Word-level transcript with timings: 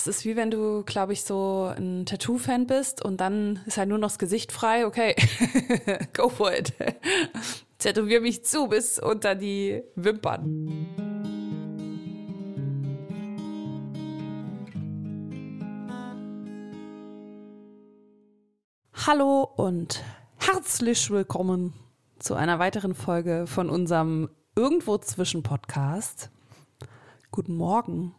Das 0.00 0.06
ist 0.06 0.24
wie 0.24 0.34
wenn 0.34 0.50
du, 0.50 0.82
glaube 0.84 1.12
ich, 1.12 1.24
so 1.24 1.74
ein 1.76 2.06
Tattoo-Fan 2.06 2.66
bist 2.66 3.04
und 3.04 3.20
dann 3.20 3.60
ist 3.66 3.76
halt 3.76 3.90
nur 3.90 3.98
noch 3.98 4.08
das 4.08 4.18
Gesicht 4.18 4.50
frei. 4.50 4.86
Okay, 4.86 5.14
go 6.14 6.30
for 6.30 6.54
it. 6.54 6.72
Tätowier 7.78 8.22
mich 8.22 8.42
zu 8.42 8.66
bis 8.68 8.98
unter 8.98 9.34
die 9.34 9.82
Wimpern. 9.96 10.86
Hallo 19.06 19.42
und 19.54 20.02
herzlich 20.38 21.10
willkommen 21.10 21.74
zu 22.18 22.34
einer 22.36 22.58
weiteren 22.58 22.94
Folge 22.94 23.44
von 23.46 23.68
unserem 23.68 24.30
Irgendwo 24.56 24.96
zwischen 24.96 25.42
Podcast. 25.42 26.30
Guten 27.30 27.54
Morgen, 27.54 28.14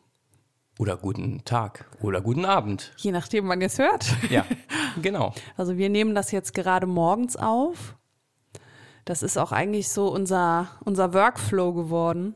Oder 0.81 0.97
guten 0.97 1.45
Tag 1.45 1.85
oder 2.01 2.21
guten 2.21 2.43
Abend. 2.43 2.91
je 2.97 3.11
nachdem, 3.11 3.47
wann 3.47 3.61
ihr 3.61 3.67
es 3.67 3.77
hört. 3.77 4.15
Ja, 4.31 4.43
genau. 5.03 5.31
Also 5.55 5.77
wir 5.77 5.89
nehmen 5.89 6.15
das 6.15 6.31
jetzt 6.31 6.55
gerade 6.55 6.87
morgens 6.87 7.37
auf. 7.37 7.95
Das 9.05 9.21
ist 9.21 9.37
auch 9.37 9.51
eigentlich 9.51 9.89
so 9.89 10.11
unser, 10.11 10.69
unser 10.83 11.13
Workflow 11.13 11.73
geworden. 11.73 12.33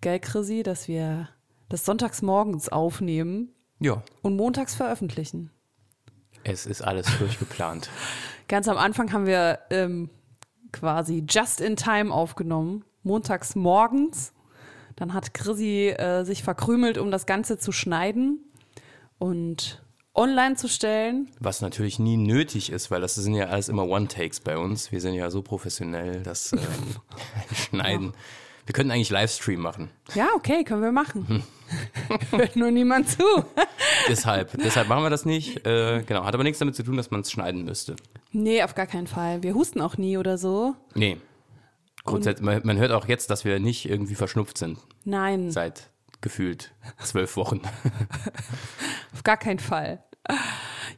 Gell, 0.00 0.20
Chrissy, 0.20 0.62
dass 0.62 0.86
wir 0.86 1.30
das 1.68 1.84
sonntags 1.84 2.22
morgens 2.22 2.68
aufnehmen 2.68 3.52
Ja, 3.80 4.04
und 4.22 4.36
montags 4.36 4.76
veröffentlichen. 4.76 5.50
es 6.44 6.66
ist 6.66 6.82
alles 6.82 7.06
durchgeplant. 7.18 7.90
Ganz 8.46 8.68
am 8.68 8.76
Anfang 8.78 9.12
haben 9.12 9.26
wir 9.26 9.58
ähm, 9.70 10.10
quasi 10.70 11.24
just 11.28 11.60
in 11.60 11.74
time 11.74 12.14
aufgenommen, 12.14 12.84
montags 13.02 13.56
morgens. 13.56 14.32
Dann 15.00 15.14
hat 15.14 15.32
Chrissy 15.32 15.88
äh, 15.88 16.24
sich 16.24 16.42
verkrümelt, 16.42 16.98
um 16.98 17.10
das 17.10 17.24
Ganze 17.24 17.56
zu 17.58 17.72
schneiden 17.72 18.38
und 19.18 19.82
online 20.14 20.56
zu 20.56 20.68
stellen. 20.68 21.30
Was 21.40 21.62
natürlich 21.62 21.98
nie 21.98 22.18
nötig 22.18 22.70
ist, 22.70 22.90
weil 22.90 23.00
das 23.00 23.14
sind 23.14 23.34
ja 23.34 23.46
alles 23.46 23.70
immer 23.70 23.84
One-Takes 23.86 24.40
bei 24.40 24.58
uns. 24.58 24.92
Wir 24.92 25.00
sind 25.00 25.14
ja 25.14 25.30
so 25.30 25.40
professionell, 25.40 26.22
dass 26.22 26.52
ähm, 26.52 26.60
Schneiden. 27.54 28.12
Wir 28.66 28.74
könnten 28.74 28.90
eigentlich 28.92 29.08
Livestream 29.08 29.60
machen. 29.60 29.90
Ja, 30.14 30.28
okay, 30.36 30.64
können 30.64 30.82
wir 30.82 30.92
machen. 30.92 31.44
Hört 32.30 32.56
nur 32.56 32.70
niemand 32.70 33.08
zu. 33.08 33.24
Deshalb, 34.08 34.50
deshalb 34.62 34.88
machen 34.88 35.02
wir 35.02 35.10
das 35.10 35.24
nicht. 35.24 35.66
Äh, 35.66 36.02
genau, 36.02 36.24
hat 36.24 36.34
aber 36.34 36.42
nichts 36.42 36.58
damit 36.58 36.74
zu 36.74 36.82
tun, 36.82 36.96
dass 36.96 37.10
man 37.10 37.20
es 37.20 37.30
schneiden 37.30 37.64
müsste. 37.64 37.96
Nee, 38.32 38.62
auf 38.62 38.74
gar 38.74 38.86
keinen 38.86 39.06
Fall. 39.06 39.42
Wir 39.42 39.54
husten 39.54 39.80
auch 39.80 39.96
nie 39.96 40.18
oder 40.18 40.36
so. 40.36 40.74
Nee. 40.94 41.16
Grundsätzlich, 42.04 42.44
man, 42.44 42.60
man 42.64 42.78
hört 42.78 42.92
auch 42.92 43.06
jetzt, 43.08 43.30
dass 43.30 43.44
wir 43.44 43.58
nicht 43.60 43.88
irgendwie 43.88 44.14
verschnupft 44.14 44.58
sind. 44.58 44.78
Nein, 45.04 45.50
Seit 45.50 45.90
gefühlt 46.20 46.74
zwölf 47.02 47.36
Wochen. 47.36 47.60
auf 49.12 49.22
gar 49.22 49.36
keinen 49.36 49.58
Fall. 49.58 50.02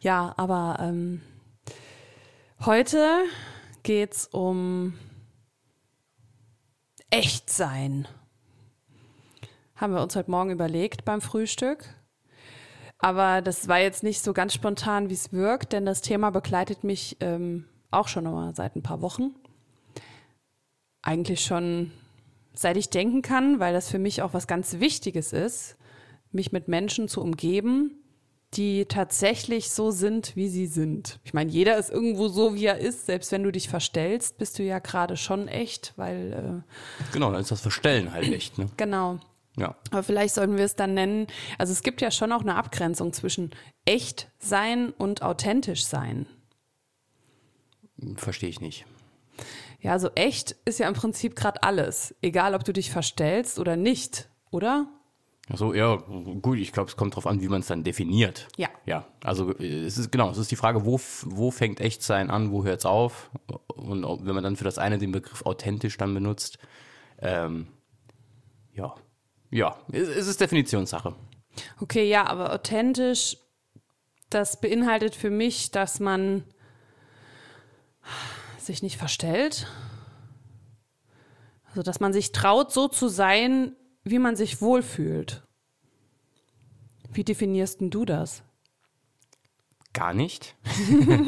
Ja, 0.00 0.34
aber 0.36 0.78
ähm, 0.80 1.22
heute 2.64 3.24
geht's 3.82 4.26
um 4.26 4.94
Echtsein. 7.10 8.08
Haben 9.76 9.94
wir 9.94 10.02
uns 10.02 10.16
heute 10.16 10.30
Morgen 10.30 10.50
überlegt 10.50 11.04
beim 11.04 11.20
Frühstück. 11.20 11.94
Aber 12.98 13.42
das 13.42 13.66
war 13.66 13.80
jetzt 13.80 14.04
nicht 14.04 14.22
so 14.22 14.32
ganz 14.32 14.54
spontan, 14.54 15.10
wie 15.10 15.14
es 15.14 15.32
wirkt, 15.32 15.72
denn 15.72 15.84
das 15.84 16.02
Thema 16.02 16.30
begleitet 16.30 16.84
mich 16.84 17.16
ähm, 17.20 17.66
auch 17.90 18.06
schon 18.06 18.24
mal 18.24 18.54
seit 18.54 18.76
ein 18.76 18.82
paar 18.82 19.02
Wochen. 19.02 19.34
Eigentlich 21.02 21.44
schon 21.44 21.90
seit 22.54 22.76
ich 22.76 22.90
denken 22.90 23.22
kann, 23.22 23.60
weil 23.60 23.72
das 23.72 23.90
für 23.90 23.98
mich 23.98 24.22
auch 24.22 24.34
was 24.34 24.46
ganz 24.46 24.78
Wichtiges 24.78 25.32
ist, 25.32 25.76
mich 26.30 26.52
mit 26.52 26.68
Menschen 26.68 27.08
zu 27.08 27.20
umgeben, 27.20 28.02
die 28.54 28.84
tatsächlich 28.84 29.70
so 29.70 29.90
sind, 29.90 30.36
wie 30.36 30.48
sie 30.48 30.66
sind. 30.66 31.20
Ich 31.24 31.32
meine, 31.32 31.50
jeder 31.50 31.78
ist 31.78 31.90
irgendwo 31.90 32.28
so, 32.28 32.54
wie 32.54 32.66
er 32.66 32.78
ist. 32.78 33.06
Selbst 33.06 33.32
wenn 33.32 33.42
du 33.42 33.50
dich 33.50 33.68
verstellst, 33.68 34.36
bist 34.36 34.58
du 34.58 34.62
ja 34.62 34.78
gerade 34.78 35.16
schon 35.16 35.48
echt, 35.48 35.94
weil 35.96 36.64
äh, 36.64 37.12
genau, 37.12 37.30
dann 37.32 37.40
ist 37.40 37.50
das 37.50 37.62
Verstellen 37.62 38.12
halt 38.12 38.30
echt. 38.30 38.58
Ne? 38.58 38.68
genau. 38.76 39.18
Ja. 39.56 39.76
Aber 39.90 40.02
vielleicht 40.02 40.34
sollten 40.34 40.56
wir 40.56 40.64
es 40.64 40.76
dann 40.76 40.94
nennen. 40.94 41.26
Also 41.58 41.72
es 41.72 41.82
gibt 41.82 42.00
ja 42.00 42.10
schon 42.10 42.32
auch 42.32 42.40
eine 42.40 42.54
Abgrenzung 42.54 43.12
zwischen 43.12 43.50
echt 43.84 44.30
sein 44.38 44.90
und 44.90 45.22
authentisch 45.22 45.84
sein. 45.84 46.26
Verstehe 48.16 48.48
ich 48.48 48.60
nicht. 48.60 48.86
Ja, 49.82 49.92
also 49.92 50.10
echt 50.14 50.52
ist 50.64 50.78
ja 50.78 50.88
im 50.88 50.94
Prinzip 50.94 51.34
gerade 51.34 51.62
alles, 51.64 52.14
egal 52.22 52.54
ob 52.54 52.64
du 52.64 52.72
dich 52.72 52.90
verstellst 52.92 53.58
oder 53.58 53.76
nicht, 53.76 54.30
oder? 54.52 54.86
So, 55.52 55.74
ja, 55.74 55.96
gut, 55.96 56.58
ich 56.58 56.72
glaube, 56.72 56.88
es 56.88 56.96
kommt 56.96 57.16
drauf 57.16 57.26
an, 57.26 57.40
wie 57.40 57.48
man 57.48 57.60
es 57.60 57.66
dann 57.66 57.82
definiert. 57.82 58.46
Ja. 58.56 58.68
Ja, 58.86 59.06
also 59.24 59.50
äh, 59.58 59.84
es 59.84 59.98
ist 59.98 60.12
genau, 60.12 60.30
es 60.30 60.38
ist 60.38 60.52
die 60.52 60.56
Frage, 60.56 60.86
wo, 60.86 61.00
wo 61.24 61.50
fängt 61.50 61.80
Echtsein 61.80 62.30
an, 62.30 62.52
wo 62.52 62.62
hört 62.62 62.78
es 62.78 62.86
auf? 62.86 63.30
Und 63.66 64.04
wenn 64.24 64.34
man 64.36 64.44
dann 64.44 64.54
für 64.54 64.64
das 64.64 64.78
eine 64.78 64.98
den 64.98 65.10
Begriff 65.10 65.44
authentisch 65.44 65.98
dann 65.98 66.14
benutzt, 66.14 66.58
ähm, 67.18 67.66
ja, 68.72 68.94
ja, 69.50 69.76
es, 69.90 70.08
es 70.08 70.28
ist 70.28 70.40
Definitionssache. 70.40 71.14
Okay, 71.80 72.08
ja, 72.08 72.26
aber 72.28 72.54
authentisch, 72.54 73.36
das 74.30 74.60
beinhaltet 74.60 75.16
für 75.16 75.30
mich, 75.30 75.72
dass 75.72 75.98
man 75.98 76.44
sich 78.66 78.82
nicht 78.82 78.96
verstellt. 78.96 79.66
Also, 81.68 81.82
dass 81.82 82.00
man 82.00 82.12
sich 82.12 82.32
traut, 82.32 82.72
so 82.72 82.88
zu 82.88 83.08
sein, 83.08 83.74
wie 84.04 84.18
man 84.18 84.36
sich 84.36 84.60
wohlfühlt. 84.60 85.42
Wie 87.12 87.24
definierst 87.24 87.80
denn 87.80 87.90
du 87.90 88.04
das? 88.04 88.42
Gar 89.92 90.14
nicht. 90.14 90.56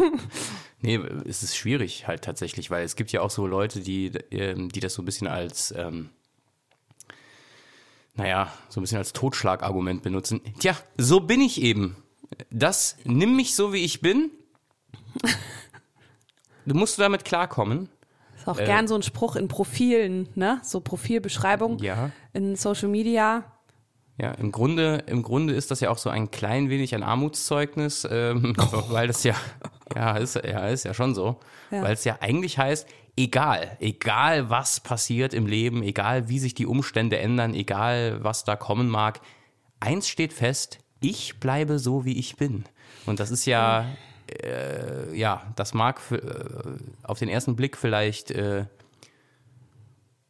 nee, 0.80 0.96
es 1.26 1.42
ist 1.42 1.56
schwierig 1.56 2.06
halt 2.06 2.22
tatsächlich, 2.22 2.70
weil 2.70 2.84
es 2.84 2.96
gibt 2.96 3.12
ja 3.12 3.20
auch 3.20 3.30
so 3.30 3.46
Leute, 3.46 3.80
die, 3.80 4.06
ähm, 4.30 4.70
die 4.70 4.80
das 4.80 4.94
so 4.94 5.02
ein 5.02 5.04
bisschen 5.04 5.26
als, 5.26 5.72
ähm, 5.76 6.10
naja, 8.14 8.52
so 8.68 8.80
ein 8.80 8.82
bisschen 8.82 8.98
als 8.98 9.12
Totschlagargument 9.12 10.02
benutzen. 10.02 10.40
Tja, 10.58 10.76
so 10.96 11.20
bin 11.20 11.40
ich 11.40 11.60
eben. 11.60 11.96
Das, 12.50 12.96
nimm 13.04 13.36
mich 13.36 13.54
so, 13.54 13.72
wie 13.72 13.84
ich 13.84 14.00
bin. 14.00 14.30
Du 16.66 16.74
musst 16.74 16.98
damit 16.98 17.24
klarkommen. 17.24 17.88
Ist 18.36 18.48
auch 18.48 18.56
gern 18.56 18.88
so 18.88 18.94
ein 18.94 19.02
Spruch 19.02 19.36
in 19.36 19.48
Profilen, 19.48 20.28
ne? 20.34 20.60
So 20.62 20.80
Profilbeschreibung 20.80 21.78
Ja. 21.78 22.10
in 22.32 22.56
Social 22.56 22.88
Media. 22.88 23.44
Ja, 24.18 24.30
im 24.32 24.52
Grunde, 24.52 25.02
im 25.06 25.22
Grunde 25.22 25.54
ist 25.54 25.70
das 25.70 25.80
ja 25.80 25.90
auch 25.90 25.98
so 25.98 26.08
ein 26.08 26.30
klein 26.30 26.70
wenig 26.70 26.94
ein 26.94 27.02
Armutszeugnis, 27.02 28.06
ähm, 28.08 28.54
weil 28.88 29.08
das 29.08 29.24
ja, 29.24 29.34
ja, 29.94 30.16
ist, 30.16 30.36
ja, 30.36 30.68
ist 30.68 30.84
ja 30.84 30.94
schon 30.94 31.14
so. 31.14 31.40
Ja. 31.70 31.82
Weil 31.82 31.94
es 31.94 32.04
ja 32.04 32.18
eigentlich 32.20 32.58
heißt, 32.58 32.86
egal, 33.16 33.76
egal 33.80 34.50
was 34.50 34.80
passiert 34.80 35.34
im 35.34 35.46
Leben, 35.46 35.82
egal 35.82 36.28
wie 36.28 36.38
sich 36.38 36.54
die 36.54 36.66
Umstände 36.66 37.18
ändern, 37.18 37.54
egal 37.54 38.22
was 38.22 38.44
da 38.44 38.54
kommen 38.56 38.88
mag, 38.88 39.20
eins 39.80 40.08
steht 40.08 40.32
fest, 40.32 40.78
ich 41.00 41.40
bleibe 41.40 41.78
so, 41.78 42.04
wie 42.04 42.16
ich 42.18 42.36
bin. 42.36 42.64
Und 43.06 43.20
das 43.20 43.30
ist 43.30 43.46
ja, 43.46 43.86
äh, 44.28 45.14
ja, 45.16 45.42
das 45.56 45.74
mag 45.74 46.00
äh, 46.10 46.18
auf 47.02 47.18
den 47.18 47.28
ersten 47.28 47.56
Blick 47.56 47.76
vielleicht 47.76 48.30
äh, 48.30 48.66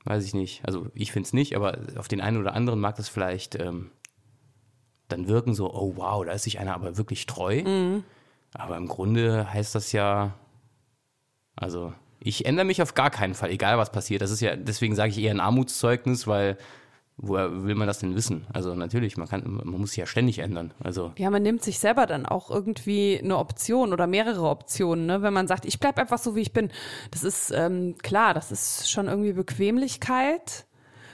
weiß 0.05 0.25
ich 0.25 0.35
nicht. 0.35 0.65
Also 0.65 0.87
ich 0.95 1.13
finde 1.13 1.27
es 1.27 1.33
nicht, 1.33 1.57
aber 1.57 1.79
auf 1.97 2.09
den 2.09 2.21
einen 2.21 2.37
oder 2.39 2.55
anderen 2.55 2.81
mag 2.81 2.97
das 2.97 3.09
vielleicht 3.09 3.55
ähm, 3.55 3.91
dann 5.09 5.29
wirken 5.29 5.55
so, 5.55 5.73
oh 5.73 5.95
wow, 5.97 6.25
da 6.25 6.33
ist 6.33 6.45
sich 6.45 6.59
einer 6.59 6.75
aber 6.75 6.97
wirklich 6.97 7.27
treu. 7.27 7.63
Aber 8.53 8.77
im 8.77 8.87
Grunde 8.87 9.53
heißt 9.53 9.75
das 9.75 9.93
ja, 9.93 10.35
also 11.57 11.93
ich 12.21 12.47
ändere 12.47 12.65
mich 12.65 12.81
auf 12.83 12.95
gar 12.95 13.11
keinen 13.11 13.35
Fall, 13.35 13.51
egal 13.51 13.79
was 13.79 13.93
passiert. 13.93 14.23
Das 14.23 14.31
ist 14.31 14.41
ja, 14.41 14.57
deswegen 14.57 14.95
sage 14.95 15.11
ich 15.11 15.19
eher 15.19 15.31
ein 15.31 15.41
Armutszeugnis, 15.41 16.27
weil 16.27 16.57
woher 17.17 17.65
will 17.65 17.75
man 17.75 17.87
das 17.87 18.01
denn 18.01 18.15
wissen? 18.15 18.47
Also 18.53 18.75
natürlich, 18.75 19.17
man 19.17 19.29
kann, 19.29 19.43
man 19.47 19.81
muss 19.81 19.91
sich 19.91 19.99
ja 19.99 20.07
ständig 20.07 20.41
ändern. 20.41 20.73
Also 20.83 21.13
Ja, 21.17 21.31
man 21.31 21.43
nimmt 21.43 21.63
sich 21.63 21.79
selber 21.79 22.07
dann 22.07 22.27
auch 22.27 22.51
irgendwie 22.51 23.21
eine 23.23 23.39
Option 23.39 23.93
oder 23.93 24.07
mehrere 24.07 24.49
Optionen, 24.49 25.07
ne? 25.07 25.23
wenn 25.23 25.33
man 25.33 25.47
sagt, 25.47 25.65
ich 25.65 25.79
bleib 25.79 25.99
einfach 25.99 26.19
so, 26.19 26.35
wie 26.35 26.41
ich 26.41 26.53
bin. 26.53 26.71
Das 27.11 27.23
ist 27.23 27.53
ähm, 27.53 27.97
klar, 28.03 28.35
das 28.35 28.51
ist 28.51 28.91
schon 28.91 29.07
irgendwie 29.07 29.33
Bequemlichkeit 29.33 30.67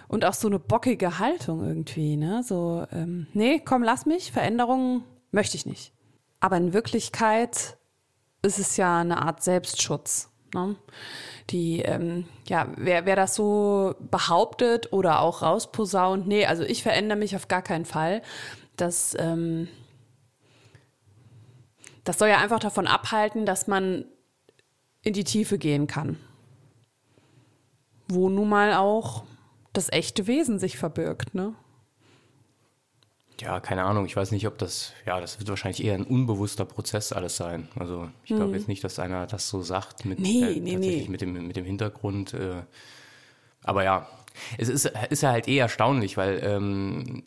und 0.09 0.25
auch 0.25 0.35
so 0.35 0.49
eine 0.49 0.59
bockige 0.59 1.19
Haltung 1.19 1.65
irgendwie. 1.65 2.17
Ne? 2.17 2.43
So, 2.45 2.87
ähm, 2.93 3.27
nee, 3.35 3.61
komm, 3.65 3.83
lass 3.83 4.07
mich, 4.07 4.33
Veränderungen 4.33 5.05
möchte 5.33 5.57
ich 5.57 5.67
nicht. 5.67 5.93
Aber 6.41 6.57
in 6.57 6.73
Wirklichkeit 6.73 7.77
ist 8.43 8.59
es 8.59 8.79
ja 8.79 9.01
eine 9.01 9.21
Art 9.21 9.43
Selbstschutz. 9.43 10.30
Ne? 10.55 10.77
Die, 11.51 11.81
ähm, 11.81 12.27
ja, 12.47 12.69
wer, 12.77 13.07
wer 13.07 13.17
das 13.17 13.35
so 13.35 13.95
behauptet 14.11 14.93
oder 14.93 15.21
auch 15.21 15.43
rausposaunt, 15.43 16.27
nee, 16.27 16.47
also 16.47 16.63
ich 16.63 16.83
verändere 16.83 17.19
mich 17.19 17.37
auf 17.37 17.49
gar 17.49 17.63
keinen 17.63 17.85
Fall. 17.85 18.23
Das, 18.77 19.17
ähm, 19.19 19.69
das 22.05 22.19
soll 22.19 22.29
ja 22.29 22.39
einfach 22.39 22.61
davon 22.61 22.87
abhalten, 22.87 23.47
dass 23.47 23.67
man 23.67 24.05
in 25.03 25.13
die 25.13 25.25
Tiefe 25.25 25.59
gehen 25.59 25.87
kann. 25.87 26.17
Wo 28.09 28.29
nun 28.29 28.49
mal 28.49 28.75
auch 28.75 29.25
das 29.73 29.91
echte 29.93 30.27
Wesen 30.27 30.59
sich 30.59 30.79
verbirgt, 30.79 31.35
ne? 31.35 31.55
Ja, 33.41 33.61
keine 33.61 33.85
Ahnung, 33.85 34.07
ich 34.07 34.17
weiß 34.17 34.33
nicht, 34.33 34.47
ob 34.47 34.59
das, 34.59 34.93
ja, 35.07 35.21
das 35.21 35.39
wird 35.39 35.49
wahrscheinlich 35.49 35.85
eher 35.85 35.95
ein 35.95 36.05
unbewusster 36.05 36.65
Prozess 36.65 37.13
alles 37.13 37.37
sein. 37.37 37.69
Also 37.77 38.09
ich 38.25 38.29
glaube 38.29 38.49
mhm. 38.49 38.55
jetzt 38.55 38.69
nicht, 38.69 38.85
dass 38.85 38.99
einer 38.99 39.27
das 39.27 39.49
so 39.49 39.63
sagt 39.63 40.05
mit, 40.05 40.21
nee, 40.21 40.43
äh, 40.43 40.61
nee, 40.61 40.73
tatsächlich 40.73 41.05
nee. 41.05 41.11
mit, 41.11 41.21
dem, 41.21 41.47
mit 41.47 41.57
dem 41.57 41.65
Hintergrund. 41.65 42.35
Äh, 42.35 42.63
aber 43.63 43.85
ja, 43.85 44.09
es 44.59 44.69
ist, 44.69 44.87
ist 45.11 45.23
ja 45.23 45.31
halt 45.31 45.49
eh 45.49 45.59
erstaunlich, 45.59 46.17
weil 46.17 46.41
ähm, 46.43 47.25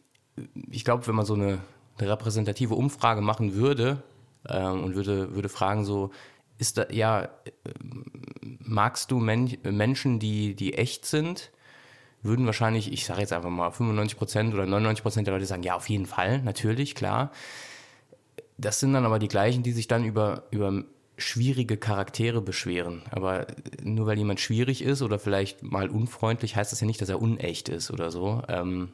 ich 0.71 0.85
glaube, 0.85 1.07
wenn 1.07 1.15
man 1.15 1.25
so 1.25 1.33
eine, 1.33 1.59
eine, 1.97 2.09
repräsentative 2.09 2.75
Umfrage 2.75 3.21
machen 3.21 3.53
würde 3.53 4.03
ähm, 4.49 4.83
und 4.83 4.95
würde, 4.95 5.35
würde 5.35 5.49
fragen 5.49 5.85
so, 5.85 6.11
ist 6.57 6.77
da, 6.77 6.89
ja, 6.89 7.23
äh, 7.23 7.29
magst 8.59 9.11
du 9.11 9.19
Men 9.19 9.57
Menschen, 9.63 10.19
die, 10.19 10.55
die 10.55 10.75
echt 10.75 11.05
sind? 11.05 11.51
Würden 12.23 12.45
wahrscheinlich, 12.45 12.91
ich 12.91 13.05
sage 13.05 13.21
jetzt 13.21 13.33
einfach 13.33 13.49
mal 13.49 13.71
95 13.71 14.17
Prozent 14.17 14.53
oder 14.53 14.65
99 14.65 15.03
Prozent 15.03 15.27
der 15.27 15.33
Leute 15.33 15.45
sagen, 15.45 15.63
ja, 15.63 15.75
auf 15.75 15.89
jeden 15.89 16.05
Fall, 16.05 16.41
natürlich, 16.41 16.95
klar. 16.95 17.31
Das 18.57 18.79
sind 18.79 18.93
dann 18.93 19.05
aber 19.05 19.19
die 19.19 19.27
gleichen, 19.27 19.63
die 19.63 19.71
sich 19.71 19.87
dann 19.87 20.05
über, 20.05 20.43
über 20.51 20.83
schwierige 21.17 21.77
Charaktere 21.77 22.41
beschweren. 22.41 23.03
Aber 23.11 23.47
nur 23.81 24.07
weil 24.07 24.17
jemand 24.17 24.39
schwierig 24.39 24.81
ist 24.81 25.01
oder 25.01 25.19
vielleicht 25.19 25.63
mal 25.63 25.89
unfreundlich, 25.89 26.55
heißt 26.55 26.71
das 26.71 26.81
ja 26.81 26.87
nicht, 26.87 27.01
dass 27.01 27.09
er 27.09 27.21
unecht 27.21 27.69
ist 27.69 27.91
oder 27.91 28.09
so. 28.09 28.41
Ähm, 28.47 28.89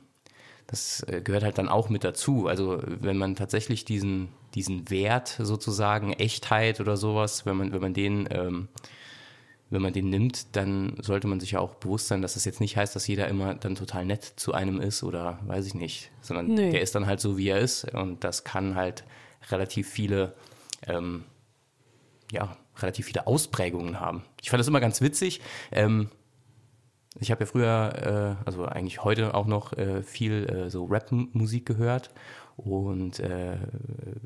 das 0.67 1.03
äh, 1.07 1.21
gehört 1.21 1.43
halt 1.43 1.57
dann 1.57 1.69
auch 1.69 1.89
mit 1.89 2.03
dazu. 2.03 2.47
Also 2.47 2.81
wenn 2.85 3.17
man 3.17 3.35
tatsächlich 3.35 3.85
diesen, 3.85 4.29
diesen 4.53 4.89
Wert 4.89 5.35
sozusagen, 5.39 6.13
Echtheit 6.13 6.79
oder 6.79 6.97
sowas, 6.97 7.45
wenn 7.45 7.57
man, 7.57 7.71
wenn 7.71 7.81
man 7.81 7.93
den 7.93 8.27
ähm, 8.31 8.67
wenn 9.69 9.81
man 9.81 9.93
den 9.93 10.09
nimmt, 10.09 10.55
dann 10.55 10.95
sollte 10.99 11.27
man 11.27 11.39
sich 11.39 11.51
ja 11.51 11.59
auch 11.59 11.75
bewusst 11.75 12.07
sein, 12.07 12.21
dass 12.21 12.33
das 12.33 12.45
jetzt 12.45 12.59
nicht 12.59 12.75
heißt, 12.75 12.95
dass 12.95 13.07
jeder 13.07 13.27
immer 13.27 13.53
dann 13.55 13.75
total 13.75 14.05
nett 14.05 14.23
zu 14.23 14.53
einem 14.53 14.81
ist 14.81 15.03
oder 15.03 15.39
weiß 15.45 15.67
ich 15.67 15.75
nicht, 15.75 16.11
sondern 16.21 16.47
nee. 16.47 16.71
der 16.71 16.81
ist 16.81 16.95
dann 16.95 17.05
halt 17.05 17.19
so, 17.19 17.37
wie 17.37 17.49
er 17.49 17.59
ist 17.59 17.85
und 17.93 18.23
das 18.23 18.43
kann 18.43 18.75
halt 18.75 19.03
relativ 19.49 19.87
viele, 19.87 20.33
ähm, 20.87 21.23
ja, 22.31 22.57
relativ 22.77 23.07
viele 23.07 23.27
Ausprägungen 23.27 23.99
haben. 23.99 24.23
Ich 24.41 24.49
fand 24.49 24.59
das 24.59 24.67
immer 24.67 24.79
ganz 24.79 25.01
witzig. 25.01 25.41
Ähm, 25.71 26.09
ich 27.19 27.31
habe 27.31 27.41
ja 27.41 27.45
früher, 27.45 28.37
äh, 28.41 28.45
also 28.45 28.65
eigentlich 28.65 29.03
heute 29.03 29.33
auch 29.33 29.45
noch 29.45 29.73
äh, 29.73 30.01
viel 30.03 30.47
äh, 30.49 30.69
so 30.69 30.85
Rap-Musik 30.85 31.65
gehört 31.65 32.11
und 32.65 33.19
äh, 33.19 33.57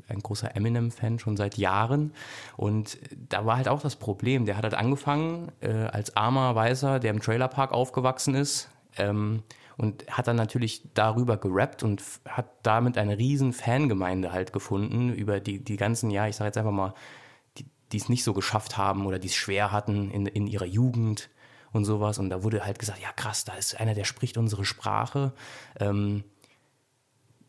ein 0.08 0.20
großer 0.20 0.54
Eminem-Fan 0.56 1.18
schon 1.18 1.36
seit 1.36 1.56
Jahren. 1.56 2.12
Und 2.56 2.98
da 3.28 3.46
war 3.46 3.56
halt 3.56 3.68
auch 3.68 3.80
das 3.80 3.96
Problem. 3.96 4.44
Der 4.46 4.56
hat 4.56 4.64
halt 4.64 4.74
angefangen 4.74 5.52
äh, 5.60 5.72
als 5.72 6.16
armer 6.16 6.54
Weißer, 6.54 7.00
der 7.00 7.10
im 7.10 7.20
Trailerpark 7.20 7.72
aufgewachsen 7.72 8.34
ist. 8.34 8.68
Ähm, 8.96 9.42
und 9.76 10.06
hat 10.08 10.28
dann 10.28 10.36
natürlich 10.36 10.82
darüber 10.94 11.36
gerappt 11.36 11.82
und 11.82 12.00
hat 12.28 12.46
damit 12.62 12.96
eine 12.96 13.18
riesen 13.18 13.52
Fangemeinde 13.52 14.32
halt 14.32 14.52
gefunden 14.52 15.12
über 15.12 15.40
die, 15.40 15.58
die 15.58 15.76
ganzen, 15.76 16.10
ja, 16.10 16.28
ich 16.28 16.36
sage 16.36 16.46
jetzt 16.46 16.58
einfach 16.58 16.70
mal, 16.70 16.94
die 17.94 17.98
es 17.98 18.08
nicht 18.08 18.24
so 18.24 18.34
geschafft 18.34 18.76
haben 18.76 19.06
oder 19.06 19.18
die 19.18 19.28
es 19.28 19.34
schwer 19.34 19.72
hatten 19.72 20.10
in, 20.10 20.26
in 20.26 20.46
ihrer 20.46 20.64
Jugend 20.64 21.30
und 21.72 21.84
sowas. 21.84 22.18
Und 22.18 22.30
da 22.30 22.42
wurde 22.42 22.64
halt 22.64 22.78
gesagt, 22.78 23.00
ja 23.00 23.12
krass, 23.12 23.44
da 23.44 23.54
ist 23.54 23.78
einer, 23.78 23.94
der 23.94 24.04
spricht 24.04 24.36
unsere 24.36 24.64
Sprache. 24.64 25.32
Ähm, 25.78 26.24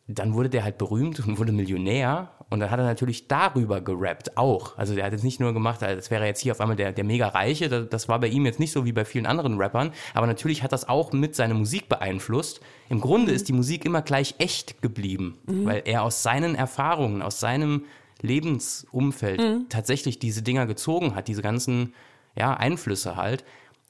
dann 0.08 0.34
wurde 0.34 0.50
der 0.50 0.64
halt 0.64 0.78
berühmt 0.78 1.20
und 1.26 1.40
wurde 1.40 1.52
Millionär 1.52 2.32
und 2.50 2.60
dann 2.60 2.70
hat 2.70 2.80
er 2.80 2.86
natürlich 2.86 3.28
darüber 3.28 3.82
gerappt 3.82 4.38
auch. 4.38 4.78
Also 4.78 4.94
der 4.94 5.06
hat 5.06 5.14
jetzt 5.14 5.24
nicht 5.24 5.40
nur 5.40 5.52
gemacht, 5.54 5.82
als 5.82 6.12
wäre 6.12 6.22
er 6.22 6.28
jetzt 6.28 6.42
hier 6.42 6.52
auf 6.52 6.62
einmal 6.62 6.76
der, 6.76 6.92
der 6.92 7.04
mega 7.04 7.28
Reiche, 7.30 7.70
das, 7.70 7.90
das 7.90 8.08
war 8.08 8.20
bei 8.20 8.28
ihm 8.28 8.46
jetzt 8.46 8.60
nicht 8.60 8.72
so 8.72 8.86
wie 8.86 8.92
bei 8.92 9.04
vielen 9.04 9.26
anderen 9.26 9.58
Rappern, 9.58 9.92
aber 10.14 10.28
natürlich 10.28 10.62
hat 10.62 10.72
das 10.72 10.88
auch 10.88 11.12
mit 11.12 11.36
seiner 11.36 11.56
Musik 11.56 11.90
beeinflusst. 11.90 12.62
Im 12.90 13.02
Grunde 13.02 13.32
mhm. 13.32 13.36
ist 13.36 13.48
die 13.48 13.54
Musik 13.54 13.84
immer 13.84 14.04
gleich 14.04 14.36
echt 14.38 14.82
geblieben, 14.84 15.40
mhm. 15.48 15.66
weil 15.66 15.82
er 15.86 16.04
aus 16.04 16.22
seinen 16.22 16.54
Erfahrungen, 16.54 17.24
aus 17.24 17.40
seinem 17.40 17.86
Lebensumfeld 18.22 19.40
mhm. 19.40 19.66
tatsächlich 19.70 20.20
diese 20.20 20.44
Dinger 20.44 20.68
gezogen 20.68 21.16
hat, 21.16 21.28
diese 21.28 21.42
ganzen 21.42 21.94
ja, 22.38 22.54
Einflüsse 22.54 23.16
halt. 23.16 23.44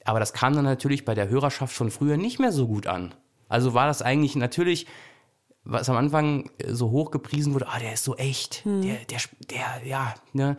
Aber 0.04 0.20
das 0.20 0.32
kam 0.32 0.54
dann 0.54 0.64
natürlich 0.64 1.04
bei 1.04 1.14
der 1.14 1.28
Hörerschaft 1.28 1.74
von 1.74 1.90
früher 1.90 2.16
nicht 2.16 2.38
mehr 2.38 2.52
so 2.52 2.68
gut 2.68 2.86
an. 2.86 3.14
Also 3.48 3.74
war 3.74 3.86
das 3.86 4.02
eigentlich 4.02 4.34
natürlich 4.36 4.86
was 5.66 5.88
am 5.90 5.96
Anfang 5.96 6.50
äh, 6.58 6.72
so 6.72 6.90
hoch 6.90 7.10
gepriesen 7.10 7.52
wurde, 7.52 7.68
ah, 7.68 7.78
der 7.78 7.92
ist 7.92 8.04
so 8.04 8.16
echt, 8.16 8.64
hm. 8.64 8.82
der, 8.82 8.96
der, 9.04 9.18
der, 9.50 9.86
ja, 9.86 10.14
ne, 10.32 10.56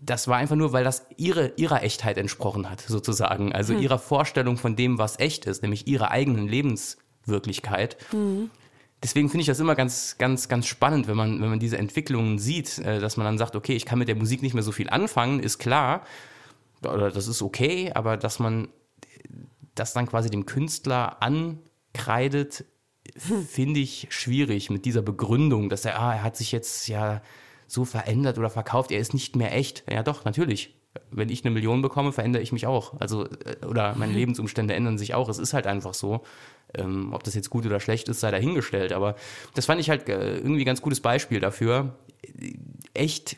das 0.00 0.28
war 0.28 0.36
einfach 0.36 0.56
nur, 0.56 0.72
weil 0.72 0.84
das 0.84 1.06
ihre, 1.16 1.52
ihrer 1.56 1.82
Echtheit 1.82 2.18
entsprochen 2.18 2.68
hat, 2.68 2.80
sozusagen. 2.80 3.52
Also 3.52 3.74
hm. 3.74 3.82
ihrer 3.82 3.98
Vorstellung 3.98 4.56
von 4.56 4.76
dem, 4.76 4.98
was 4.98 5.18
echt 5.18 5.46
ist, 5.46 5.62
nämlich 5.62 5.86
ihrer 5.86 6.10
eigenen 6.10 6.48
Lebenswirklichkeit. 6.48 7.96
Hm. 8.10 8.50
Deswegen 9.02 9.30
finde 9.30 9.42
ich 9.42 9.46
das 9.46 9.60
immer 9.60 9.76
ganz, 9.76 10.18
ganz, 10.18 10.48
ganz 10.48 10.66
spannend, 10.66 11.08
wenn 11.08 11.16
man, 11.16 11.40
wenn 11.40 11.48
man 11.48 11.58
diese 11.58 11.78
Entwicklungen 11.78 12.38
sieht, 12.38 12.78
äh, 12.80 13.00
dass 13.00 13.16
man 13.16 13.24
dann 13.24 13.38
sagt, 13.38 13.56
okay, 13.56 13.74
ich 13.74 13.86
kann 13.86 13.98
mit 13.98 14.08
der 14.08 14.16
Musik 14.16 14.42
nicht 14.42 14.54
mehr 14.54 14.62
so 14.62 14.72
viel 14.72 14.90
anfangen, 14.90 15.40
ist 15.40 15.58
klar, 15.58 16.04
oder 16.82 17.10
das 17.10 17.28
ist 17.28 17.42
okay, 17.42 17.92
aber 17.94 18.16
dass 18.16 18.38
man 18.38 18.68
das 19.74 19.92
dann 19.92 20.06
quasi 20.06 20.30
dem 20.30 20.46
Künstler 20.46 21.22
ankreidet, 21.22 22.64
finde 23.16 23.80
ich 23.80 24.06
schwierig 24.10 24.70
mit 24.70 24.84
dieser 24.84 25.02
Begründung, 25.02 25.68
dass 25.68 25.84
er, 25.84 26.00
ah, 26.00 26.14
er 26.14 26.22
hat 26.22 26.36
sich 26.36 26.52
jetzt 26.52 26.88
ja 26.88 27.22
so 27.66 27.84
verändert 27.84 28.38
oder 28.38 28.50
verkauft, 28.50 28.90
er 28.90 28.98
ist 28.98 29.14
nicht 29.14 29.36
mehr 29.36 29.54
echt. 29.54 29.84
Ja, 29.90 30.02
doch, 30.02 30.24
natürlich. 30.24 30.74
Wenn 31.10 31.28
ich 31.28 31.44
eine 31.44 31.54
Million 31.54 31.82
bekomme, 31.82 32.12
verändere 32.12 32.42
ich 32.42 32.50
mich 32.50 32.66
auch. 32.66 33.00
Also, 33.00 33.26
äh, 33.26 33.64
oder 33.66 33.94
meine 33.94 34.12
Lebensumstände 34.12 34.74
ändern 34.74 34.98
sich 34.98 35.14
auch. 35.14 35.28
Es 35.28 35.38
ist 35.38 35.54
halt 35.54 35.66
einfach 35.66 35.94
so. 35.94 36.22
Ähm, 36.74 37.12
ob 37.12 37.22
das 37.22 37.34
jetzt 37.34 37.50
gut 37.50 37.64
oder 37.64 37.78
schlecht 37.78 38.08
ist, 38.08 38.20
sei 38.20 38.32
dahingestellt. 38.32 38.92
Aber 38.92 39.14
das 39.54 39.66
fand 39.66 39.80
ich 39.80 39.88
halt 39.88 40.08
äh, 40.08 40.38
irgendwie 40.38 40.62
ein 40.62 40.66
ganz 40.66 40.82
gutes 40.82 41.00
Beispiel 41.00 41.38
dafür. 41.38 41.96
Echt, 42.92 43.36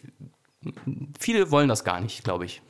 viele 1.19 1.51
wollen 1.51 1.69
das 1.69 1.85
gar 1.85 2.01
nicht, 2.01 2.25
glaube 2.25 2.47
ich. 2.47 2.63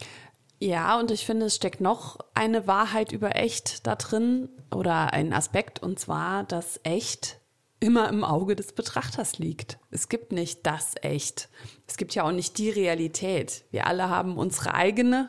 Ja, 0.62 0.96
und 1.00 1.10
ich 1.10 1.26
finde, 1.26 1.46
es 1.46 1.56
steckt 1.56 1.80
noch 1.80 2.18
eine 2.34 2.68
Wahrheit 2.68 3.10
über 3.10 3.34
echt 3.34 3.84
da 3.84 3.96
drin 3.96 4.48
oder 4.72 5.12
ein 5.12 5.32
Aspekt, 5.32 5.82
und 5.82 5.98
zwar, 5.98 6.44
dass 6.44 6.78
echt 6.84 7.40
immer 7.80 8.08
im 8.08 8.22
Auge 8.22 8.54
des 8.54 8.72
Betrachters 8.72 9.40
liegt. 9.40 9.80
Es 9.90 10.08
gibt 10.08 10.30
nicht 10.30 10.64
das 10.64 10.94
Echt. 11.02 11.48
Es 11.88 11.96
gibt 11.96 12.14
ja 12.14 12.22
auch 12.22 12.30
nicht 12.30 12.58
die 12.58 12.70
Realität. 12.70 13.64
Wir 13.72 13.88
alle 13.88 14.08
haben 14.08 14.38
unsere 14.38 14.74
eigene. 14.74 15.28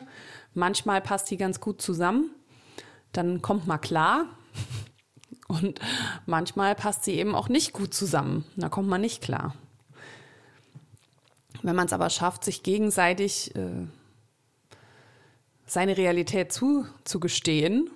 Manchmal 0.53 1.01
passt 1.01 1.31
die 1.31 1.37
ganz 1.37 1.59
gut 1.59 1.81
zusammen. 1.81 2.29
Dann 3.11 3.41
kommt 3.41 3.65
mal 3.65 3.79
klar. 3.79 4.27
Und 5.47 5.79
manchmal 6.27 6.75
passt 6.75 7.05
sie 7.05 7.13
eben 7.13 7.33
auch 7.33 7.49
nicht 7.49 7.73
gut 7.73 7.95
zusammen. 7.95 8.45
Da 8.55 8.69
kommt 8.69 8.87
man 8.87 9.01
nicht 9.01 9.23
klar. 9.23 9.55
Wenn 11.63 11.75
man 11.75 11.87
es 11.87 11.93
aber 11.93 12.11
schafft, 12.11 12.43
sich 12.43 12.61
gegenseitig 12.61 13.55
äh, 13.55 13.87
seine 15.73 15.97
Realität 15.97 16.51
zuzugestehen, 16.51 17.89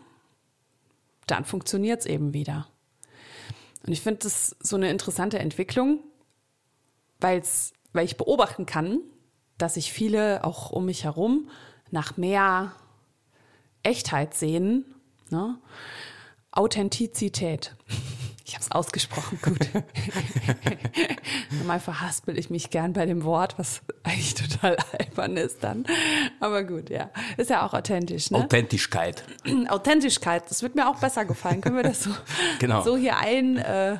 dann 1.27 1.45
funktioniert 1.45 2.01
es 2.01 2.05
eben 2.05 2.33
wieder. 2.33 2.67
Und 3.85 3.93
ich 3.93 4.01
finde 4.01 4.19
das 4.23 4.55
so 4.59 4.75
eine 4.75 4.89
interessante 4.89 5.39
Entwicklung, 5.39 5.99
weil's, 7.19 7.73
weil 7.93 8.05
ich 8.05 8.17
beobachten 8.17 8.65
kann, 8.65 8.99
dass 9.57 9.75
sich 9.75 9.91
viele 9.91 10.43
auch 10.43 10.71
um 10.71 10.85
mich 10.85 11.03
herum 11.03 11.49
nach 11.91 12.17
mehr 12.17 12.73
Echtheit 13.83 14.33
sehen, 14.33 14.85
ne? 15.29 15.57
Authentizität. 16.51 17.75
Ich 18.47 18.53
habe 18.53 18.63
es 18.63 18.71
ausgesprochen, 18.71 19.39
gut. 19.41 19.59
Normal 21.51 21.81
verhaspel 21.81 22.39
ich 22.39 22.49
mich 22.49 22.69
gern 22.69 22.93
bei 22.93 23.05
dem 23.05 23.25
Wort, 23.25 23.59
was 23.59 23.81
eigentlich 24.03 24.35
total 24.35 24.77
albern 24.97 25.35
ist 25.35 25.65
dann. 25.65 25.85
Aber 26.39 26.63
gut, 26.63 26.89
ja. 26.89 27.09
Ist 27.35 27.49
ja 27.49 27.65
auch 27.65 27.73
authentisch. 27.73 28.31
Ne? 28.31 28.37
Authentischkeit. 28.37 29.25
Authentischkeit, 29.67 30.49
das 30.49 30.63
wird 30.63 30.75
mir 30.75 30.87
auch 30.87 30.97
besser 30.97 31.25
gefallen. 31.25 31.59
Können 31.59 31.75
wir 31.75 31.83
das 31.83 32.03
so, 32.03 32.11
genau. 32.59 32.83
so 32.83 32.95
hier 32.95 33.17
ein, 33.17 33.57
äh, 33.57 33.97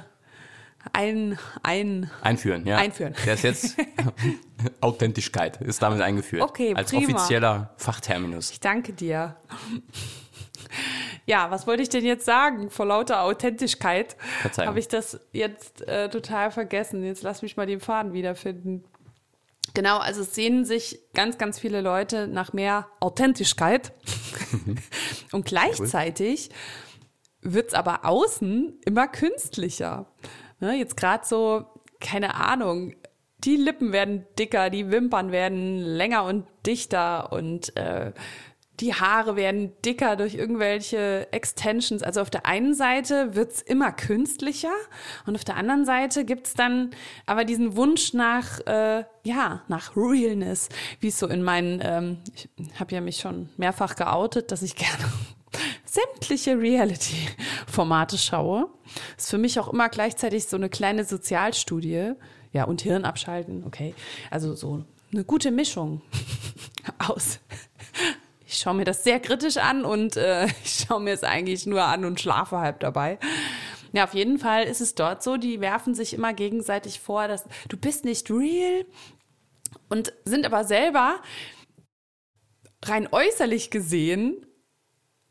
ein, 0.94 1.38
ein, 1.64 2.10
einführen? 2.22 2.66
Ja. 2.66 2.78
Einführen. 2.78 3.16
Der 3.26 3.34
ist 3.34 3.44
jetzt 3.44 3.76
Authentischkeit, 4.80 5.62
ist 5.62 5.82
damit 5.82 6.00
eingeführt. 6.00 6.42
Okay, 6.42 6.74
Als 6.74 6.92
prima. 6.92 7.04
offizieller 7.04 7.74
Fachterminus. 7.76 8.52
Ich 8.52 8.62
danke 8.62 8.94
dir. 8.94 9.36
Ja, 11.26 11.52
was 11.52 11.68
wollte 11.68 11.84
ich 11.84 11.90
denn 11.90 12.06
jetzt 12.06 12.24
sagen? 12.24 12.70
Vor 12.70 12.86
lauter 12.86 13.22
Authentischkeit 13.24 14.16
habe 14.58 14.80
ich 14.80 14.88
das 14.88 15.20
jetzt 15.34 15.86
äh, 15.86 16.08
total 16.08 16.52
vergessen. 16.52 17.04
Jetzt 17.04 17.22
lass 17.22 17.42
mich 17.42 17.58
mal 17.58 17.66
den 17.66 17.82
Faden 17.82 18.14
wiederfinden. 18.14 18.86
Genau, 19.74 19.98
also 19.98 20.22
es 20.22 20.34
sehnen 20.34 20.64
sich 20.64 21.02
ganz, 21.14 21.38
ganz 21.38 21.60
viele 21.60 21.82
Leute 21.82 22.28
nach 22.28 22.54
mehr 22.54 22.88
Authentischkeit. 23.02 23.92
Und 25.34 25.46
gleichzeitig 25.46 26.50
wird 27.42 27.68
es 27.68 27.74
aber 27.74 28.06
außen 28.06 28.80
immer 28.86 29.08
künstlicher. 29.08 30.08
Ne, 30.60 30.76
jetzt 30.76 30.98
gerade 30.98 31.26
so, 31.26 31.66
keine 32.00 32.36
Ahnung, 32.36 32.96
die 33.40 33.56
Lippen 33.56 33.92
werden 33.92 34.26
dicker, 34.40 34.70
die 34.70 34.90
Wimpern 34.90 35.32
werden 35.32 35.78
länger 35.78 36.24
und 36.24 36.48
dichter 36.66 37.32
und 37.32 37.76
äh, 37.78 38.12
die 38.80 38.94
Haare 38.94 39.36
werden 39.36 39.72
dicker 39.84 40.16
durch 40.16 40.36
irgendwelche 40.36 41.28
Extensions. 41.32 42.04
Also 42.04 42.22
auf 42.22 42.30
der 42.30 42.46
einen 42.46 42.76
Seite 42.76 43.36
wird's 43.36 43.62
immer 43.62 43.92
künstlicher 43.92 44.74
und 45.26 45.36
auf 45.36 45.44
der 45.44 45.56
anderen 45.56 45.86
Seite 45.86 46.26
gibt's 46.26 46.54
dann 46.54 46.92
aber 47.26 47.44
diesen 47.44 47.76
Wunsch 47.76 48.14
nach, 48.14 48.60
äh, 48.68 49.04
ja, 49.24 49.64
nach 49.68 49.96
Realness, 49.96 50.70
wie 51.00 51.08
es 51.08 51.18
so 51.18 51.28
in 51.28 51.42
meinen, 51.42 51.82
ähm, 51.84 52.20
ich 52.36 52.50
habe 52.80 52.94
ja 52.94 53.02
mich 53.02 53.18
schon 53.18 53.50
mehrfach 53.58 53.96
geoutet, 53.96 54.52
dass 54.52 54.62
ich 54.62 54.76
gerne 54.76 55.06
sämtliche 55.86 56.60
Reality-Formate 56.60 58.18
schaue. 58.18 58.70
Ist 59.18 59.32
für 59.32 59.40
mich 59.40 59.60
auch 59.60 59.70
immer 59.70 59.90
gleichzeitig 59.90 60.46
so 60.46 60.56
eine 60.56 60.70
kleine 60.70 61.04
Sozialstudie. 61.04 62.12
Ja, 62.54 62.64
und 62.66 62.82
Hirn 62.82 63.06
abschalten, 63.06 63.64
okay. 63.66 63.94
Also 64.30 64.56
so 64.56 64.86
eine 65.12 65.24
gute 65.24 65.52
Mischung 65.52 66.02
aus 67.00 67.40
ich 68.58 68.64
schaue 68.64 68.74
mir 68.74 68.86
das 68.86 69.04
sehr 69.04 69.20
kritisch 69.20 69.58
an 69.58 69.86
und 69.86 70.18
äh, 70.18 70.46
ich 70.64 70.86
schaue 70.88 71.00
mir 71.00 71.14
es 71.14 71.24
eigentlich 71.24 71.68
nur 71.68 71.84
an 71.84 72.06
und 72.06 72.20
schlafe 72.20 72.58
halb 72.58 72.80
dabei. 72.80 73.20
Ja, 73.94 74.04
auf 74.04 74.16
jeden 74.16 74.40
Fall 74.40 74.64
ist 74.64 74.82
es 74.82 74.96
dort 74.96 75.22
so, 75.22 75.38
die 75.38 75.62
werfen 75.62 75.94
sich 75.94 76.14
immer 76.14 76.34
gegenseitig 76.34 77.00
vor, 77.00 77.28
dass 77.28 77.46
du 77.70 77.78
bist 77.78 78.04
nicht 78.04 78.30
real 78.32 78.86
und 79.90 80.12
sind 80.26 80.46
aber 80.46 80.64
selber 80.64 81.20
rein 82.84 83.08
äußerlich 83.12 83.70
gesehen 83.70 84.46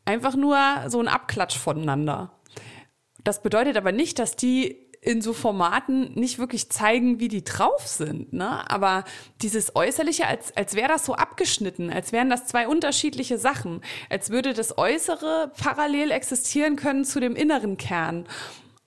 einfach 0.05 0.35
nur 0.35 0.57
so 0.87 0.99
ein 1.01 1.09
Abklatsch 1.09 1.57
voneinander. 1.57 2.39
Das 3.25 3.43
bedeutet 3.43 3.75
aber 3.75 3.91
nicht, 3.91 4.19
dass 4.19 4.37
die 4.37 4.86
in 5.07 5.21
so 5.21 5.31
Formaten 5.31 6.11
nicht 6.15 6.37
wirklich 6.37 6.69
zeigen, 6.69 7.21
wie 7.21 7.29
die 7.29 7.45
drauf 7.45 7.87
sind. 7.87 8.33
Ne? 8.33 8.69
Aber 8.69 9.05
dieses 9.41 9.73
Äußerliche, 9.73 10.27
als, 10.27 10.55
als 10.57 10.75
wäre 10.75 10.89
das 10.89 11.05
so 11.05 11.15
abgeschnitten, 11.15 11.89
als 11.89 12.11
wären 12.11 12.29
das 12.29 12.45
zwei 12.45 12.67
unterschiedliche 12.67 13.37
Sachen, 13.37 13.79
als 14.09 14.31
würde 14.31 14.53
das 14.53 14.77
Äußere 14.77 15.53
parallel 15.57 16.11
existieren 16.11 16.75
können 16.75 17.05
zu 17.05 17.21
dem 17.21 17.37
inneren 17.37 17.77
Kern. 17.77 18.25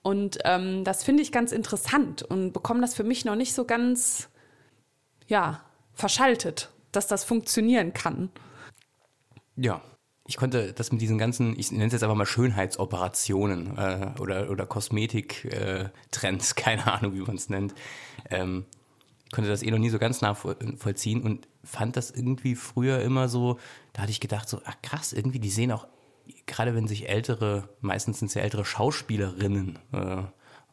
Und 0.03 0.37
ähm, 0.45 0.83
das 0.83 1.03
finde 1.03 1.23
ich 1.23 1.31
ganz 1.31 1.51
interessant 1.51 2.21
und 2.21 2.53
bekomme 2.53 2.81
das 2.81 2.93
für 2.93 3.03
mich 3.03 3.25
noch 3.25 3.35
nicht 3.35 3.55
so 3.55 3.65
ganz, 3.65 4.29
ja, 5.25 5.63
verschaltet, 5.95 6.69
dass 6.91 7.07
das 7.07 7.23
funktionieren 7.23 7.93
kann. 7.93 8.29
Ja, 9.55 9.81
ich 10.27 10.37
konnte 10.37 10.73
das 10.73 10.91
mit 10.91 11.01
diesen 11.01 11.17
ganzen, 11.17 11.57
ich 11.57 11.71
nenne 11.71 11.87
es 11.87 11.93
jetzt 11.93 12.03
einfach 12.03 12.15
mal 12.15 12.25
Schönheitsoperationen 12.25 13.77
äh, 13.77 14.11
oder, 14.19 14.49
oder 14.49 14.65
Kosmetik-Trends, 14.65 16.51
äh, 16.51 16.55
keine 16.55 16.91
Ahnung, 16.91 17.13
wie 17.15 17.21
man 17.21 17.35
es 17.35 17.49
nennt, 17.49 17.73
ähm, 18.29 18.65
konnte 19.31 19.49
das 19.49 19.63
eh 19.63 19.71
noch 19.71 19.79
nie 19.79 19.89
so 19.89 19.99
ganz 19.99 20.21
nachvollziehen 20.21 21.21
und 21.21 21.47
fand 21.63 21.95
das 21.95 22.11
irgendwie 22.11 22.55
früher 22.55 23.01
immer 23.01 23.29
so, 23.29 23.59
da 23.93 24.03
hatte 24.03 24.11
ich 24.11 24.19
gedacht, 24.19 24.47
so, 24.47 24.61
ach 24.65 24.75
krass, 24.81 25.13
irgendwie, 25.13 25.39
die 25.39 25.49
sehen 25.49 25.71
auch, 25.71 25.87
gerade 26.45 26.75
wenn 26.75 26.87
sich 26.87 27.09
ältere, 27.09 27.69
meistens 27.79 28.19
sind 28.19 28.27
es 28.27 28.33
ja 28.33 28.41
ältere 28.41 28.65
Schauspielerinnen, 28.65 29.79
äh, 29.93 30.23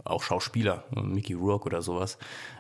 auch 0.05 0.23
Schauspieler, 0.23 0.85
Mickey 0.91 1.35
Rourke 1.35 1.67
oder 1.67 1.83
sowas. 1.83 2.19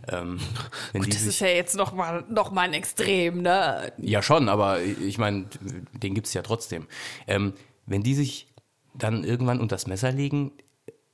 Ähm, 0.08 0.38
Gut, 0.92 1.12
das 1.12 1.22
ist 1.22 1.40
ja 1.40 1.48
jetzt 1.48 1.76
noch 1.76 1.92
mal, 1.92 2.24
noch 2.28 2.50
mal 2.50 2.62
ein 2.62 2.74
Extrem, 2.74 3.42
ne? 3.42 3.92
Ja, 3.98 4.22
schon, 4.22 4.48
aber 4.48 4.80
ich 4.82 5.18
meine, 5.18 5.46
den 5.92 6.14
gibt 6.14 6.26
es 6.26 6.34
ja 6.34 6.42
trotzdem. 6.42 6.86
Ähm, 7.26 7.54
wenn 7.86 8.02
die 8.02 8.14
sich 8.14 8.52
dann 8.94 9.24
irgendwann 9.24 9.60
unter 9.60 9.76
das 9.76 9.86
Messer 9.86 10.12
legen, 10.12 10.52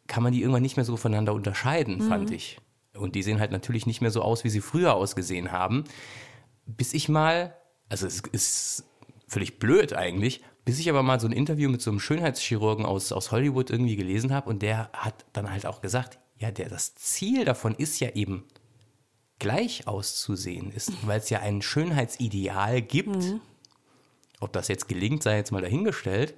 kann 0.07 0.23
man 0.23 0.33
die 0.33 0.41
irgendwann 0.41 0.63
nicht 0.63 0.77
mehr 0.77 0.85
so 0.85 0.97
voneinander 0.97 1.35
unterscheiden, 1.35 1.99
mhm. 1.99 2.09
fand 2.09 2.31
ich. 2.31 2.59
Und 2.95 3.15
die 3.15 3.23
sehen 3.23 3.41
halt 3.41 3.51
natürlich 3.51 3.87
nicht 3.87 4.01
mehr 4.01 4.11
so 4.11 4.23
aus, 4.23 4.45
wie 4.45 4.51
sie 4.51 4.61
früher 4.61 4.95
ausgesehen 4.95 5.53
haben. 5.53 5.85
Bis 6.67 6.95
ich 6.95 7.09
mal, 7.09 7.57
also 7.89 8.07
es 8.07 8.21
ist 8.33 8.85
völlig 9.27 9.59
blöd 9.59 9.93
eigentlich, 9.93 10.43
bis 10.65 10.79
ich 10.79 10.89
aber 10.89 11.03
mal 11.03 11.21
so 11.21 11.27
ein 11.27 11.33
Interview 11.33 11.69
mit 11.69 11.83
so 11.83 11.91
einem 11.91 12.01
Schönheitschirurgen 12.01 12.87
aus, 12.87 13.13
aus 13.13 13.31
Hollywood 13.31 13.71
irgendwie 13.71 13.97
gelesen 13.97 14.33
habe 14.33 14.49
und 14.49 14.63
der 14.63 14.91
hat 14.93 15.25
dann 15.33 15.51
halt 15.51 15.67
auch 15.67 15.81
gesagt, 15.81 16.19
ja, 16.39 16.51
der, 16.51 16.69
das 16.69 16.95
Ziel 16.95 17.45
davon 17.45 17.75
ist 17.75 18.01
ja 18.01 18.11
eben 18.11 18.45
gleich 19.39 19.87
auszusehen, 19.87 20.71
ist, 20.73 20.93
weil 21.07 21.21
es 21.21 21.31
ja 21.31 21.41
ein 21.41 21.63
Schönheitsideal 21.63 22.83
gibt. 22.83 23.17
Mhm. 23.17 23.41
Ob 24.41 24.53
das 24.53 24.69
jetzt 24.69 24.89
gelingt, 24.89 25.23
sei 25.23 25.37
jetzt 25.37 25.53
mal 25.53 25.63
dahingestellt. 25.63 26.35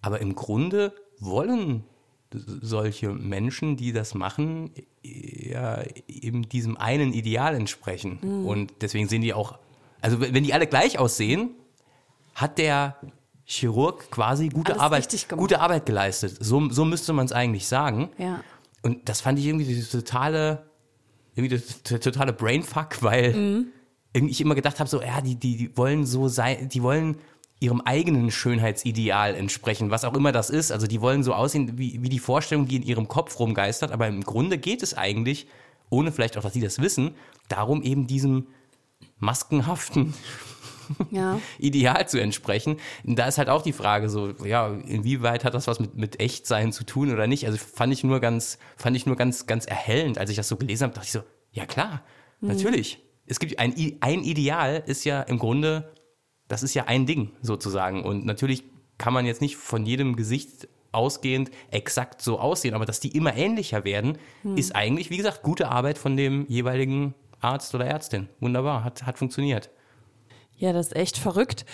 Aber 0.00 0.20
im 0.20 0.34
Grunde 0.34 0.94
wollen 1.18 1.84
solche 2.32 3.10
Menschen, 3.10 3.76
die 3.76 3.92
das 3.92 4.14
machen, 4.14 4.72
ja 5.02 5.82
eben 6.08 6.48
diesem 6.48 6.76
einen 6.76 7.12
Ideal 7.12 7.54
entsprechen. 7.54 8.18
Mhm. 8.22 8.46
Und 8.46 8.72
deswegen 8.80 9.08
sehen 9.08 9.22
die 9.22 9.34
auch, 9.34 9.58
also 10.00 10.20
wenn 10.20 10.44
die 10.44 10.54
alle 10.54 10.66
gleich 10.66 10.98
aussehen, 10.98 11.50
hat 12.34 12.58
der 12.58 12.96
Chirurg 13.44 14.10
quasi 14.10 14.48
gute, 14.48 14.78
Arbeit, 14.78 15.08
gute 15.36 15.60
Arbeit 15.60 15.86
geleistet. 15.86 16.36
So, 16.40 16.70
so 16.70 16.84
müsste 16.84 17.12
man 17.12 17.26
es 17.26 17.32
eigentlich 17.32 17.66
sagen. 17.66 18.10
Ja. 18.18 18.42
Und 18.82 19.08
das 19.08 19.20
fand 19.20 19.38
ich 19.38 19.46
irgendwie 19.46 19.64
die 19.64 19.82
totale, 19.82 20.64
irgendwie 21.34 21.60
der 21.88 22.00
totale 22.00 22.32
Brainfuck, 22.32 23.02
weil 23.02 23.34
mhm. 23.34 23.66
ich 24.12 24.40
immer 24.40 24.54
gedacht 24.54 24.80
habe, 24.80 24.88
so, 24.88 25.00
ja, 25.02 25.20
die, 25.20 25.36
die, 25.36 25.56
die 25.56 25.76
wollen 25.76 26.06
so 26.06 26.28
sein, 26.28 26.68
die 26.68 26.82
wollen 26.82 27.16
ihrem 27.62 27.80
eigenen 27.80 28.32
Schönheitsideal 28.32 29.36
entsprechen, 29.36 29.90
was 29.90 30.04
auch 30.04 30.14
immer 30.14 30.32
das 30.32 30.50
ist. 30.50 30.72
Also 30.72 30.88
die 30.88 31.00
wollen 31.00 31.22
so 31.22 31.32
aussehen, 31.32 31.78
wie, 31.78 32.02
wie 32.02 32.08
die 32.08 32.18
Vorstellung, 32.18 32.66
die 32.66 32.76
in 32.76 32.82
ihrem 32.82 33.06
Kopf 33.06 33.38
rumgeistert. 33.38 33.92
Aber 33.92 34.08
im 34.08 34.22
Grunde 34.22 34.58
geht 34.58 34.82
es 34.82 34.94
eigentlich, 34.94 35.46
ohne 35.88 36.10
vielleicht 36.10 36.36
auch, 36.36 36.42
dass 36.42 36.54
sie 36.54 36.60
das 36.60 36.80
wissen, 36.80 37.14
darum 37.48 37.82
eben 37.82 38.08
diesem 38.08 38.48
maskenhaften 39.18 40.12
ja. 41.10 41.40
Ideal 41.58 42.08
zu 42.08 42.20
entsprechen. 42.20 42.76
Und 43.04 43.18
da 43.18 43.26
ist 43.26 43.38
halt 43.38 43.48
auch 43.48 43.62
die 43.62 43.72
Frage 43.72 44.08
so, 44.08 44.30
ja, 44.44 44.68
inwieweit 44.68 45.44
hat 45.44 45.54
das 45.54 45.66
was 45.66 45.80
mit, 45.80 45.96
mit 45.96 46.20
Echtsein 46.20 46.72
zu 46.72 46.84
tun 46.84 47.12
oder 47.12 47.26
nicht? 47.26 47.46
Also 47.46 47.58
fand 47.58 47.92
ich 47.92 48.04
nur 48.04 48.20
ganz, 48.20 48.58
fand 48.76 48.96
ich 48.96 49.06
nur 49.06 49.16
ganz, 49.16 49.46
ganz 49.46 49.66
erhellend, 49.66 50.18
als 50.18 50.30
ich 50.30 50.36
das 50.36 50.48
so 50.48 50.56
gelesen 50.56 50.84
habe, 50.84 50.94
dachte 50.94 51.06
ich 51.06 51.12
so, 51.12 51.22
ja 51.50 51.66
klar, 51.66 52.02
mhm. 52.40 52.48
natürlich. 52.48 53.00
Es 53.26 53.38
gibt 53.38 53.58
ein, 53.58 53.74
ein 54.00 54.24
Ideal 54.24 54.82
ist 54.86 55.04
ja 55.04 55.22
im 55.22 55.38
Grunde, 55.38 55.92
das 56.48 56.62
ist 56.62 56.74
ja 56.74 56.84
ein 56.84 57.06
Ding 57.06 57.30
sozusagen. 57.40 58.04
Und 58.04 58.26
natürlich 58.26 58.64
kann 58.98 59.14
man 59.14 59.26
jetzt 59.26 59.40
nicht 59.40 59.56
von 59.56 59.86
jedem 59.86 60.16
Gesicht 60.16 60.68
ausgehend 60.92 61.50
exakt 61.70 62.20
so 62.20 62.38
aussehen, 62.38 62.74
aber 62.74 62.84
dass 62.84 63.00
die 63.00 63.16
immer 63.16 63.34
ähnlicher 63.34 63.84
werden, 63.84 64.18
hm. 64.42 64.56
ist 64.56 64.76
eigentlich, 64.76 65.10
wie 65.10 65.16
gesagt, 65.16 65.42
gute 65.42 65.68
Arbeit 65.68 65.98
von 65.98 66.16
dem 66.16 66.46
jeweiligen 66.48 67.14
Arzt 67.40 67.74
oder 67.74 67.86
Ärztin. 67.86 68.28
Wunderbar, 68.40 68.84
hat, 68.84 69.04
hat 69.04 69.18
funktioniert. 69.18 69.70
Ja, 70.62 70.72
das 70.72 70.86
ist 70.86 70.96
echt 70.96 71.18
verrückt. 71.18 71.66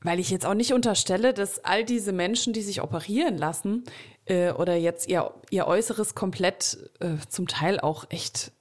Weil 0.00 0.20
ich 0.20 0.30
jetzt 0.30 0.46
auch 0.46 0.54
nicht 0.54 0.72
unterstelle, 0.72 1.34
dass 1.34 1.62
all 1.66 1.84
diese 1.84 2.12
Menschen, 2.12 2.54
die 2.54 2.62
sich 2.62 2.80
operieren 2.80 3.36
lassen 3.36 3.84
äh, 4.24 4.52
oder 4.52 4.74
jetzt 4.74 5.06
ihr, 5.06 5.34
ihr 5.50 5.66
Äußeres 5.66 6.14
komplett 6.14 6.78
äh, 7.00 7.16
zum 7.28 7.46
Teil 7.46 7.78
auch 7.78 8.06
echt, 8.08 8.52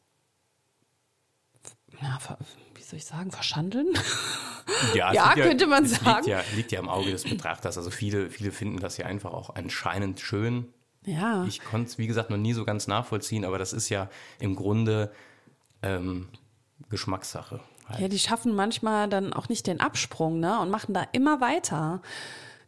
na, 2.02 2.20
wie 2.74 2.84
soll 2.84 2.98
ich 2.98 3.06
sagen, 3.06 3.32
verschandeln? 3.32 3.88
Ja, 4.94 5.14
ja 5.14 5.34
könnte 5.36 5.64
ja, 5.64 5.70
man 5.70 5.86
sagen. 5.86 6.26
Liegt 6.26 6.28
ja, 6.28 6.44
liegt 6.54 6.72
ja 6.74 6.80
im 6.82 6.90
Auge 6.90 7.12
des 7.12 7.24
Betrachters. 7.24 7.78
Also 7.78 7.92
viele, 7.92 8.30
viele 8.30 8.52
finden 8.52 8.82
das 8.82 8.98
ja 8.98 9.06
einfach 9.06 9.32
auch 9.32 9.56
anscheinend 9.56 10.20
schön. 10.20 10.68
Ja. 11.06 11.46
Ich 11.46 11.64
konnte 11.64 11.88
es, 11.92 11.98
wie 11.98 12.08
gesagt, 12.08 12.30
noch 12.30 12.36
nie 12.36 12.52
so 12.52 12.66
ganz 12.66 12.88
nachvollziehen, 12.88 13.46
aber 13.46 13.58
das 13.58 13.72
ist 13.72 13.88
ja 13.88 14.10
im 14.42 14.58
Grunde 14.58 15.14
ähm, 15.82 16.28
Geschmackssache. 16.90 17.62
Halt. 17.88 18.00
Ja, 18.00 18.08
die 18.08 18.20
schaffen 18.20 18.56
manchmal 18.56 19.08
dann 19.10 19.34
auch 19.34 19.50
nicht 19.50 19.68
den 19.68 19.80
Absprung, 19.80 20.40
ne? 20.40 20.60
Und 20.60 20.70
machen 20.70 20.94
da 20.94 21.06
immer 21.12 21.42
weiter. 21.42 22.02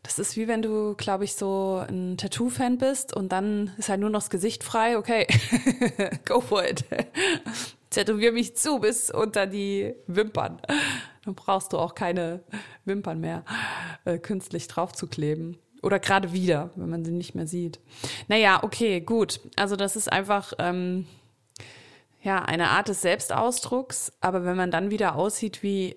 Das 0.03 0.19
ist 0.19 0.37
wie 0.37 0.47
wenn 0.47 0.61
du, 0.61 0.95
glaube 0.95 1.25
ich, 1.25 1.35
so 1.35 1.83
ein 1.87 2.17
Tattoo-Fan 2.17 2.77
bist 2.77 3.13
und 3.13 3.31
dann 3.31 3.73
ist 3.77 3.89
halt 3.89 3.99
nur 3.99 4.09
noch 4.09 4.21
das 4.21 4.29
Gesicht 4.29 4.63
frei. 4.63 4.97
Okay, 4.97 5.27
go 6.25 6.39
for 6.39 6.63
it. 6.63 6.85
Tätowier 7.89 8.31
mich 8.31 8.55
zu 8.55 8.79
bis 8.79 9.09
unter 9.11 9.47
die 9.47 9.93
Wimpern. 10.07 10.61
Dann 11.25 11.35
brauchst 11.35 11.73
du 11.73 11.77
auch 11.77 11.95
keine 11.95 12.41
Wimpern 12.85 13.19
mehr 13.19 13.43
äh, 14.05 14.17
künstlich 14.17 14.67
draufzukleben. 14.67 15.57
Oder 15.81 15.99
gerade 15.99 16.31
wieder, 16.31 16.71
wenn 16.75 16.89
man 16.89 17.05
sie 17.05 17.11
nicht 17.11 17.35
mehr 17.35 17.47
sieht. 17.47 17.79
Naja, 18.27 18.63
okay, 18.63 19.01
gut. 19.01 19.39
Also 19.55 19.75
das 19.75 19.95
ist 19.95 20.11
einfach 20.11 20.53
ähm, 20.59 21.05
ja, 22.21 22.43
eine 22.43 22.69
Art 22.69 22.87
des 22.87 23.01
Selbstausdrucks, 23.01 24.13
aber 24.21 24.43
wenn 24.45 24.57
man 24.57 24.71
dann 24.71 24.91
wieder 24.91 25.15
aussieht 25.15 25.63
wie 25.63 25.95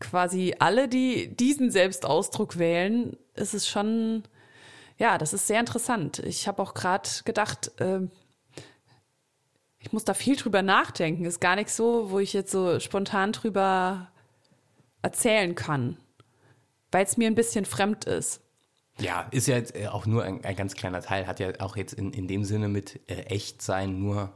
quasi 0.00 0.54
alle, 0.58 0.88
die 0.88 1.34
diesen 1.34 1.70
Selbstausdruck 1.70 2.58
wählen, 2.58 3.16
ist 3.34 3.54
es 3.54 3.68
schon, 3.68 4.24
ja, 4.98 5.18
das 5.18 5.32
ist 5.32 5.46
sehr 5.46 5.60
interessant. 5.60 6.18
Ich 6.20 6.48
habe 6.48 6.62
auch 6.62 6.74
gerade 6.74 7.08
gedacht, 7.24 7.72
äh, 7.80 8.00
ich 9.78 9.92
muss 9.92 10.04
da 10.04 10.14
viel 10.14 10.36
drüber 10.36 10.62
nachdenken. 10.62 11.24
Ist 11.24 11.40
gar 11.40 11.56
nicht 11.56 11.70
so, 11.70 12.10
wo 12.10 12.18
ich 12.18 12.32
jetzt 12.32 12.50
so 12.50 12.80
spontan 12.80 13.32
drüber 13.32 14.10
erzählen 15.02 15.54
kann, 15.54 15.98
weil 16.90 17.04
es 17.04 17.16
mir 17.16 17.26
ein 17.26 17.34
bisschen 17.34 17.66
fremd 17.66 18.06
ist. 18.06 18.40
Ja, 18.98 19.26
ist 19.30 19.48
ja 19.48 19.56
jetzt 19.56 19.76
auch 19.88 20.06
nur 20.06 20.22
ein, 20.22 20.44
ein, 20.44 20.56
ganz 20.56 20.74
kleiner 20.74 21.02
Teil, 21.02 21.26
hat 21.26 21.40
ja 21.40 21.52
auch 21.58 21.76
jetzt 21.76 21.94
in, 21.94 22.12
in 22.12 22.28
dem 22.28 22.44
Sinne 22.44 22.68
mit 22.68 23.00
äh, 23.10 23.22
Echtsein 23.24 23.98
nur 23.98 24.32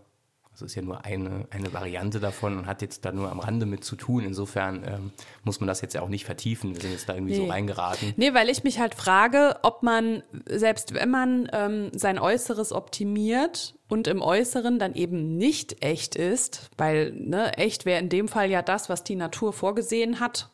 Das 0.58 0.72
ist 0.72 0.74
ja 0.74 0.82
nur 0.82 1.04
eine, 1.04 1.46
eine 1.50 1.72
Variante 1.72 2.18
davon 2.18 2.58
und 2.58 2.66
hat 2.66 2.82
jetzt 2.82 3.04
da 3.04 3.12
nur 3.12 3.30
am 3.30 3.38
Rande 3.38 3.64
mit 3.64 3.84
zu 3.84 3.94
tun. 3.94 4.24
Insofern 4.24 4.82
ähm, 4.84 5.12
muss 5.44 5.60
man 5.60 5.68
das 5.68 5.80
jetzt 5.82 5.94
ja 5.94 6.02
auch 6.02 6.08
nicht 6.08 6.24
vertiefen. 6.24 6.74
Wir 6.74 6.80
sind 6.80 6.90
jetzt 6.90 7.08
da 7.08 7.14
irgendwie 7.14 7.38
nee. 7.38 7.46
so 7.46 7.50
reingeraten. 7.50 8.12
Nee, 8.16 8.34
weil 8.34 8.48
ich 8.48 8.64
mich 8.64 8.80
halt 8.80 8.96
frage, 8.96 9.56
ob 9.62 9.84
man, 9.84 10.24
selbst 10.46 10.94
wenn 10.94 11.10
man 11.10 11.48
ähm, 11.52 11.90
sein 11.94 12.18
Äußeres 12.18 12.72
optimiert 12.72 13.76
und 13.88 14.08
im 14.08 14.20
Äußeren 14.20 14.80
dann 14.80 14.94
eben 14.94 15.36
nicht 15.36 15.84
echt 15.84 16.16
ist, 16.16 16.70
weil 16.76 17.12
ne, 17.12 17.56
echt 17.56 17.84
wäre 17.84 18.00
in 18.00 18.08
dem 18.08 18.26
Fall 18.26 18.50
ja 18.50 18.62
das, 18.62 18.88
was 18.88 19.04
die 19.04 19.16
Natur 19.16 19.52
vorgesehen 19.52 20.18
hat, 20.18 20.50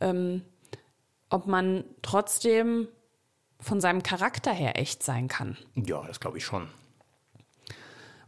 ähm, 0.00 0.42
ob 1.30 1.46
man 1.46 1.84
trotzdem 2.02 2.88
von 3.58 3.80
seinem 3.80 4.02
Charakter 4.02 4.52
her 4.52 4.78
echt 4.78 5.02
sein 5.02 5.28
kann. 5.28 5.56
Ja, 5.74 6.04
das 6.06 6.20
glaube 6.20 6.36
ich 6.36 6.44
schon. 6.44 6.68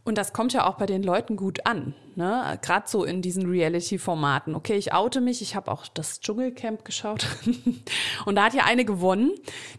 Und 0.03 0.17
das 0.17 0.33
kommt 0.33 0.53
ja 0.53 0.67
auch 0.67 0.75
bei 0.75 0.87
den 0.87 1.03
Leuten 1.03 1.35
gut 1.35 1.65
an, 1.65 1.93
ne? 2.15 2.57
Gerade 2.63 2.87
so 2.87 3.03
in 3.03 3.21
diesen 3.21 3.47
Reality-Formaten. 3.47 4.55
Okay, 4.55 4.75
ich 4.75 4.93
oute 4.93 5.21
mich, 5.21 5.41
ich 5.41 5.55
habe 5.55 5.71
auch 5.71 5.87
das 5.87 6.19
Dschungelcamp 6.21 6.83
geschaut. 6.83 7.27
und 8.25 8.35
da 8.35 8.45
hat 8.45 8.53
ja 8.55 8.63
eine 8.63 8.83
gewonnen, 8.83 9.31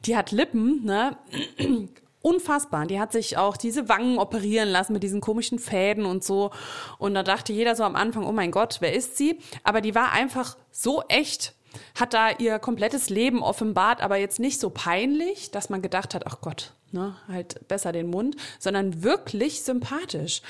die 0.04 0.16
hat 0.16 0.30
Lippen, 0.30 0.84
ne? 0.84 1.16
Unfassbar. 2.22 2.86
Die 2.86 3.00
hat 3.00 3.10
sich 3.10 3.36
auch 3.36 3.56
diese 3.56 3.88
Wangen 3.88 4.18
operieren 4.18 4.68
lassen 4.68 4.92
mit 4.92 5.02
diesen 5.02 5.20
komischen 5.20 5.58
Fäden 5.58 6.06
und 6.06 6.22
so. 6.22 6.52
Und 6.98 7.14
da 7.14 7.24
dachte 7.24 7.52
jeder 7.52 7.74
so 7.74 7.82
am 7.82 7.96
Anfang, 7.96 8.24
oh 8.24 8.30
mein 8.30 8.52
Gott, 8.52 8.76
wer 8.78 8.94
ist 8.94 9.16
sie? 9.16 9.40
Aber 9.64 9.80
die 9.80 9.96
war 9.96 10.12
einfach 10.12 10.56
so 10.70 11.02
echt 11.08 11.54
hat 11.94 12.14
da 12.14 12.30
ihr 12.30 12.58
komplettes 12.58 13.10
Leben 13.10 13.42
offenbart, 13.42 14.02
aber 14.02 14.16
jetzt 14.16 14.38
nicht 14.38 14.60
so 14.60 14.70
peinlich, 14.70 15.50
dass 15.50 15.70
man 15.70 15.82
gedacht 15.82 16.14
hat, 16.14 16.26
ach 16.26 16.40
Gott, 16.40 16.74
ne, 16.92 17.16
halt 17.28 17.66
besser 17.68 17.92
den 17.92 18.08
Mund, 18.08 18.36
sondern 18.58 19.02
wirklich 19.02 19.62
sympathisch. 19.62 20.42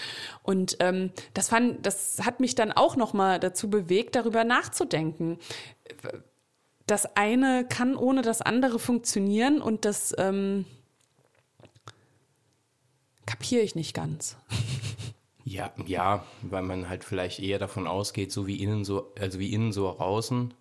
Und 0.43 0.77
ähm, 0.81 1.11
das 1.35 1.49
fand, 1.49 1.85
das 1.87 2.19
hat 2.25 2.41
mich 2.41 2.55
dann 2.55 2.73
auch 2.73 2.97
noch 2.97 3.13
mal 3.13 3.41
dazu 3.41 3.71
bewegt, 3.71 4.17
darüber 4.17 4.45
nachzudenken. 4.45 5.39
Das 6.87 7.17
eine 7.17 7.67
kann 7.69 7.97
ohne 7.97 8.23
das 8.23 8.43
andere 8.43 8.79
funktionieren 8.79 9.63
und 9.63 9.85
das 9.85 10.15
ähm, 10.19 10.65
kapiere 13.27 13.63
ich 13.63 13.75
nicht 13.75 13.95
ganz. 13.95 14.37
Ja, 15.45 15.73
ja, 15.87 16.25
weil 16.43 16.63
man 16.63 16.89
halt 16.89 17.05
vielleicht 17.05 17.41
eher 17.41 17.59
davon 17.59 17.87
ausgeht, 17.87 18.31
so 18.31 18.47
wie 18.47 18.63
innen 18.63 18.85
so, 18.85 19.13
also 19.19 19.39
wie 19.39 19.53
innen 19.53 19.73
so 19.73 19.99
außen, 19.99 20.55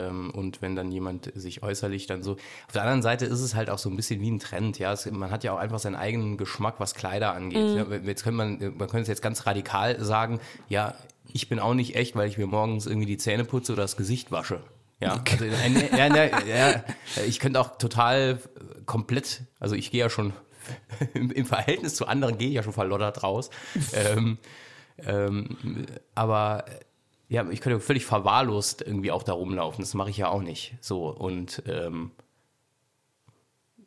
und 0.00 0.62
wenn 0.62 0.74
dann 0.74 0.90
jemand 0.90 1.32
sich 1.34 1.62
äußerlich 1.62 2.06
dann 2.06 2.22
so. 2.22 2.32
Auf 2.32 2.72
der 2.72 2.82
anderen 2.82 3.02
Seite 3.02 3.26
ist 3.26 3.40
es 3.40 3.54
halt 3.54 3.68
auch 3.68 3.78
so 3.78 3.90
ein 3.90 3.96
bisschen 3.96 4.20
wie 4.20 4.30
ein 4.30 4.38
Trend, 4.38 4.78
ja. 4.78 4.92
Es, 4.92 5.10
man 5.10 5.30
hat 5.30 5.44
ja 5.44 5.52
auch 5.52 5.58
einfach 5.58 5.78
seinen 5.78 5.96
eigenen 5.96 6.36
Geschmack, 6.36 6.76
was 6.78 6.94
Kleider 6.94 7.34
angeht. 7.34 7.58
Mhm. 7.58 7.76
Ja, 7.76 7.98
jetzt 7.98 8.24
könnte 8.24 8.36
man, 8.36 8.58
man 8.58 8.88
könnte 8.88 9.02
es 9.02 9.08
jetzt 9.08 9.22
ganz 9.22 9.46
radikal 9.46 10.02
sagen, 10.02 10.40
ja, 10.68 10.94
ich 11.32 11.48
bin 11.48 11.58
auch 11.58 11.74
nicht 11.74 11.94
echt, 11.94 12.16
weil 12.16 12.28
ich 12.28 12.38
mir 12.38 12.46
morgens 12.46 12.86
irgendwie 12.86 13.06
die 13.06 13.18
Zähne 13.18 13.44
putze 13.44 13.72
oder 13.72 13.82
das 13.82 13.96
Gesicht 13.96 14.32
wasche. 14.32 14.60
Ja, 15.00 15.20
also, 15.28 15.44
ja, 15.44 16.14
ja, 16.14 16.44
ja, 16.46 16.84
ich 17.26 17.40
könnte 17.40 17.60
auch 17.60 17.76
total 17.76 18.38
komplett, 18.86 19.42
also 19.58 19.74
ich 19.74 19.90
gehe 19.90 20.00
ja 20.00 20.08
schon 20.08 20.32
im, 21.14 21.32
im, 21.32 21.44
Verhältnis 21.44 21.96
zu 21.96 22.06
anderen 22.06 22.38
gehe 22.38 22.48
ich 22.48 22.54
ja 22.54 22.62
schon 22.62 22.72
verloddert 22.72 23.22
raus. 23.24 23.50
ähm, 23.94 24.38
ähm, 24.98 25.56
aber 26.14 26.64
ja, 27.32 27.48
ich 27.48 27.62
könnte 27.62 27.80
völlig 27.80 28.04
verwahrlost 28.04 28.82
irgendwie 28.82 29.10
auch 29.10 29.22
da 29.22 29.32
rumlaufen. 29.32 29.82
Das 29.82 29.94
mache 29.94 30.10
ich 30.10 30.18
ja 30.18 30.28
auch 30.28 30.42
nicht. 30.42 30.74
So 30.82 31.08
und 31.08 31.62
ähm, 31.66 32.10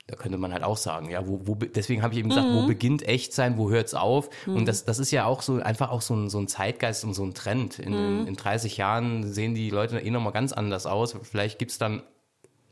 da 0.07 0.15
könnte 0.15 0.39
man 0.39 0.51
halt 0.51 0.63
auch 0.63 0.77
sagen, 0.77 1.11
ja, 1.11 1.27
wo, 1.27 1.41
wo 1.45 1.53
deswegen 1.53 2.01
habe 2.01 2.15
ich 2.15 2.19
eben 2.19 2.29
gesagt, 2.29 2.47
mhm. 2.47 2.55
wo 2.55 2.65
beginnt 2.65 3.07
echt 3.07 3.33
sein, 3.33 3.59
wo 3.59 3.69
hört 3.69 3.85
es 3.85 3.93
auf? 3.93 4.31
Mhm. 4.47 4.55
Und 4.55 4.67
das, 4.67 4.85
das 4.85 4.97
ist 4.97 5.11
ja 5.11 5.25
auch 5.25 5.43
so 5.43 5.61
einfach 5.61 5.91
auch 5.91 6.01
so 6.01 6.15
ein, 6.15 6.29
so 6.31 6.39
ein 6.39 6.47
Zeitgeist 6.47 7.03
und 7.03 7.13
so 7.13 7.23
ein 7.23 7.35
Trend. 7.35 7.77
In, 7.77 7.91
mhm. 7.93 8.21
in, 8.21 8.27
in 8.29 8.35
30 8.35 8.77
Jahren 8.77 9.31
sehen 9.31 9.53
die 9.53 9.69
Leute 9.69 9.99
eh 9.99 10.09
nochmal 10.09 10.33
ganz 10.33 10.51
anders 10.51 10.87
aus. 10.87 11.15
Vielleicht 11.21 11.59
gibt 11.59 11.69
es 11.69 11.77
dann 11.77 12.01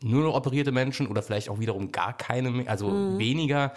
nur 0.01 0.23
noch 0.23 0.33
operierte 0.33 0.71
Menschen 0.71 1.05
oder 1.05 1.21
vielleicht 1.21 1.49
auch 1.49 1.59
wiederum 1.59 1.91
gar 1.91 2.17
keine 2.17 2.67
also 2.67 2.89
mhm. 2.89 3.19
weniger. 3.19 3.73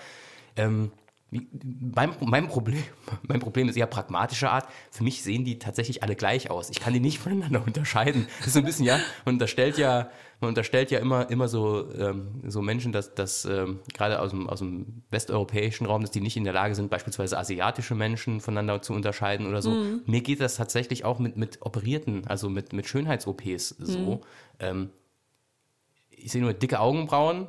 Ähm, 0.57 0.93
mein, 1.31 2.15
mein, 2.21 2.49
Problem, 2.49 2.83
mein 3.23 3.41
Problem 3.41 3.69
ist 3.69 3.77
eher 3.77 3.87
pragmatischer 3.87 4.53
Art. 4.53 4.69
Für 4.91 5.03
mich 5.03 5.23
sehen 5.23 5.45
die 5.45 5.59
tatsächlich 5.59 6.03
alle 6.03 6.15
gleich 6.15 6.51
aus. 6.51 6.71
Ich 6.71 6.81
kann 6.81 6.93
die 6.93 7.01
nicht 7.01 7.19
voneinander 7.21 7.63
unterscheiden. 7.67 8.27
Das 8.39 8.49
ist 8.49 8.53
so 8.55 8.61
ein 8.61 8.65
bisschen, 8.65 8.85
ja, 8.85 9.01
man 9.25 9.35
unterstellt 9.35 9.77
ja, 9.79 10.11
man 10.41 10.49
unterstellt 10.49 10.91
ja 10.91 10.99
immer, 10.99 11.29
immer 11.31 11.49
so, 11.49 11.93
ähm, 11.95 12.43
so 12.47 12.63
Menschen, 12.63 12.93
dass, 12.93 13.15
dass 13.15 13.45
ähm, 13.45 13.81
gerade 13.95 14.21
aus 14.21 14.31
dem, 14.31 14.49
aus 14.49 14.61
dem 14.61 15.03
westeuropäischen 15.11 15.87
Raum, 15.87 16.03
dass 16.03 16.11
die 16.11 16.21
nicht 16.21 16.37
in 16.37 16.45
der 16.45 16.53
Lage 16.53 16.75
sind, 16.75 16.91
beispielsweise 16.91 17.39
asiatische 17.39 17.95
Menschen 17.95 18.41
voneinander 18.41 18.83
zu 18.83 18.93
unterscheiden 18.93 19.47
oder 19.47 19.63
so. 19.63 19.71
Mhm. 19.71 20.03
Mir 20.07 20.21
geht 20.21 20.41
das 20.41 20.57
tatsächlich 20.57 21.05
auch 21.05 21.19
mit, 21.19 21.37
mit 21.37 21.63
operierten, 21.63 22.27
also 22.27 22.49
mit, 22.51 22.73
mit 22.73 22.87
Schönheits-OPs 22.87 23.71
so. 23.71 23.99
Mhm. 23.99 24.21
Ähm, 24.61 24.91
ich 26.11 26.33
sehe 26.33 26.43
nur 26.43 26.53
dicke 26.53 26.81
Augenbrauen, 26.81 27.47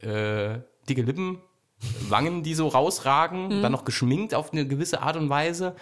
äh, 0.00 0.58
dicke 0.88 1.02
Lippen, 1.02 1.38
Wangen, 2.08 2.42
die 2.42 2.54
so 2.54 2.68
rausragen, 2.68 3.58
mhm. 3.58 3.62
dann 3.62 3.72
noch 3.72 3.84
geschminkt 3.84 4.34
auf 4.34 4.52
eine 4.52 4.66
gewisse 4.66 5.02
Art 5.02 5.16
und 5.16 5.28
Weise. 5.28 5.76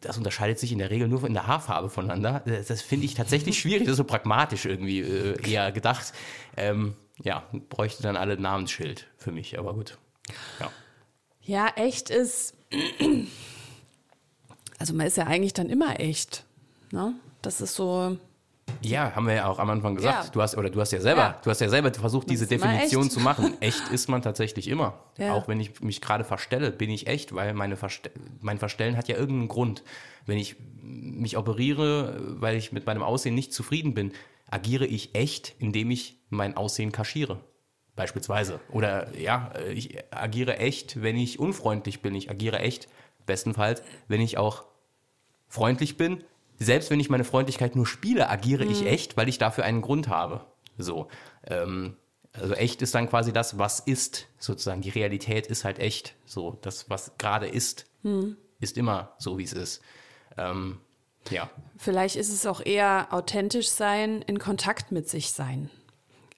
Das 0.00 0.16
unterscheidet 0.16 0.58
sich 0.58 0.72
in 0.72 0.78
der 0.78 0.90
Regel 0.90 1.08
nur 1.08 1.24
in 1.24 1.34
der 1.34 1.46
Haarfarbe 1.46 1.90
voneinander. 1.90 2.42
Das, 2.46 2.68
das 2.68 2.82
finde 2.82 3.06
ich 3.06 3.14
tatsächlich 3.14 3.58
schwierig. 3.60 3.84
Das 3.84 3.92
ist 3.92 3.96
so 3.98 4.04
pragmatisch 4.04 4.66
irgendwie 4.66 5.00
äh, 5.00 5.50
eher 5.50 5.72
gedacht. 5.72 6.12
Ähm, 6.56 6.94
ja, 7.22 7.44
bräuchte 7.68 8.02
dann 8.02 8.16
alle 8.16 8.38
Namensschild 8.38 9.08
für 9.16 9.32
mich, 9.32 9.58
aber 9.58 9.74
gut. 9.74 9.98
Ja, 10.60 10.70
ja 11.42 11.68
echt 11.76 12.10
ist. 12.10 12.54
Also 14.78 14.94
man 14.94 15.06
ist 15.06 15.18
ja 15.18 15.26
eigentlich 15.26 15.52
dann 15.52 15.68
immer 15.68 16.00
echt. 16.00 16.46
Ne? 16.90 17.14
Das 17.42 17.60
ist 17.60 17.74
so. 17.74 18.16
Ja, 18.82 19.14
haben 19.14 19.26
wir 19.26 19.34
ja 19.34 19.46
auch 19.46 19.58
am 19.58 19.70
Anfang 19.70 19.94
gesagt. 19.94 20.24
Ja. 20.26 20.30
Du 20.30 20.42
hast 20.42 20.56
oder 20.56 20.70
du 20.70 20.80
hast 20.80 20.92
ja 20.92 21.00
selber, 21.00 21.20
ja. 21.20 21.38
du 21.42 21.50
hast 21.50 21.60
ja 21.60 21.68
selber 21.68 21.92
versucht, 21.92 22.30
diese 22.30 22.46
Definition 22.46 23.10
zu 23.10 23.20
machen. 23.20 23.60
Echt 23.60 23.88
ist 23.88 24.08
man 24.08 24.22
tatsächlich 24.22 24.68
immer. 24.68 24.94
Ja. 25.18 25.34
Auch 25.34 25.48
wenn 25.48 25.60
ich 25.60 25.80
mich 25.80 26.00
gerade 26.00 26.24
verstelle, 26.24 26.70
bin 26.70 26.90
ich 26.90 27.06
echt, 27.06 27.34
weil 27.34 27.54
meine 27.54 27.76
Verste 27.76 28.10
mein 28.40 28.58
Verstellen 28.58 28.96
hat 28.96 29.08
ja 29.08 29.16
irgendeinen 29.16 29.48
Grund. 29.48 29.82
Wenn 30.26 30.38
ich 30.38 30.56
mich 30.82 31.36
operiere, 31.36 32.18
weil 32.40 32.56
ich 32.56 32.72
mit 32.72 32.86
meinem 32.86 33.02
Aussehen 33.02 33.34
nicht 33.34 33.52
zufrieden 33.52 33.94
bin, 33.94 34.12
agiere 34.50 34.86
ich 34.86 35.14
echt, 35.14 35.54
indem 35.58 35.90
ich 35.90 36.18
mein 36.28 36.56
Aussehen 36.56 36.92
kaschiere. 36.92 37.40
Beispielsweise. 37.96 38.60
Oder 38.70 39.16
ja, 39.16 39.52
ich 39.74 39.98
agiere 40.10 40.58
echt, 40.58 41.02
wenn 41.02 41.16
ich 41.16 41.38
unfreundlich 41.38 42.00
bin. 42.02 42.14
Ich 42.14 42.30
agiere 42.30 42.60
echt, 42.60 42.88
bestenfalls, 43.26 43.82
wenn 44.08 44.20
ich 44.20 44.38
auch 44.38 44.64
freundlich 45.48 45.96
bin, 45.96 46.24
selbst 46.60 46.90
wenn 46.90 47.00
ich 47.00 47.10
meine 47.10 47.24
Freundlichkeit 47.24 47.74
nur 47.74 47.86
spiele, 47.86 48.28
agiere 48.28 48.64
mhm. 48.64 48.70
ich 48.70 48.86
echt, 48.86 49.16
weil 49.16 49.28
ich 49.28 49.38
dafür 49.38 49.64
einen 49.64 49.80
Grund 49.80 50.08
habe. 50.08 50.44
So. 50.78 51.08
Ähm, 51.46 51.96
also 52.32 52.54
echt 52.54 52.80
ist 52.82 52.94
dann 52.94 53.08
quasi 53.08 53.32
das, 53.32 53.58
was 53.58 53.80
ist, 53.80 54.28
sozusagen. 54.38 54.82
Die 54.82 54.90
Realität 54.90 55.46
ist 55.46 55.64
halt 55.64 55.78
echt. 55.78 56.14
So, 56.26 56.58
das, 56.62 56.88
was 56.88 57.12
gerade 57.18 57.48
ist, 57.48 57.86
mhm. 58.02 58.36
ist 58.60 58.78
immer 58.78 59.14
so, 59.18 59.38
wie 59.38 59.44
es 59.44 59.52
ist. 59.52 59.80
Ähm, 60.36 60.80
ja. 61.30 61.50
Vielleicht 61.76 62.16
ist 62.16 62.32
es 62.32 62.46
auch 62.46 62.64
eher 62.64 63.08
authentisch 63.10 63.68
sein, 63.68 64.22
in 64.22 64.38
Kontakt 64.38 64.92
mit 64.92 65.08
sich 65.08 65.32
sein. 65.32 65.70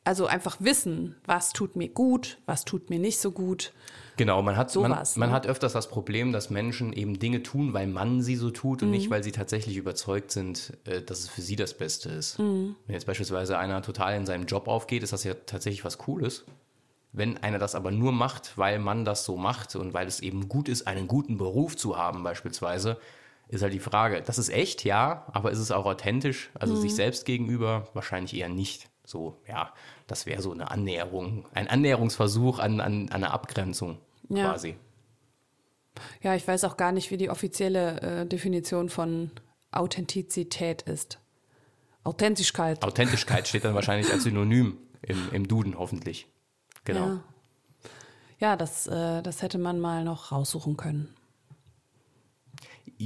Also 0.05 0.27
einfach 0.27 0.57
wissen, 0.59 1.15
was 1.27 1.53
tut 1.53 1.77
mir 1.77 1.89
gut, 1.89 2.39
was 2.45 2.65
tut 2.65 2.91
mir 2.91 2.99
nicht 2.99 3.21
so 3.21 3.31
gut. 3.31 3.73
Genau, 4.17 4.43
man 4.43 4.57
hat, 4.57 4.71
Sowas, 4.71 5.17
man, 5.17 5.21
man 5.21 5.31
ne? 5.31 5.37
hat 5.37 5.47
öfters 5.47 5.73
das 5.73 5.89
Problem, 5.89 6.33
dass 6.33 6.51
Menschen 6.51 6.93
eben 6.93 7.19
Dinge 7.19 7.43
tun, 7.43 7.73
weil 7.73 7.87
man 7.87 8.21
sie 8.21 8.37
so 8.37 8.51
tut 8.51 8.83
und 8.83 8.89
mhm. 8.89 8.95
nicht, 8.95 9.11
weil 9.11 9.23
sie 9.23 9.33
tatsächlich 9.33 9.77
überzeugt 9.77 10.33
sind, 10.33 10.77
äh, 10.85 11.03
dass 11.03 11.21
es 11.21 11.29
für 11.29 11.41
sie 11.41 11.57
das 11.57 11.75
Beste 11.75 12.09
ist. 12.11 12.39
Mhm. 12.39 12.75
Wenn 12.87 12.95
jetzt 12.95 13.07
beispielsweise 13.07 13.59
einer 13.59 13.81
total 13.81 14.17
in 14.17 14.27
seinem 14.27 14.47
Job 14.47 14.67
aufgeht, 14.67 15.03
ist 15.03 15.13
das 15.13 15.25
ja 15.25 15.35
tatsächlich 15.35 15.85
was 15.85 15.99
Cooles. 15.99 16.45
Wenn 17.13 17.39
einer 17.39 17.59
das 17.59 17.75
aber 17.75 17.91
nur 17.91 18.13
macht, 18.13 18.59
weil 18.59 18.79
man 18.79 19.05
das 19.05 19.25
so 19.25 19.37
macht 19.37 19.77
und 19.77 19.95
weil 19.95 20.09
es 20.09 20.21
eben 20.21 20.49
gut 20.49 20.69
ist, 20.69 20.87
einen 20.87 21.07
guten 21.07 21.37
Beruf 21.37 21.77
zu 21.77 21.97
haben 21.97 22.23
beispielsweise, 22.23 22.99
ist 23.49 23.63
halt 23.63 23.73
die 23.73 23.81
Frage, 23.81 24.23
das 24.23 24.39
ist 24.39 24.49
echt, 24.49 24.83
ja, 24.85 25.27
aber 25.33 25.51
ist 25.51 25.59
es 25.59 25.71
auch 25.71 25.85
authentisch, 25.85 26.51
also 26.55 26.75
mhm. 26.75 26.81
sich 26.81 26.95
selbst 26.95 27.25
gegenüber 27.25 27.89
wahrscheinlich 27.93 28.35
eher 28.35 28.49
nicht. 28.49 28.89
So, 29.13 29.37
ja, 29.47 29.75
das 30.07 30.25
wäre 30.25 30.41
so 30.41 30.53
eine 30.53 30.71
Annäherung, 30.71 31.45
ein 31.53 31.69
Annäherungsversuch 31.69 32.59
an, 32.59 32.81
an, 32.81 33.11
an 33.11 33.11
eine 33.11 33.31
Abgrenzung 33.31 33.99
ja. 34.31 34.51
quasi. 34.51 34.77
Ja, 36.23 36.35
ich 36.35 36.49
weiß 36.49 36.65
auch 36.65 36.79
gar 36.79 36.93
nicht, 36.93 37.11
wie 37.11 37.19
die 37.19 37.29
offizielle 37.29 38.01
äh, 38.01 38.27
Definition 38.27 38.89
von 38.89 39.31
Authentizität 39.71 40.81
ist. 40.81 41.19
Authentischkeit. 42.05 42.83
Authentischkeit 42.83 43.47
steht 43.47 43.67
dann 43.67 43.75
wahrscheinlich 43.75 44.11
als 44.11 44.23
Synonym 44.23 44.79
im, 45.03 45.29
im 45.31 45.47
Duden 45.47 45.79
hoffentlich. 45.79 46.27
Genau. 46.85 47.07
Ja, 47.07 47.21
ja 48.39 48.57
das, 48.57 48.87
äh, 48.87 49.23
das 49.23 49.43
hätte 49.43 49.59
man 49.59 49.79
mal 49.79 50.05
noch 50.05 50.33
raussuchen 50.33 50.79
können 50.79 51.15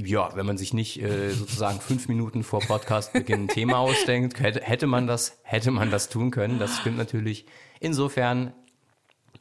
ja, 0.05 0.35
wenn 0.35 0.45
man 0.45 0.57
sich 0.57 0.73
nicht 0.73 1.01
äh, 1.01 1.31
sozusagen 1.31 1.79
fünf 1.79 2.07
Minuten 2.07 2.43
vor 2.43 2.59
Podcastbeginn 2.59 3.43
ein 3.43 3.47
Thema 3.47 3.79
ausdenkt, 3.79 4.39
hätte, 4.39 4.61
hätte 4.61 4.87
man 4.87 5.07
das, 5.07 5.39
hätte 5.43 5.71
man 5.71 5.91
das 5.91 6.09
tun 6.09 6.31
können. 6.31 6.59
Das 6.59 6.77
stimmt 6.77 6.97
natürlich. 6.97 7.45
Insofern 7.79 8.53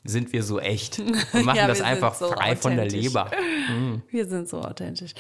sind 0.05 0.33
wir 0.33 0.43
so 0.43 0.61
echt 0.61 0.99
und 0.99 1.11
machen 1.45 1.57
Ja, 1.57 1.67
das 1.67 1.79
wir 1.79 1.87
einfach 1.87 2.15
so 2.15 2.29
frei 2.29 2.57
von 2.57 2.77
der. 2.77 2.89
Leber. 2.89 3.31
Wir 4.11 4.27
sind 4.27 4.49
so 4.49 4.61
authentisch. 4.61 5.13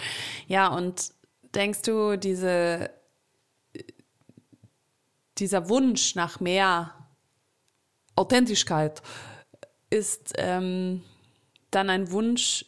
Ja, 0.46 0.68
und 0.68 1.12
denkst 1.54 1.82
du, 1.82 2.16
diese, 2.16 2.90
dieser 5.38 5.68
Wunsch 5.68 6.14
nach 6.14 6.38
mehr 6.38 6.94
Authentischkeit 8.14 9.02
ist 9.90 10.34
ähm, 10.38 11.02
dann 11.70 11.90
ein 11.90 12.10
Wunsch, 12.10 12.64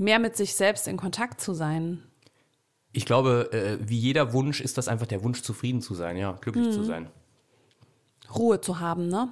mehr 0.00 0.18
mit 0.18 0.36
sich 0.36 0.54
selbst 0.56 0.88
in 0.88 0.96
Kontakt 0.96 1.40
zu 1.40 1.54
sein? 1.54 2.02
Ich 2.92 3.04
glaube, 3.06 3.50
äh, 3.52 3.78
wie 3.88 3.98
jeder 3.98 4.32
Wunsch 4.32 4.60
ist 4.60 4.76
das 4.78 4.88
einfach 4.88 5.06
der 5.06 5.22
Wunsch, 5.22 5.42
zufrieden 5.42 5.80
zu 5.80 5.94
sein, 5.94 6.16
ja, 6.16 6.32
glücklich 6.32 6.66
Mhm. 6.68 6.72
zu 6.72 6.82
sein. 6.84 7.10
Ruhe 8.34 8.60
zu 8.60 8.80
haben, 8.80 9.08
ne? 9.08 9.28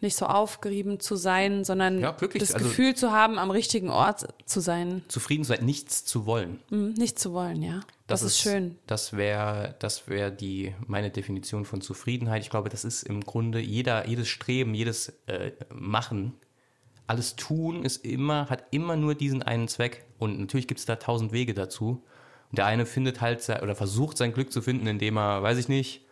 Nicht 0.00 0.16
so 0.16 0.26
aufgerieben 0.26 1.00
zu 1.00 1.16
sein, 1.16 1.64
sondern 1.64 2.00
Ja, 2.00 2.12
das 2.12 2.52
also- 2.54 2.66
Gefühl 2.68 2.94
zu 2.94 3.10
haben, 3.12 3.38
am 3.38 3.50
richtigen 3.50 3.88
Ort 3.88 4.26
zu 4.44 4.60
sein. 4.60 5.02
Zufrieden 5.08 5.44
zu 5.44 5.48
sein, 5.54 5.64
nichts 5.64 6.04
zu 6.04 6.26
wollen. 6.26 6.60
Hm, 6.68 6.92
Nicht 6.94 7.18
zu 7.18 7.32
wollen, 7.32 7.62
ja. 7.62 7.80
Das, 8.06 8.22
ist, 8.22 8.38
schön. 8.38 8.76
Das 8.86 9.14
wäre 9.16 9.74
das 9.78 10.08
wär 10.08 10.30
die 10.30 10.74
meine 10.86 11.10
Definition 11.10 11.64
von 11.64 11.80
Zufriedenheit. 11.80 12.42
Ich 12.42 12.50
glaube, 12.50 12.68
das 12.68 12.84
ist 12.84 13.04
im 13.04 13.22
Grunde 13.22 13.60
jeder, 13.60 14.06
jedes 14.06 14.28
Streben, 14.28 14.74
jedes 14.74 15.08
äh, 15.26 15.52
Machen, 15.72 16.34
alles 17.12 17.36
tun 17.36 17.84
ist 17.84 18.06
immer, 18.06 18.48
hat 18.48 18.64
immer 18.70 18.96
nur 18.96 19.14
diesen 19.14 19.42
einen 19.42 19.68
Zweck. 19.68 20.06
Und 20.18 20.40
natürlich 20.40 20.66
gibt 20.66 20.80
es 20.80 20.86
da 20.86 20.96
tausend 20.96 21.30
Wege 21.30 21.52
dazu. 21.52 22.02
Und 22.50 22.58
der 22.58 22.64
eine 22.64 22.86
findet 22.86 23.20
halt 23.20 23.46
oder 23.62 23.74
versucht 23.74 24.16
sein 24.16 24.32
Glück 24.32 24.50
zu 24.50 24.62
finden, 24.62 24.86
indem 24.86 25.18
er, 25.18 25.42
weiß 25.42 25.58
ich 25.58 25.68
nicht, 25.68 26.06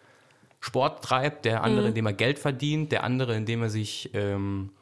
Sport 0.61 1.03
treibt, 1.03 1.47
der 1.47 1.65
andere, 1.65 1.89
indem 1.89 2.05
er 2.05 2.13
Geld 2.13 2.39
verdient, 2.39 2.93
der 2.93 3.03
andere, 3.03 3.35
indem 3.35 3.63
er 3.63 3.71
sich 3.71 4.11
ähm, 4.13 4.73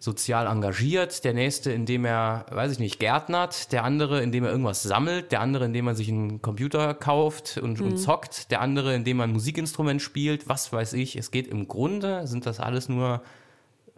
sozial 0.00 0.48
engagiert, 0.48 1.22
der 1.22 1.34
nächste, 1.34 1.70
indem 1.70 2.04
er, 2.04 2.46
weiß 2.50 2.72
ich 2.72 2.80
nicht, 2.80 2.98
gärtnert, 2.98 3.70
der 3.70 3.84
andere, 3.84 4.22
indem 4.22 4.42
er 4.42 4.50
irgendwas 4.50 4.82
sammelt, 4.82 5.30
der 5.30 5.40
andere, 5.40 5.66
indem 5.66 5.86
er 5.86 5.94
sich 5.94 6.08
einen 6.08 6.42
Computer 6.42 6.94
kauft 6.94 7.58
und, 7.58 7.80
und 7.80 7.96
zockt, 7.96 8.50
der 8.50 8.60
andere, 8.60 8.92
indem 8.94 9.20
er 9.20 9.24
ein 9.24 9.32
Musikinstrument 9.32 10.02
spielt, 10.02 10.48
was 10.48 10.72
weiß 10.72 10.94
ich. 10.94 11.14
Es 11.14 11.30
geht 11.30 11.46
im 11.46 11.68
Grunde, 11.68 12.26
sind 12.26 12.44
das 12.44 12.58
alles 12.58 12.88
nur 12.88 13.22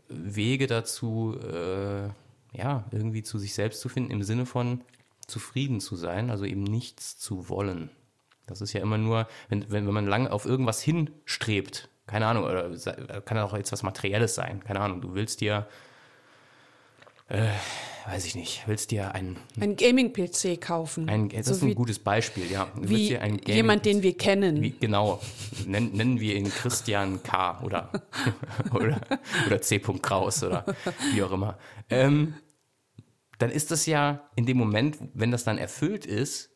Wege 0.08 0.66
dazu, 0.66 1.36
äh, 1.40 2.08
ja, 2.56 2.84
irgendwie 2.90 3.22
zu 3.22 3.38
sich 3.38 3.54
selbst 3.54 3.80
zu 3.80 3.88
finden, 3.88 4.10
im 4.10 4.22
Sinne 4.22 4.46
von 4.46 4.82
zufrieden 5.26 5.80
zu 5.80 5.96
sein, 5.96 6.30
also 6.30 6.44
eben 6.44 6.62
nichts 6.62 7.18
zu 7.18 7.48
wollen. 7.48 7.90
Das 8.46 8.62
ist 8.62 8.72
ja 8.72 8.80
immer 8.80 8.98
nur, 8.98 9.28
wenn, 9.48 9.70
wenn, 9.70 9.86
wenn 9.86 9.94
man 9.94 10.06
lange 10.06 10.32
auf 10.32 10.46
irgendwas 10.46 10.80
hinstrebt, 10.80 11.90
keine 12.06 12.26
Ahnung, 12.26 12.44
oder 12.44 12.70
kann 13.20 13.38
auch 13.38 13.54
jetzt 13.54 13.72
was 13.72 13.82
Materielles 13.82 14.34
sein, 14.34 14.64
keine 14.64 14.80
Ahnung, 14.80 15.02
du 15.02 15.14
willst 15.14 15.42
dir, 15.42 15.68
äh, 17.28 17.48
weiß 18.06 18.24
ich 18.24 18.34
nicht, 18.34 18.62
willst 18.66 18.90
dir 18.90 19.14
ein, 19.14 19.36
Ein 19.60 19.76
Gaming-PC 19.76 20.60
kaufen. 20.60 21.08
ein 21.08 21.28
das 21.28 21.46
so 21.46 21.52
ist 21.52 21.62
ein 21.62 21.74
gutes 21.74 21.98
Beispiel, 21.98 22.50
ja. 22.50 22.66
Du 22.74 22.88
wie 22.88 23.08
dir 23.08 23.20
ein 23.22 23.36
Gaming- 23.36 23.54
jemand, 23.56 23.84
den 23.84 24.02
wir 24.02 24.16
kennen. 24.16 24.62
wie, 24.62 24.70
genau, 24.70 25.20
nennen, 25.66 25.92
nennen 25.92 26.20
wir 26.20 26.34
ihn 26.36 26.48
Christian 26.50 27.22
K. 27.22 27.60
oder, 27.62 27.90
oder, 28.72 29.00
oder 29.46 29.60
C. 29.60 29.78
Kraus 29.78 30.42
oder 30.42 30.64
wie 31.12 31.22
auch 31.22 31.32
immer. 31.32 31.58
Ähm, 31.90 32.34
dann 33.38 33.50
ist 33.50 33.70
das 33.70 33.86
ja 33.86 34.28
in 34.36 34.46
dem 34.46 34.56
Moment, 34.56 34.96
wenn 35.14 35.30
das 35.30 35.44
dann 35.44 35.58
erfüllt 35.58 36.06
ist, 36.06 36.50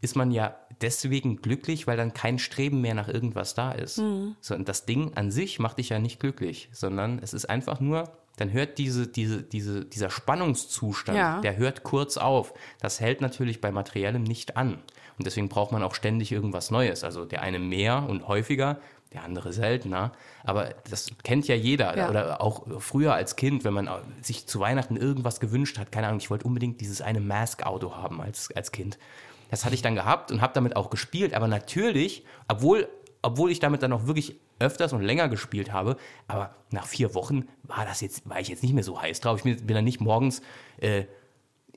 ist 0.00 0.16
man 0.16 0.30
ja 0.30 0.56
deswegen 0.80 1.36
glücklich, 1.42 1.86
weil 1.86 1.98
dann 1.98 2.14
kein 2.14 2.38
Streben 2.38 2.80
mehr 2.80 2.94
nach 2.94 3.06
irgendwas 3.08 3.54
da 3.54 3.72
ist. 3.72 3.96
So, 4.40 4.54
und 4.54 4.66
das 4.68 4.86
Ding 4.86 5.12
an 5.14 5.30
sich 5.30 5.58
macht 5.58 5.76
dich 5.78 5.90
ja 5.90 5.98
nicht 5.98 6.18
glücklich, 6.20 6.70
sondern 6.72 7.18
es 7.22 7.34
ist 7.34 7.44
einfach 7.50 7.80
nur, 7.80 8.10
dann 8.40 8.52
hört 8.52 8.78
diese, 8.78 9.06
diese, 9.06 9.42
diese, 9.42 9.84
dieser 9.84 10.10
Spannungszustand, 10.10 11.16
Ja. 11.18 11.40
der 11.40 11.56
hört 11.56 11.82
kurz 11.82 12.16
auf. 12.16 12.54
Das 12.80 13.00
hält 13.00 13.20
natürlich 13.20 13.60
bei 13.60 13.70
Materiellem 13.70 14.22
nicht 14.22 14.56
an. 14.56 14.74
Und 15.18 15.26
deswegen 15.26 15.48
braucht 15.50 15.72
man 15.72 15.82
auch 15.82 15.94
ständig 15.94 16.32
irgendwas 16.32 16.70
Neues. 16.70 17.04
Also 17.04 17.26
der 17.26 17.42
eine 17.42 17.58
mehr 17.58 18.06
und 18.08 18.26
häufiger, 18.26 18.78
der 19.12 19.24
andere 19.24 19.52
seltener. 19.52 20.12
Aber 20.44 20.70
das 20.88 21.10
kennt 21.22 21.46
ja 21.48 21.54
jeder. 21.54 21.96
Ja. 21.98 22.08
Oder 22.08 22.40
auch 22.40 22.62
früher 22.80 23.12
als 23.12 23.36
Kind, 23.36 23.64
wenn 23.64 23.74
man 23.74 23.90
sich 24.22 24.46
zu 24.46 24.60
Weihnachten 24.60 24.96
irgendwas 24.96 25.38
gewünscht 25.40 25.78
hat. 25.78 25.92
Keine 25.92 26.06
Ahnung, 26.06 26.20
ich 26.20 26.30
wollte 26.30 26.46
unbedingt 26.46 26.80
dieses 26.80 27.02
eine 27.02 27.20
Mask-Auto 27.20 27.94
haben 27.96 28.20
als, 28.22 28.50
als 28.56 28.72
Kind. 28.72 28.98
Das 29.50 29.64
hatte 29.64 29.74
ich 29.74 29.82
dann 29.82 29.96
gehabt 29.96 30.30
und 30.30 30.40
habe 30.40 30.54
damit 30.54 30.76
auch 30.76 30.90
gespielt. 30.90 31.34
Aber 31.34 31.48
natürlich, 31.48 32.24
obwohl, 32.48 32.88
obwohl 33.22 33.50
ich 33.50 33.60
damit 33.60 33.82
dann 33.82 33.92
auch 33.92 34.06
wirklich 34.06 34.36
öfters 34.58 34.92
und 34.92 35.02
länger 35.02 35.28
gespielt 35.28 35.72
habe, 35.72 35.96
aber 36.26 36.54
nach 36.70 36.86
vier 36.86 37.14
Wochen 37.14 37.48
war 37.62 37.84
das 37.84 38.00
jetzt, 38.00 38.28
war 38.28 38.40
ich 38.40 38.48
jetzt 38.48 38.62
nicht 38.62 38.72
mehr 38.72 38.84
so 38.84 39.00
heiß 39.00 39.20
drauf. 39.20 39.38
Ich 39.38 39.44
bin, 39.44 39.66
bin 39.66 39.74
dann 39.74 39.84
nicht 39.84 40.00
morgens 40.00 40.42
äh, 40.78 41.04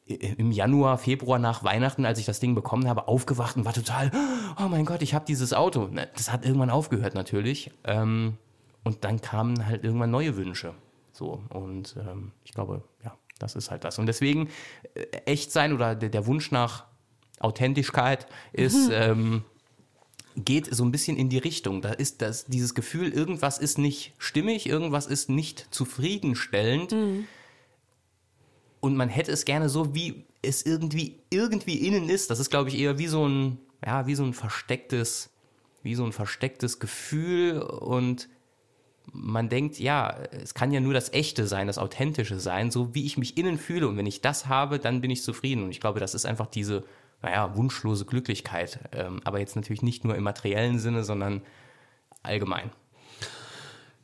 im 0.05 0.51
Januar, 0.51 0.97
Februar 0.97 1.39
nach 1.39 1.63
Weihnachten, 1.63 2.05
als 2.05 2.19
ich 2.19 2.25
das 2.25 2.39
Ding 2.39 2.55
bekommen 2.55 2.87
habe, 2.89 3.07
aufgewacht 3.07 3.55
und 3.55 3.65
war 3.65 3.73
total, 3.73 4.11
oh 4.59 4.67
mein 4.67 4.85
Gott, 4.85 5.01
ich 5.01 5.13
habe 5.13 5.25
dieses 5.25 5.53
Auto. 5.53 5.89
Das 6.15 6.31
hat 6.31 6.45
irgendwann 6.45 6.69
aufgehört 6.69 7.13
natürlich. 7.13 7.71
Ähm, 7.85 8.37
und 8.83 9.05
dann 9.05 9.21
kamen 9.21 9.65
halt 9.65 9.83
irgendwann 9.83 10.11
neue 10.11 10.35
Wünsche. 10.35 10.73
So, 11.13 11.41
und 11.49 11.95
ähm, 11.97 12.31
ich 12.43 12.51
glaube, 12.51 12.83
ja, 13.03 13.15
das 13.39 13.55
ist 13.55 13.71
halt 13.71 13.85
das. 13.85 13.97
Und 13.97 14.07
deswegen 14.07 14.49
äh, 14.93 15.03
echt 15.25 15.51
sein 15.51 15.71
oder 15.71 15.95
der, 15.95 16.09
der 16.09 16.25
Wunsch 16.27 16.51
nach 16.51 16.85
Authentischkeit 17.39 18.27
ist, 18.51 18.89
ähm, 18.91 19.43
geht 20.35 20.73
so 20.73 20.83
ein 20.83 20.91
bisschen 20.91 21.17
in 21.17 21.29
die 21.29 21.37
Richtung. 21.37 21.81
Da 21.81 21.91
ist 21.91 22.21
das, 22.21 22.45
dieses 22.45 22.73
Gefühl, 22.73 23.11
irgendwas 23.11 23.57
ist 23.57 23.77
nicht 23.77 24.13
stimmig, 24.17 24.67
irgendwas 24.67 25.05
ist 25.05 25.29
nicht 25.29 25.67
zufriedenstellend. 25.71 26.93
Und 28.79 28.95
man 28.95 29.09
hätte 29.09 29.31
es 29.31 29.45
gerne 29.45 29.69
so, 29.69 29.95
wie 29.95 30.25
es 30.41 30.65
irgendwie, 30.65 31.19
irgendwie 31.29 31.87
innen 31.87 32.09
ist. 32.09 32.29
Das 32.29 32.39
ist, 32.39 32.49
glaube 32.49 32.69
ich, 32.69 32.77
eher 32.77 32.97
wie 32.97 33.07
so 33.07 33.27
ein, 33.27 33.57
ja, 33.85 34.07
wie 34.07 34.15
so 34.15 34.23
ein 34.23 34.33
verstecktes, 34.33 35.29
wie 35.83 35.95
so 35.95 36.03
ein 36.05 36.11
verstecktes 36.11 36.79
Gefühl 36.79 37.61
und 37.61 38.29
man 39.11 39.49
denkt, 39.49 39.79
ja, 39.79 40.17
es 40.31 40.53
kann 40.53 40.71
ja 40.71 40.79
nur 40.79 40.93
das 40.93 41.11
Echte 41.11 41.45
sein, 41.45 41.67
das 41.67 41.77
Authentische 41.77 42.39
sein, 42.39 42.71
so 42.71 42.95
wie 42.95 43.05
ich 43.05 43.17
mich 43.17 43.37
innen 43.37 43.57
fühle. 43.57 43.87
Und 43.87 43.97
wenn 43.97 44.05
ich 44.05 44.21
das 44.21 44.47
habe, 44.47 44.79
dann 44.79 45.01
bin 45.01 45.11
ich 45.11 45.23
zufrieden. 45.23 45.63
Und 45.63 45.71
ich 45.71 45.81
glaube, 45.81 45.99
das 45.99 46.15
ist 46.15 46.25
einfach 46.25 46.47
diese, 46.47 46.85
naja, 47.23 47.55
wunschlose 47.55 48.05
Glücklichkeit. 48.05 48.79
Ähm, 48.91 49.21
aber 49.23 49.39
jetzt 49.39 49.55
natürlich 49.55 49.81
nicht 49.81 50.03
nur 50.03 50.15
im 50.15 50.23
materiellen 50.23 50.77
Sinne, 50.77 51.03
sondern 51.03 51.41
allgemein. 52.21 52.69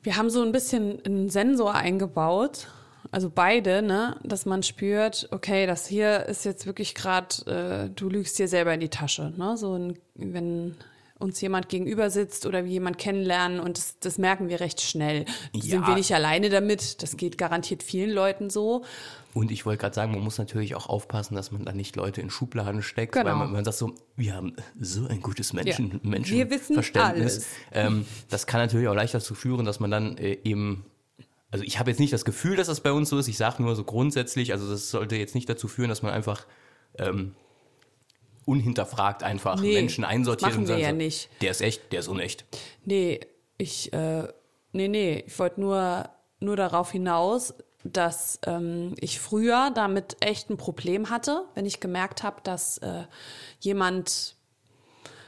Wir 0.02 0.16
haben 0.16 0.30
so 0.30 0.42
ein 0.42 0.52
bisschen 0.52 1.04
einen 1.06 1.30
Sensor 1.30 1.76
eingebaut, 1.76 2.68
also 3.12 3.30
beide, 3.30 3.82
ne, 3.82 4.18
dass 4.24 4.46
man 4.46 4.64
spürt, 4.64 5.28
okay, 5.32 5.66
das 5.68 5.88
hier 5.88 6.26
ist 6.26 6.46
jetzt 6.46 6.66
wirklich 6.66 6.96
gerade, 6.96 7.36
äh, 7.46 7.90
du 7.90 8.10
lügst 8.10 8.40
dir 8.40 8.48
selber 8.48 8.74
in 8.74 8.80
die 8.80 8.90
Tasche, 8.90 9.34
ne? 9.36 9.58
So 9.58 9.74
ein, 9.76 9.98
wenn 10.16 10.76
uns 11.20 11.40
jemand 11.42 11.68
gegenüber 11.70 12.10
sitzt 12.10 12.46
oder 12.46 12.64
wir 12.64 12.72
jemand 12.72 12.98
kennenlernen 12.98 13.60
und 13.60 13.78
das, 13.78 14.00
das 14.00 14.18
merken 14.18 14.48
wir 14.50 14.62
recht 14.62 14.80
schnell. 14.82 15.26
Ja. 15.54 15.62
Sind 15.62 15.88
wir 15.88 15.96
nicht 15.96 16.14
alleine 16.14 16.50
damit? 16.50 17.04
Das 17.04 17.18
geht 17.18 17.38
garantiert 17.38 17.84
vielen 17.84 18.10
Leuten 18.10 18.50
so. 18.50 18.84
Und 19.34 19.52
ich 19.52 19.66
wollte 19.66 19.82
gerade 19.82 19.94
sagen, 19.94 20.14
man 20.14 20.22
muss 20.22 20.38
natürlich 20.38 20.76
auch 20.76 20.88
aufpassen, 20.88 21.36
dass 21.36 21.52
man 21.52 21.66
da 21.66 21.74
nicht 21.74 21.96
Leute 21.98 22.22
in 22.22 22.30
Schubladen 22.30 22.82
steckt, 22.82 23.14
Genau. 23.14 23.26
weil 23.26 23.36
man, 23.36 23.52
man 23.52 23.66
sagt 23.66 23.78
so, 23.78 23.94
wir 24.16 24.34
haben 24.34 24.56
so 24.80 25.06
ein 25.08 25.22
gutes 25.22 25.54
Menschen, 25.54 25.92
Ja. 26.04 26.10
Menschen 26.10 26.36
Wir 26.38 26.50
wissen 26.50 26.74
Verständnis. 26.74 27.34
alles. 27.36 27.48
Ähm, 27.74 28.06
das 28.30 28.48
kann 28.48 28.62
natürlich 28.62 28.88
auch 28.88 28.96
leicht 28.96 29.14
dazu 29.14 29.36
führen, 29.36 29.66
dass 29.66 29.80
man 29.80 29.92
dann 29.92 30.18
äh, 30.18 30.38
eben, 30.46 30.86
also 31.52 31.64
ich 31.66 31.80
habe 31.80 31.92
jetzt 31.92 32.00
nicht 32.00 32.14
das 32.14 32.24
Gefühl, 32.26 32.56
dass 32.56 32.68
das 32.68 32.80
bei 32.80 32.92
uns 32.94 33.10
so 33.10 33.18
ist. 33.20 33.28
Ich 33.28 33.38
sage 33.38 33.62
nur 33.62 33.76
so 33.76 33.84
grundsätzlich, 33.84 34.52
also 34.54 34.70
das 34.70 34.90
sollte 34.90 35.16
jetzt 35.18 35.36
nicht 35.36 35.50
dazu 35.50 35.68
führen, 35.68 35.90
dass 35.90 36.02
man 36.02 36.12
einfach 36.14 36.46
ähm, 36.98 37.36
unhinterfragt 38.50 39.24
einfach 39.24 39.62
Nee, 39.62 39.74
Menschen 39.74 40.04
einsortiert 40.04 40.52
machen 40.52 40.62
und 40.64 40.68
wir 40.68 40.76
sagt, 40.76 40.82
ja 40.82 40.92
nicht. 40.92 41.30
der 41.42 41.52
ist 41.52 41.62
echt, 41.62 41.92
der 41.92 42.00
ist 42.02 42.08
unecht. 42.08 42.46
Nee, 42.84 43.20
ich, 43.58 43.94
äh, 43.94 44.28
nee, 44.72 44.88
nee, 44.88 45.24
ich 45.26 45.38
wollte 45.40 45.62
nur, 45.62 46.10
nur 46.40 46.56
darauf 46.56 46.92
hinaus, 46.92 47.54
dass 47.84 48.40
ähm, 48.46 48.96
ich 49.00 49.20
früher 49.20 49.72
damit 49.74 50.18
echt 50.20 50.50
ein 50.50 50.58
Problem 50.58 51.10
hatte, 51.10 51.46
wenn 51.56 51.66
ich 51.66 51.80
gemerkt 51.80 52.24
habe, 52.24 52.42
dass 52.44 52.80
äh, 52.80 53.04
jemand 53.60 54.36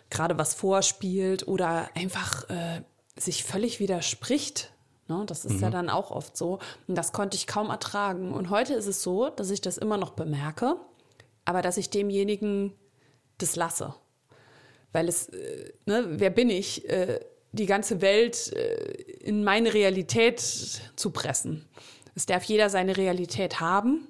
gerade 0.09 0.37
was 0.37 0.53
vorspielt 0.53 1.47
oder 1.47 1.89
einfach 1.95 2.49
äh, 2.49 2.81
sich 3.17 3.43
völlig 3.43 3.79
widerspricht. 3.79 4.71
Ne? 5.07 5.23
Das 5.25 5.45
ist 5.45 5.61
ja 5.61 5.69
dann 5.69 5.89
auch 5.89 6.11
oft 6.11 6.35
so. 6.35 6.59
Und 6.87 6.95
das 6.95 7.13
konnte 7.13 7.37
ich 7.37 7.47
kaum 7.47 7.69
ertragen. 7.69 8.33
Und 8.33 8.49
heute 8.49 8.73
ist 8.73 8.87
es 8.87 9.01
so, 9.01 9.29
dass 9.29 9.49
ich 9.49 9.61
das 9.61 9.77
immer 9.77 9.97
noch 9.97 10.11
bemerke, 10.11 10.75
aber 11.45 11.61
dass 11.61 11.77
ich 11.77 11.89
demjenigen 11.89 12.73
das 13.41 13.55
lasse. 13.55 13.93
Weil 14.91 15.07
es, 15.07 15.29
äh, 15.29 15.73
ne, 15.85 16.05
wer 16.07 16.29
bin 16.29 16.49
ich, 16.49 16.87
äh, 16.89 17.19
die 17.53 17.65
ganze 17.65 18.01
Welt 18.01 18.53
äh, 18.53 18.91
in 19.19 19.43
meine 19.43 19.73
Realität 19.73 20.39
zu 20.39 21.11
pressen. 21.11 21.67
Es 22.15 22.25
darf 22.25 22.43
jeder 22.43 22.69
seine 22.69 22.97
Realität 22.97 23.59
haben. 23.59 24.07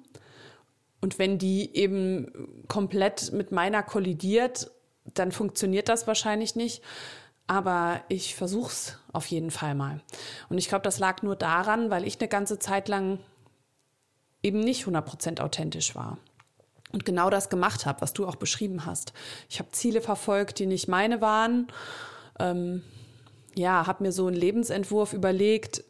Und 1.00 1.18
wenn 1.18 1.38
die 1.38 1.74
eben 1.74 2.64
komplett 2.68 3.32
mit 3.32 3.50
meiner 3.50 3.82
kollidiert, 3.82 4.70
dann 5.14 5.32
funktioniert 5.32 5.88
das 5.88 6.06
wahrscheinlich 6.06 6.54
nicht. 6.54 6.82
aber 7.48 8.02
ich 8.08 8.34
versuch's 8.34 8.96
auf 9.12 9.26
jeden 9.26 9.50
Fall 9.50 9.74
mal. 9.74 10.00
Und 10.48 10.58
ich 10.58 10.68
glaube, 10.68 10.84
das 10.84 10.98
lag 10.98 11.22
nur 11.22 11.36
daran, 11.36 11.90
weil 11.90 12.06
ich 12.06 12.18
eine 12.18 12.28
ganze 12.28 12.58
Zeit 12.58 12.88
lang 12.88 13.18
eben 14.42 14.60
nicht 14.60 14.86
100% 14.86 15.40
authentisch 15.40 15.94
war. 15.94 16.18
Und 16.92 17.04
genau 17.04 17.30
das 17.30 17.48
gemacht 17.48 17.86
habe, 17.86 18.02
was 18.02 18.12
du 18.12 18.26
auch 18.26 18.36
beschrieben 18.36 18.84
hast. 18.84 19.12
Ich 19.48 19.58
habe 19.58 19.70
Ziele 19.70 20.00
verfolgt, 20.00 20.58
die 20.58 20.66
nicht 20.66 20.88
meine 20.88 21.20
waren. 21.20 21.68
Ähm, 22.38 22.82
ja, 23.54 23.86
habe 23.86 24.04
mir 24.04 24.12
so 24.12 24.26
einen 24.26 24.36
Lebensentwurf 24.36 25.12
überlegt, 25.12 25.84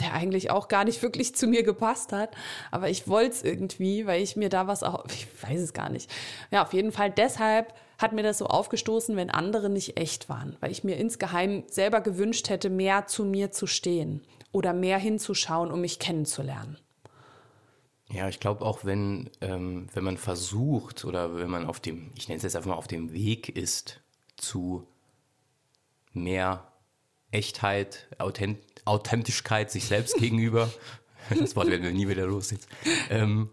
der 0.00 0.14
eigentlich 0.14 0.50
auch 0.50 0.68
gar 0.68 0.84
nicht 0.84 1.02
wirklich 1.02 1.34
zu 1.34 1.46
mir 1.46 1.62
gepasst 1.62 2.12
hat. 2.12 2.30
Aber 2.70 2.88
ich 2.88 3.08
wollte 3.08 3.32
es 3.32 3.42
irgendwie, 3.42 4.06
weil 4.06 4.22
ich 4.22 4.36
mir 4.36 4.48
da 4.48 4.66
was 4.66 4.82
auch, 4.82 5.04
ich 5.06 5.26
weiß 5.42 5.60
es 5.60 5.72
gar 5.72 5.90
nicht. 5.90 6.10
Ja, 6.50 6.62
auf 6.62 6.72
jeden 6.72 6.92
Fall 6.92 7.10
deshalb 7.10 7.74
hat 7.98 8.12
mir 8.12 8.22
das 8.22 8.38
so 8.38 8.46
aufgestoßen, 8.46 9.16
wenn 9.16 9.30
andere 9.30 9.68
nicht 9.68 9.98
echt 9.98 10.28
waren, 10.28 10.56
weil 10.60 10.70
ich 10.70 10.84
mir 10.84 10.96
insgeheim 10.96 11.64
selber 11.68 12.00
gewünscht 12.00 12.48
hätte, 12.48 12.70
mehr 12.70 13.06
zu 13.06 13.24
mir 13.24 13.50
zu 13.50 13.66
stehen 13.66 14.22
oder 14.52 14.72
mehr 14.72 14.98
hinzuschauen, 14.98 15.72
um 15.72 15.80
mich 15.80 15.98
kennenzulernen. 15.98 16.78
Ja, 18.10 18.28
ich 18.28 18.40
glaube 18.40 18.64
auch, 18.64 18.84
wenn, 18.84 19.30
ähm, 19.40 19.88
wenn 19.92 20.04
man 20.04 20.16
versucht 20.16 21.04
oder 21.04 21.36
wenn 21.36 21.50
man 21.50 21.66
auf 21.66 21.78
dem, 21.78 22.10
ich 22.16 22.28
nenne 22.28 22.38
es 22.38 22.42
jetzt 22.42 22.56
einfach 22.56 22.70
mal 22.70 22.76
auf 22.76 22.88
dem 22.88 23.12
Weg 23.12 23.50
ist 23.50 24.00
zu 24.36 24.86
mehr 26.12 26.72
Echtheit, 27.30 28.08
Authent 28.18 28.58
Authentischkeit 28.86 29.70
sich 29.70 29.84
selbst 29.84 30.16
gegenüber, 30.18 30.72
das 31.38 31.54
Wort 31.54 31.68
werden 31.68 31.82
wir 31.82 31.92
nie 31.92 32.08
wieder 32.08 32.26
los 32.26 32.50
jetzt, 32.50 32.68
ähm, 33.10 33.50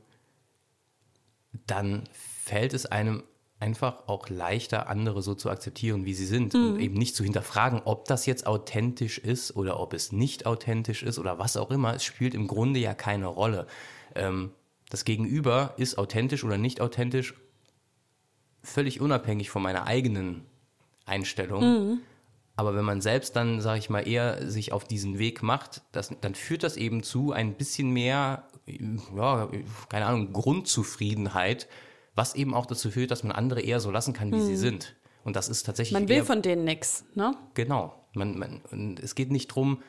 dann 1.67 2.07
fällt 2.13 2.73
es 2.73 2.85
einem 2.85 3.23
einfach 3.59 4.07
auch 4.07 4.29
leichter, 4.29 4.87
andere 4.87 5.21
so 5.21 5.33
zu 5.33 5.49
akzeptieren, 5.49 6.05
wie 6.05 6.13
sie 6.13 6.25
sind 6.25 6.53
mhm. 6.53 6.67
und 6.67 6.79
eben 6.79 6.95
nicht 6.95 7.15
zu 7.15 7.23
hinterfragen, 7.23 7.81
ob 7.83 8.05
das 8.05 8.25
jetzt 8.25 8.47
authentisch 8.47 9.17
ist 9.17 9.55
oder 9.55 9.79
ob 9.79 9.93
es 9.93 10.11
nicht 10.11 10.45
authentisch 10.45 11.03
ist 11.03 11.19
oder 11.19 11.39
was 11.39 11.57
auch 11.57 11.71
immer. 11.71 11.95
Es 11.95 12.03
spielt 12.03 12.33
im 12.33 12.47
Grunde 12.47 12.79
ja 12.79 12.93
keine 12.93 13.27
Rolle. 13.27 13.67
Ähm, 14.15 14.51
das 14.89 15.05
Gegenüber 15.05 15.73
ist 15.77 15.97
authentisch 15.97 16.43
oder 16.43 16.57
nicht 16.57 16.81
authentisch, 16.81 17.33
völlig 18.61 19.01
unabhängig 19.01 19.49
von 19.49 19.61
meiner 19.61 19.85
eigenen 19.85 20.45
Einstellung. 21.05 21.63
Mhm. 21.63 21.99
Aber 22.55 22.75
wenn 22.75 22.85
man 22.85 23.01
selbst 23.01 23.35
dann, 23.35 23.59
sage 23.59 23.79
ich 23.79 23.89
mal, 23.89 24.07
eher 24.07 24.49
sich 24.49 24.71
auf 24.71 24.85
diesen 24.85 25.19
Weg 25.19 25.43
macht, 25.43 25.81
das, 25.91 26.11
dann 26.21 26.35
führt 26.35 26.63
das 26.63 26.77
eben 26.77 27.03
zu 27.03 27.33
ein 27.33 27.55
bisschen 27.55 27.91
mehr, 27.91 28.47
ja, 29.15 29.49
keine 29.89 30.05
Ahnung, 30.05 30.31
Grundzufriedenheit 30.31 31.67
was 32.15 32.33
eben 32.33 32.53
auch 32.53 32.65
dazu 32.65 32.89
führt, 32.89 33.11
dass 33.11 33.23
man 33.23 33.33
andere 33.33 33.61
eher 33.61 33.79
so 33.79 33.91
lassen 33.91 34.13
kann, 34.13 34.31
wie 34.31 34.37
hm. 34.37 34.45
sie 34.45 34.55
sind. 34.55 34.95
Und 35.23 35.35
das 35.35 35.49
ist 35.49 35.63
tatsächlich. 35.63 35.93
Man 35.93 36.07
will 36.07 36.23
von 36.23 36.41
denen 36.41 36.63
nichts, 36.63 37.05
ne? 37.13 37.35
Genau. 37.53 37.93
Man, 38.13 38.37
man, 38.37 38.97
es 39.01 39.15
geht 39.15 39.31
nicht 39.31 39.51
darum, 39.51 39.81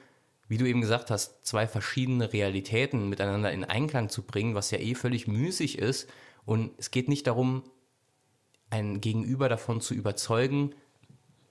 wie 0.48 0.58
du 0.58 0.66
eben 0.66 0.80
gesagt 0.80 1.10
hast, 1.10 1.44
zwei 1.44 1.66
verschiedene 1.66 2.32
Realitäten 2.32 3.08
miteinander 3.08 3.52
in 3.52 3.64
Einklang 3.64 4.08
zu 4.08 4.22
bringen, 4.22 4.54
was 4.54 4.70
ja 4.70 4.78
eh 4.78 4.94
völlig 4.94 5.26
müßig 5.26 5.78
ist. 5.78 6.08
Und 6.44 6.72
es 6.78 6.90
geht 6.90 7.08
nicht 7.08 7.26
darum, 7.26 7.64
ein 8.70 9.00
Gegenüber 9.00 9.48
davon 9.48 9.80
zu 9.80 9.94
überzeugen, 9.94 10.74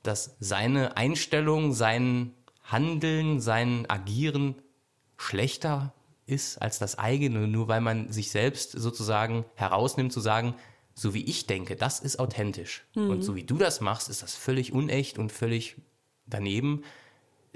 dass 0.03 0.37
seine 0.39 0.97
Einstellung, 0.97 1.73
sein 1.73 2.33
Handeln, 2.63 3.39
sein 3.39 3.89
Agieren 3.89 4.55
schlechter 5.17 5.93
ist 6.25 6.61
als 6.61 6.79
das 6.79 6.97
eigene, 6.97 7.47
nur 7.47 7.67
weil 7.67 7.81
man 7.81 8.11
sich 8.11 8.31
selbst 8.31 8.71
sozusagen 8.71 9.45
herausnimmt 9.55 10.11
zu 10.11 10.19
sagen, 10.19 10.55
so 10.93 11.13
wie 11.13 11.25
ich 11.25 11.45
denke, 11.45 11.75
das 11.75 11.99
ist 11.99 12.19
authentisch. 12.19 12.85
Mhm. 12.95 13.09
Und 13.09 13.21
so 13.21 13.35
wie 13.35 13.43
du 13.43 13.57
das 13.57 13.81
machst, 13.81 14.09
ist 14.09 14.23
das 14.23 14.35
völlig 14.35 14.71
unecht 14.73 15.19
und 15.19 15.31
völlig 15.31 15.75
daneben. 16.25 16.83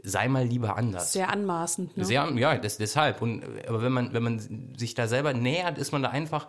Sei 0.03 0.27
mal 0.27 0.45
lieber 0.45 0.77
anders. 0.77 1.13
Sehr 1.13 1.29
anmaßend. 1.29 1.97
Ne? 1.97 2.05
Sehr, 2.05 2.31
ja, 2.35 2.57
das, 2.57 2.77
deshalb. 2.77 3.21
Und, 3.21 3.43
aber 3.67 3.81
wenn 3.81 3.91
man, 3.91 4.13
wenn 4.13 4.23
man 4.23 4.73
sich 4.77 4.93
da 4.93 5.07
selber 5.07 5.33
nähert, 5.33 5.77
ist 5.77 5.91
man 5.91 6.03
da 6.03 6.09
einfach, 6.09 6.47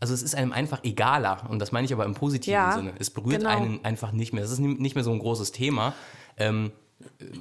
also 0.00 0.14
es 0.14 0.22
ist 0.22 0.34
einem 0.34 0.52
einfach 0.52 0.84
egaler. 0.84 1.48
Und 1.48 1.58
das 1.58 1.72
meine 1.72 1.84
ich 1.84 1.92
aber 1.92 2.04
im 2.04 2.14
positiven 2.14 2.54
ja, 2.54 2.72
Sinne. 2.72 2.92
Es 2.98 3.10
berührt 3.10 3.40
genau. 3.40 3.50
einen 3.50 3.84
einfach 3.84 4.12
nicht 4.12 4.32
mehr. 4.32 4.44
Es 4.44 4.50
ist 4.50 4.58
nicht 4.58 4.94
mehr 4.94 5.04
so 5.04 5.12
ein 5.12 5.18
großes 5.18 5.52
Thema. 5.52 5.94
Ähm, 6.36 6.72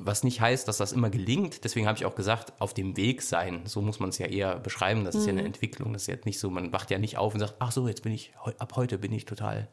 was 0.04 0.24
nicht 0.24 0.42
heißt, 0.42 0.68
dass 0.68 0.78
das 0.78 0.92
immer 0.92 1.10
gelingt. 1.10 1.64
Deswegen 1.64 1.88
habe 1.88 1.98
ich 1.98 2.06
auch 2.06 2.16
gesagt, 2.16 2.54
auf 2.60 2.74
dem 2.74 2.98
Weg 2.98 3.22
sein. 3.22 3.62
So 3.66 3.82
muss 3.82 4.00
man 4.00 4.10
es 4.10 4.18
ja 4.18 4.26
eher 4.26 4.58
beschreiben. 4.58 5.06
Das 5.06 5.16
mhm. 5.16 5.22
ist 5.22 5.26
ja 5.28 5.32
eine 5.32 5.42
mhm. 5.42 5.48
Entwicklung. 5.48 5.94
Das 5.94 6.04
ist 6.04 6.08
ja 6.08 6.16
nicht 6.26 6.40
so, 6.40 6.50
man 6.50 6.74
wacht 6.74 6.92
ja 6.92 6.98
nicht 6.98 7.18
auf 7.18 7.34
und 7.34 7.40
sagt, 7.40 7.56
ach 7.60 7.72
so, 7.72 7.88
jetzt 7.88 8.04
bin 8.04 8.12
ich, 8.12 8.34
ab 8.60 8.74
heute 8.76 8.98
bin 8.98 9.14
ich 9.14 9.26
total 9.26 9.68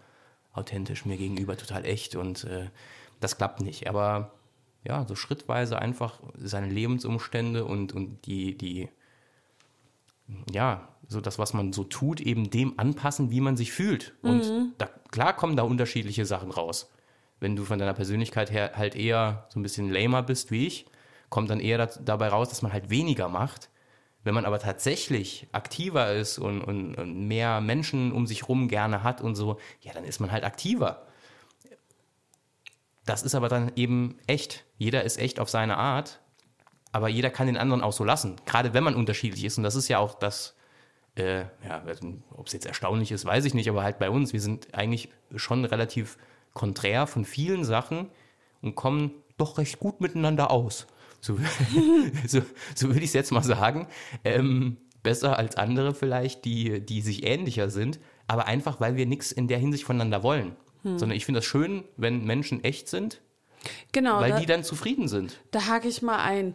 authentisch 0.52 1.04
mir 1.04 1.16
gegenüber, 1.16 1.56
total 1.56 1.84
echt 1.84 2.14
und 2.14 2.44
äh, 2.44 2.68
das 3.20 3.38
klappt 3.38 3.60
nicht. 3.60 3.88
Aber 3.88 4.32
ja, 4.84 5.06
so 5.06 5.14
schrittweise 5.14 5.78
einfach 5.78 6.20
seine 6.36 6.68
Lebensumstände 6.68 7.64
und, 7.64 7.92
und 7.92 8.26
die, 8.26 8.56
die, 8.56 8.88
ja, 10.50 10.88
so 11.08 11.20
das, 11.20 11.38
was 11.38 11.54
man 11.54 11.72
so 11.72 11.84
tut, 11.84 12.20
eben 12.20 12.50
dem 12.50 12.78
anpassen, 12.78 13.30
wie 13.30 13.40
man 13.40 13.56
sich 13.56 13.72
fühlt. 13.72 14.14
Und 14.22 14.44
mhm. 14.44 14.72
da, 14.78 14.88
klar 15.10 15.34
kommen 15.34 15.56
da 15.56 15.62
unterschiedliche 15.62 16.26
Sachen 16.26 16.50
raus 16.50 16.90
wenn 17.42 17.56
du 17.56 17.64
von 17.64 17.78
deiner 17.78 17.92
Persönlichkeit 17.92 18.52
her 18.52 18.72
halt 18.76 18.94
eher 18.94 19.46
so 19.48 19.58
ein 19.58 19.64
bisschen 19.64 19.90
lamer 19.90 20.22
bist 20.22 20.52
wie 20.52 20.66
ich, 20.66 20.86
kommt 21.28 21.50
dann 21.50 21.58
eher 21.60 21.86
dabei 21.86 22.28
raus, 22.28 22.48
dass 22.48 22.62
man 22.62 22.72
halt 22.72 22.88
weniger 22.88 23.28
macht. 23.28 23.68
Wenn 24.22 24.34
man 24.34 24.44
aber 24.44 24.60
tatsächlich 24.60 25.48
aktiver 25.50 26.14
ist 26.14 26.38
und, 26.38 26.62
und, 26.62 26.94
und 26.94 27.26
mehr 27.26 27.60
Menschen 27.60 28.12
um 28.12 28.28
sich 28.28 28.48
rum 28.48 28.68
gerne 28.68 29.02
hat 29.02 29.20
und 29.20 29.34
so, 29.34 29.58
ja, 29.80 29.92
dann 29.92 30.04
ist 30.04 30.20
man 30.20 30.30
halt 30.30 30.44
aktiver. 30.44 31.08
Das 33.04 33.22
ist 33.22 33.34
aber 33.34 33.48
dann 33.48 33.72
eben 33.76 34.18
echt. 34.26 34.64
Jeder 34.78 35.04
ist 35.04 35.18
echt 35.18 35.40
auf 35.40 35.50
seine 35.50 35.76
Art, 35.76 36.20
aber 36.92 37.08
jeder 37.08 37.30
kann 37.30 37.46
den 37.46 37.56
anderen 37.56 37.82
auch 37.82 37.92
so 37.92 38.04
lassen. 38.04 38.36
Gerade 38.46 38.74
wenn 38.74 38.84
man 38.84 38.94
unterschiedlich 38.94 39.44
ist. 39.44 39.58
Und 39.58 39.64
das 39.64 39.74
ist 39.74 39.88
ja 39.88 39.98
auch 39.98 40.14
das, 40.14 40.54
äh, 41.16 41.40
ja, 41.66 41.82
ob 42.30 42.46
es 42.46 42.52
jetzt 42.52 42.66
erstaunlich 42.66 43.10
ist, 43.12 43.24
weiß 43.24 43.44
ich 43.44 43.54
nicht, 43.54 43.68
aber 43.68 43.82
halt 43.82 43.98
bei 43.98 44.10
uns, 44.10 44.32
wir 44.32 44.40
sind 44.40 44.74
eigentlich 44.74 45.08
schon 45.34 45.64
relativ 45.64 46.16
konträr 46.54 47.06
von 47.06 47.24
vielen 47.24 47.64
Sachen 47.64 48.10
und 48.60 48.74
kommen 48.74 49.12
doch 49.36 49.58
recht 49.58 49.80
gut 49.80 50.00
miteinander 50.00 50.50
aus. 50.50 50.86
So, 51.20 51.38
so, 52.26 52.42
so 52.74 52.88
würde 52.88 53.00
ich 53.00 53.06
es 53.06 53.14
jetzt 53.14 53.32
mal 53.32 53.42
sagen. 53.42 53.88
Ähm, 54.24 54.76
besser 55.02 55.38
als 55.38 55.56
andere 55.56 55.94
vielleicht, 55.94 56.44
die, 56.44 56.80
die 56.80 57.00
sich 57.00 57.24
ähnlicher 57.24 57.70
sind, 57.70 57.98
aber 58.26 58.46
einfach, 58.46 58.80
weil 58.80 58.96
wir 58.96 59.06
nichts 59.06 59.32
in 59.32 59.48
der 59.48 59.58
Hinsicht 59.58 59.84
voneinander 59.84 60.22
wollen. 60.22 60.56
Hm. 60.82 60.98
Sondern 60.98 61.16
ich 61.16 61.24
finde 61.24 61.38
das 61.38 61.44
schön, 61.44 61.84
wenn 61.96 62.24
Menschen 62.24 62.62
echt 62.64 62.88
sind, 62.88 63.20
genau, 63.92 64.20
weil 64.20 64.30
da, 64.30 64.40
die 64.40 64.46
dann 64.46 64.64
zufrieden 64.64 65.08
sind. 65.08 65.40
Da 65.50 65.66
hake 65.66 65.88
ich 65.88 66.02
mal 66.02 66.18
ein. 66.18 66.54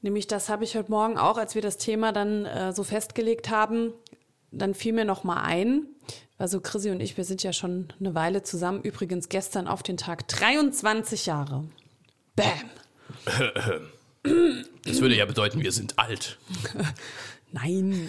Nämlich, 0.00 0.26
das 0.26 0.48
habe 0.48 0.64
ich 0.64 0.76
heute 0.76 0.90
Morgen 0.90 1.16
auch, 1.16 1.38
als 1.38 1.54
wir 1.54 1.62
das 1.62 1.78
Thema 1.78 2.12
dann 2.12 2.44
äh, 2.44 2.72
so 2.72 2.82
festgelegt 2.82 3.50
haben, 3.50 3.92
dann 4.50 4.74
fiel 4.74 4.92
mir 4.92 5.04
noch 5.04 5.24
mal 5.24 5.42
ein, 5.42 5.86
also 6.38 6.60
Chrissy 6.60 6.90
und 6.90 7.00
ich, 7.00 7.16
wir 7.16 7.24
sind 7.24 7.42
ja 7.42 7.52
schon 7.52 7.92
eine 8.00 8.14
Weile 8.14 8.42
zusammen. 8.42 8.82
Übrigens 8.82 9.28
gestern 9.28 9.68
auf 9.68 9.82
den 9.82 9.96
Tag 9.96 10.26
23 10.28 11.26
Jahre. 11.26 11.64
Bam. 12.34 12.70
Das 14.84 15.00
würde 15.00 15.16
ja 15.16 15.24
bedeuten, 15.24 15.60
wir 15.62 15.72
sind 15.72 15.98
alt. 15.98 16.38
Nein. 17.52 18.08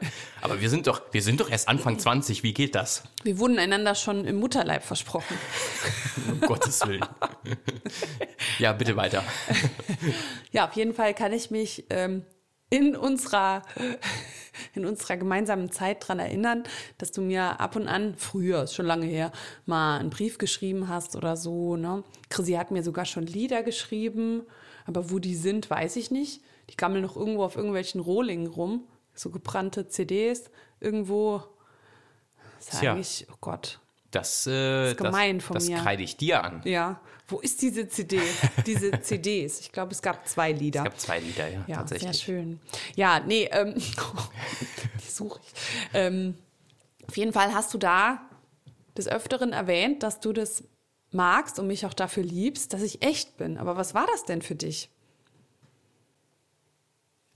Aber 0.40 0.60
wir 0.60 0.70
sind 0.70 0.86
doch, 0.86 1.02
wir 1.12 1.22
sind 1.22 1.40
doch 1.40 1.50
erst 1.50 1.68
Anfang 1.68 1.98
20. 1.98 2.42
Wie 2.42 2.54
geht 2.54 2.74
das? 2.74 3.02
Wir 3.24 3.38
wurden 3.38 3.58
einander 3.58 3.94
schon 3.94 4.24
im 4.24 4.36
Mutterleib 4.36 4.84
versprochen. 4.84 5.36
um 6.30 6.40
Gottes 6.40 6.86
Willen. 6.86 7.04
ja, 8.58 8.72
bitte 8.72 8.96
weiter. 8.96 9.24
ja, 10.52 10.68
auf 10.68 10.74
jeden 10.74 10.94
Fall 10.94 11.14
kann 11.14 11.32
ich 11.32 11.50
mich 11.50 11.86
ähm, 11.90 12.24
in 12.70 12.96
unserer 12.96 13.62
in 14.74 14.86
unserer 14.86 15.16
gemeinsamen 15.16 15.70
Zeit 15.70 16.02
daran 16.02 16.18
erinnern, 16.18 16.64
dass 16.98 17.12
du 17.12 17.20
mir 17.20 17.60
ab 17.60 17.76
und 17.76 17.88
an, 17.88 18.14
früher, 18.16 18.62
ist 18.62 18.74
schon 18.74 18.86
lange 18.86 19.06
her, 19.06 19.32
mal 19.66 19.98
einen 19.98 20.10
Brief 20.10 20.38
geschrieben 20.38 20.88
hast 20.88 21.16
oder 21.16 21.36
so. 21.36 21.76
Ne? 21.76 22.04
Chrissy 22.28 22.52
hat 22.52 22.70
mir 22.70 22.82
sogar 22.82 23.04
schon 23.04 23.26
Lieder 23.26 23.62
geschrieben, 23.62 24.42
aber 24.86 25.10
wo 25.10 25.18
die 25.18 25.34
sind, 25.34 25.68
weiß 25.68 25.96
ich 25.96 26.10
nicht. 26.10 26.42
Die 26.70 26.76
gammeln 26.76 27.02
noch 27.02 27.16
irgendwo 27.16 27.44
auf 27.44 27.56
irgendwelchen 27.56 28.00
Rohlingen 28.00 28.48
rum, 28.48 28.86
so 29.14 29.30
gebrannte 29.30 29.88
CDs 29.88 30.50
irgendwo. 30.80 31.42
Das 32.58 32.74
ist 32.74 32.82
eigentlich, 32.82 33.26
oh 33.30 33.36
Gott, 33.40 33.78
das, 34.10 34.46
äh, 34.46 34.94
das, 34.94 34.96
gemein 34.96 35.38
das, 35.38 35.46
von 35.46 35.54
das 35.54 35.68
mir. 35.68 35.78
kreide 35.78 36.02
ich 36.02 36.16
dir 36.16 36.42
an. 36.42 36.62
Ja. 36.64 37.00
Wo 37.28 37.40
ist 37.40 37.60
diese 37.60 37.88
CD? 37.88 38.20
Diese 38.64 38.90
CDs? 39.00 39.60
Ich 39.60 39.72
glaube, 39.72 39.92
es 39.92 40.00
gab 40.00 40.26
zwei 40.28 40.52
Lieder. 40.52 40.80
Es 40.80 40.84
gab 40.84 41.00
zwei 41.00 41.18
Lieder, 41.18 41.48
ja, 41.48 41.64
ja 41.66 41.76
tatsächlich. 41.76 42.12
Sehr 42.12 42.24
schön. 42.24 42.60
Ja, 42.94 43.20
nee, 43.20 43.48
ähm, 43.50 43.74
die 45.04 45.10
suche 45.10 45.40
ich. 45.42 45.52
Ähm, 45.92 46.36
auf 47.06 47.16
jeden 47.16 47.32
Fall 47.32 47.52
hast 47.52 47.74
du 47.74 47.78
da 47.78 48.20
des 48.96 49.08
Öfteren 49.08 49.52
erwähnt, 49.52 50.02
dass 50.02 50.20
du 50.20 50.32
das 50.32 50.64
magst 51.10 51.58
und 51.58 51.66
mich 51.66 51.84
auch 51.86 51.94
dafür 51.94 52.22
liebst, 52.22 52.72
dass 52.72 52.82
ich 52.82 53.02
echt 53.02 53.36
bin. 53.36 53.58
Aber 53.58 53.76
was 53.76 53.94
war 53.94 54.06
das 54.06 54.24
denn 54.24 54.42
für 54.42 54.54
dich? 54.54 54.90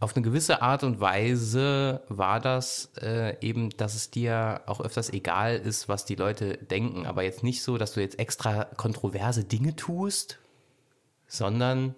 Auf 0.00 0.16
eine 0.16 0.24
gewisse 0.24 0.62
Art 0.62 0.82
und 0.82 0.98
Weise 1.00 2.00
war 2.08 2.40
das 2.40 2.90
äh, 3.02 3.36
eben, 3.46 3.68
dass 3.76 3.94
es 3.94 4.10
dir 4.10 4.62
auch 4.64 4.80
öfters 4.80 5.12
egal 5.12 5.56
ist, 5.56 5.88
was 5.88 6.06
die 6.06 6.14
Leute 6.14 6.56
denken, 6.56 7.06
aber 7.06 7.22
jetzt 7.22 7.42
nicht 7.42 7.62
so, 7.62 7.76
dass 7.76 7.92
du 7.92 8.00
jetzt 8.00 8.18
extra 8.18 8.64
kontroverse 8.64 9.44
Dinge 9.44 9.76
tust, 9.76 10.38
sondern 11.26 11.94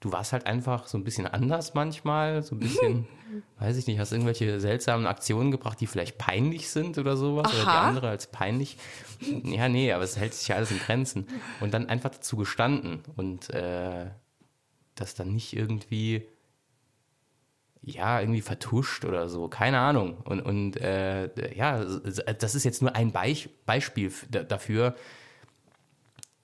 du 0.00 0.12
warst 0.12 0.34
halt 0.34 0.46
einfach 0.46 0.86
so 0.86 0.98
ein 0.98 1.04
bisschen 1.04 1.26
anders 1.26 1.72
manchmal, 1.72 2.42
so 2.42 2.54
ein 2.54 2.58
bisschen, 2.58 3.06
weiß 3.58 3.78
ich 3.78 3.86
nicht, 3.86 3.98
hast 3.98 4.12
irgendwelche 4.12 4.60
seltsamen 4.60 5.06
Aktionen 5.06 5.50
gebracht, 5.50 5.80
die 5.80 5.86
vielleicht 5.86 6.18
peinlich 6.18 6.68
sind 6.68 6.98
oder 6.98 7.16
sowas, 7.16 7.52
oder 7.54 7.62
die 7.62 7.68
Aha. 7.68 7.88
andere 7.88 8.08
als 8.10 8.26
peinlich. 8.26 8.76
Ja, 9.44 9.70
nee, 9.70 9.92
aber 9.92 10.04
es 10.04 10.18
hält 10.18 10.34
sich 10.34 10.48
ja 10.48 10.56
alles 10.56 10.72
in 10.72 10.78
Grenzen. 10.78 11.26
Und 11.60 11.72
dann 11.72 11.88
einfach 11.88 12.10
dazu 12.10 12.36
gestanden 12.36 13.00
und 13.16 13.48
äh, 13.50 14.10
das 14.94 15.14
dann 15.14 15.32
nicht 15.32 15.56
irgendwie, 15.56 16.26
ja, 17.82 18.20
irgendwie 18.20 18.42
vertuscht 18.42 19.04
oder 19.04 19.28
so, 19.28 19.48
keine 19.48 19.78
Ahnung. 19.78 20.18
Und, 20.24 20.40
und 20.40 20.76
äh, 20.76 21.54
ja, 21.54 21.84
das 21.84 22.54
ist 22.54 22.64
jetzt 22.64 22.82
nur 22.82 22.94
ein 22.94 23.12
Beich 23.12 23.48
Beispiel 23.64 24.12
dafür, 24.28 24.94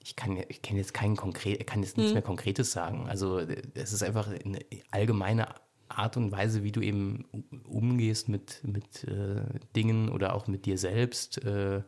ich 0.07 0.15
kann, 0.15 0.41
ich 0.47 0.61
kann 0.61 0.77
jetzt 0.77 0.93
kein 0.93 1.17
konkret, 1.17 1.67
kann 1.67 1.83
jetzt 1.83 1.97
nichts 1.97 2.13
mehr 2.13 2.21
Konkretes 2.21 2.71
sagen. 2.71 3.09
Also 3.09 3.39
es 3.39 3.91
ist 3.91 4.03
einfach 4.03 4.29
eine 4.29 4.59
allgemeine 4.89 5.47
Art 5.89 6.15
und 6.15 6.31
Weise, 6.31 6.63
wie 6.63 6.71
du 6.71 6.81
eben 6.81 7.25
umgehst 7.65 8.29
mit, 8.29 8.61
mit 8.63 9.03
äh, 9.03 9.43
Dingen 9.75 10.09
oder 10.09 10.33
auch 10.33 10.47
mit 10.47 10.65
dir 10.65 10.77
selbst. 10.77 11.43
Äh, 11.43 11.81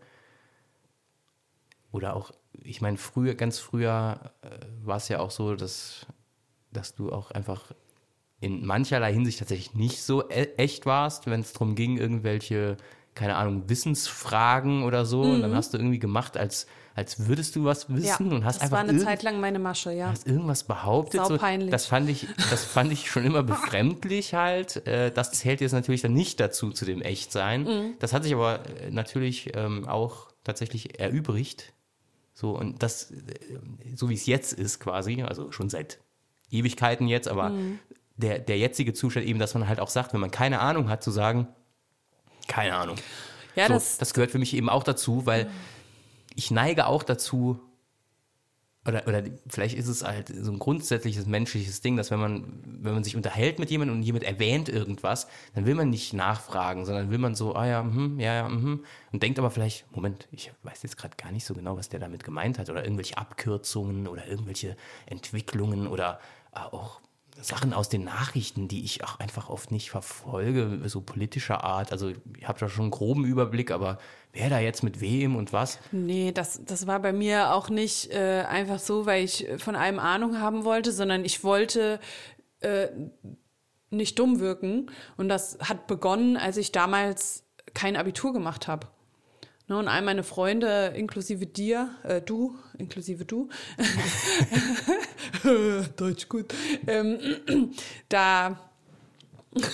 oder 1.92 2.16
auch, 2.16 2.32
ich 2.62 2.82
meine, 2.82 2.98
früher, 2.98 3.36
ganz 3.36 3.58
früher 3.60 4.34
äh, 4.42 4.50
war 4.84 4.98
es 4.98 5.08
ja 5.08 5.20
auch 5.20 5.32
so, 5.32 5.56
dass, 5.56 6.06
dass 6.72 6.96
du 6.96 7.14
auch 7.14 7.32
einfach 7.32 7.72
in 8.42 8.66
mancherlei 8.66 9.14
Hinsicht 9.14 9.40
tatsächlich 9.40 9.74
nicht 9.76 10.02
so 10.02 10.30
e 10.30 10.48
echt 10.58 10.86
warst, 10.86 11.28
wenn 11.28 11.42
es 11.42 11.54
darum 11.54 11.76
ging, 11.76 11.98
irgendwelche, 11.98 12.78
keine 13.14 13.36
Ahnung, 13.36 13.68
Wissensfragen 13.68 14.84
oder 14.84 15.06
so. 15.06 15.22
Und 15.22 15.42
dann 15.42 15.54
hast 15.56 15.74
du 15.74 15.78
irgendwie 15.78 16.00
gemacht, 16.00 16.38
als, 16.38 16.66
als 16.96 17.28
würdest 17.28 17.58
du 17.58 17.66
was 17.66 17.94
wissen 17.94 18.32
und 18.32 18.46
hast 18.46 18.58
das 18.58 18.64
einfach 18.64 18.78
war 18.78 18.88
eine 18.88 18.98
Zeit 18.98 19.24
lang 19.24 19.42
meine 19.42 19.60
Masche, 19.60 19.92
ja. 19.92 20.08
hast 20.08 20.26
irgendwas 20.26 20.64
behauptet. 20.64 21.26
So, 21.26 21.38
das 21.38 21.86
fand 21.86 22.10
ich, 22.10 22.28
das 22.50 22.64
fand 22.64 22.94
ich 22.94 23.12
schon 23.12 23.26
immer 23.26 23.44
befremdlich 23.44 24.34
halt. 24.34 24.88
Äh, 24.88 25.12
das 25.12 25.32
zählt 25.34 25.60
jetzt 25.60 25.74
natürlich 25.74 26.02
dann 26.02 26.14
nicht 26.14 26.40
dazu, 26.40 26.72
zu 26.72 26.86
dem 26.86 27.02
Echtsein. 27.02 27.64
Mhm. 27.64 27.94
Das 28.00 28.14
hat 28.14 28.24
sich 28.24 28.34
aber 28.34 28.62
äh, 28.82 28.90
natürlich 28.90 29.52
ähm, 29.56 29.86
auch 29.86 30.28
tatsächlich 30.46 30.98
erübrigt. 30.98 31.74
So, 32.34 32.52
und 32.52 32.82
das, 32.84 33.12
äh, 33.12 33.16
so 33.96 34.10
wie 34.10 34.14
es 34.14 34.26
jetzt 34.28 34.54
ist 34.54 34.80
quasi, 34.80 35.24
also 35.24 35.52
schon 35.52 35.70
seit 35.70 36.00
Ewigkeiten 36.52 37.10
jetzt, 37.10 37.28
aber 37.28 37.50
Mhm. 37.50 37.80
Der, 38.20 38.40
der 38.40 38.58
jetzige 38.58 38.94
Zustand 38.94 39.26
eben, 39.26 39.40
dass 39.40 39.54
man 39.54 39.68
halt 39.68 39.80
auch 39.80 39.90
sagt, 39.90 40.14
wenn 40.14 40.20
man 40.20 40.32
keine 40.32 40.60
Ahnung 40.60 40.90
hat, 40.90 41.04
zu 41.04 41.12
sagen, 41.12 41.48
keine 42.48 42.76
Ahnung. 42.76 42.98
Ja, 43.56 43.68
so, 43.68 43.74
das, 43.74 43.98
das 43.98 44.14
gehört 44.14 44.32
für 44.32 44.40
mich 44.40 44.54
eben 44.56 44.70
auch 44.70 44.84
dazu, 44.84 45.26
weil 45.26 45.50
ich 46.36 46.52
neige 46.52 46.86
auch 46.86 47.04
dazu, 47.04 47.60
oder, 48.86 49.08
oder 49.08 49.24
vielleicht 49.48 49.78
ist 49.78 49.88
es 49.88 50.04
halt 50.04 50.30
so 50.30 50.52
ein 50.52 50.60
grundsätzliches 50.60 51.28
menschliches 51.28 51.82
Ding, 51.82 51.96
dass 51.96 52.12
wenn 52.12 52.20
man, 52.20 52.62
wenn 52.66 52.94
man 52.94 53.04
sich 53.04 53.16
unterhält 53.16 53.60
mit 53.60 53.70
jemandem 53.70 53.98
und 53.98 54.04
jemand 54.04 54.24
erwähnt 54.24 54.68
irgendwas, 54.68 55.28
dann 55.54 55.66
will 55.66 55.76
man 55.76 55.90
nicht 55.90 56.14
nachfragen, 56.14 56.86
sondern 56.86 57.12
will 57.12 57.18
man 57.20 57.36
so, 57.36 57.56
ah 57.56 57.68
ja, 57.68 57.84
mhm, 57.84 58.20
ja, 58.20 58.36
ja, 58.36 58.50
mhm, 58.50 58.84
und 59.12 59.24
denkt 59.24 59.40
aber 59.40 59.52
vielleicht, 59.52 59.86
Moment, 59.96 60.28
ich 60.32 60.52
weiß 60.64 60.84
jetzt 60.84 60.98
gerade 60.98 61.16
gar 61.18 61.32
nicht 61.32 61.46
so 61.46 61.54
genau, 61.54 61.78
was 61.78 61.90
der 61.90 62.00
damit 62.00 62.24
gemeint 62.24 62.58
hat, 62.58 62.70
oder 62.70 62.84
irgendwelche 62.84 63.18
Abkürzungen 63.18 64.08
oder 64.08 64.28
irgendwelche 64.28 64.76
Entwicklungen 65.06 65.88
oder 65.88 66.20
äh, 66.54 66.60
auch 66.60 67.02
Sachen 67.42 67.74
aus 67.74 67.90
den 67.90 68.04
Nachrichten, 68.04 68.68
die 68.68 68.84
ich 68.84 69.04
auch 69.04 69.20
einfach 69.20 69.50
oft 69.50 69.72
nicht 69.72 69.90
verfolge, 69.92 70.82
so 70.88 71.02
politischer 71.02 71.64
Art. 71.64 71.92
Also 71.92 72.10
ich 72.10 72.48
habe 72.48 72.60
da 72.60 72.70
schon 72.70 72.84
einen 72.84 72.92
groben 72.92 73.26
Überblick, 73.26 73.72
aber 73.72 73.98
wer 74.34 74.50
da 74.50 74.60
jetzt 74.60 74.84
mit 74.84 75.02
wem 75.02 75.36
und 75.36 75.54
was? 75.54 75.80
nee, 75.92 76.32
das, 76.32 76.62
das 76.66 76.88
war 76.88 77.00
bei 77.00 77.14
mir 77.14 77.54
auch 77.54 77.70
nicht 77.70 78.12
äh, 78.12 78.44
einfach 78.48 78.80
so, 78.80 79.06
weil 79.06 79.24
ich 79.24 79.48
von 79.58 79.76
allem 79.76 80.00
Ahnung 80.00 80.40
haben 80.40 80.66
wollte, 80.66 80.92
sondern 80.92 81.26
ich 81.26 81.44
wollte 81.44 82.00
äh, 82.62 82.88
nicht 83.90 84.20
dumm 84.20 84.40
wirken. 84.40 84.92
Und 85.18 85.30
das 85.30 85.58
hat 85.62 85.88
begonnen, 85.88 86.38
als 86.38 86.58
ich 86.58 86.72
damals 86.72 87.44
kein 87.74 87.96
Abitur 87.96 88.34
gemacht 88.34 88.68
habe. 88.68 88.88
Ne, 89.70 89.78
und 89.78 89.88
all 89.88 90.02
meine 90.02 90.24
Freunde, 90.24 90.94
inklusive 90.96 91.46
dir, 91.46 91.92
äh, 92.04 92.22
du, 92.22 92.58
inklusive 92.80 93.24
du, 93.24 93.50
Deutsch 95.96 96.28
gut, 96.28 96.52
ähm, 96.88 97.20
da 98.10 98.60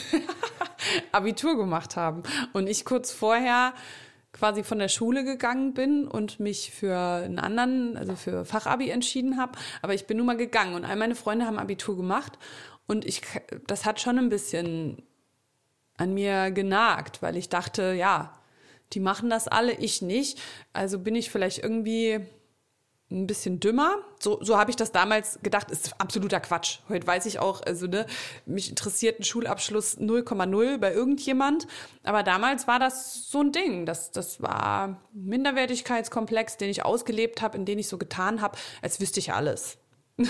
Abitur 1.14 1.56
gemacht 1.56 1.96
haben. 1.96 2.24
Und 2.52 2.68
ich 2.68 2.84
kurz 2.84 3.14
vorher 3.14 3.74
quasi 4.34 4.66
von 4.66 4.80
der 4.80 4.90
Schule 4.90 5.24
gegangen 5.24 5.74
bin 5.74 6.10
und 6.10 6.42
mich 6.42 6.72
für 6.72 6.98
einen 6.98 7.40
anderen, 7.40 7.96
also 7.96 8.18
für 8.18 8.44
Fachabi 8.44 8.90
entschieden 8.90 9.38
habe. 9.38 9.58
Aber 9.82 9.94
ich 9.94 10.08
bin 10.08 10.18
nun 10.18 10.26
mal 10.26 10.36
gegangen 10.36 10.76
und 10.76 10.84
all 10.84 10.98
meine 10.98 11.16
Freunde 11.16 11.46
haben 11.46 11.58
Abitur 11.58 11.96
gemacht. 11.96 12.38
Und 12.86 13.06
ich, 13.06 13.22
das 13.66 13.86
hat 13.86 14.02
schon 14.02 14.20
ein 14.20 14.28
bisschen 14.28 15.04
an 15.96 16.14
mir 16.14 16.52
genagt, 16.52 17.22
weil 17.22 17.38
ich 17.38 17.48
dachte, 17.48 17.94
ja, 17.94 18.38
die 18.94 19.00
machen 19.00 19.30
das 19.30 19.48
alle, 19.48 19.74
ich 19.74 20.02
nicht. 20.02 20.40
Also 20.74 21.00
bin 21.00 21.16
ich 21.16 21.30
vielleicht 21.30 21.60
irgendwie 21.60 22.26
ein 23.12 23.28
bisschen 23.28 23.60
dümmer. 23.60 23.98
So, 24.20 24.44
so 24.44 24.58
habe 24.58 24.72
ich 24.72 24.76
das 24.76 24.92
damals 24.92 25.40
gedacht, 25.44 25.70
ist 25.70 26.00
absoluter 26.00 26.40
Quatsch. 26.40 26.80
Heute 26.90 27.06
weiß 27.06 27.28
ich 27.28 27.40
auch, 27.40 27.62
also 27.62 27.86
ne, 27.86 28.08
mich 28.46 28.70
interessiert 28.70 29.20
ein 29.20 29.24
Schulabschluss 29.24 30.00
0,0 30.00 30.78
bei 30.80 30.92
irgendjemand. 30.92 31.68
Aber 32.04 32.24
damals 32.24 32.68
war 32.68 32.80
das 32.80 33.30
so 33.30 33.42
ein 33.42 33.52
Ding. 33.52 33.86
Das, 33.86 34.12
das 34.12 34.42
war 34.42 35.02
Minderwertigkeitskomplex, 35.14 36.58
den 36.58 36.70
ich 36.70 36.84
ausgelebt 36.84 37.42
habe, 37.42 37.58
in 37.58 37.66
den 37.66 37.78
ich 37.78 37.88
so 37.88 37.98
getan 37.98 38.42
habe, 38.42 38.58
als 38.82 39.00
wüsste 39.00 39.20
ich 39.20 39.34
alles. 39.34 39.78
das 40.18 40.30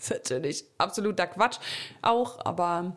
ist 0.00 0.10
natürlich 0.10 0.64
absoluter 0.76 1.26
Quatsch 1.26 1.58
auch, 2.02 2.44
aber 2.44 2.96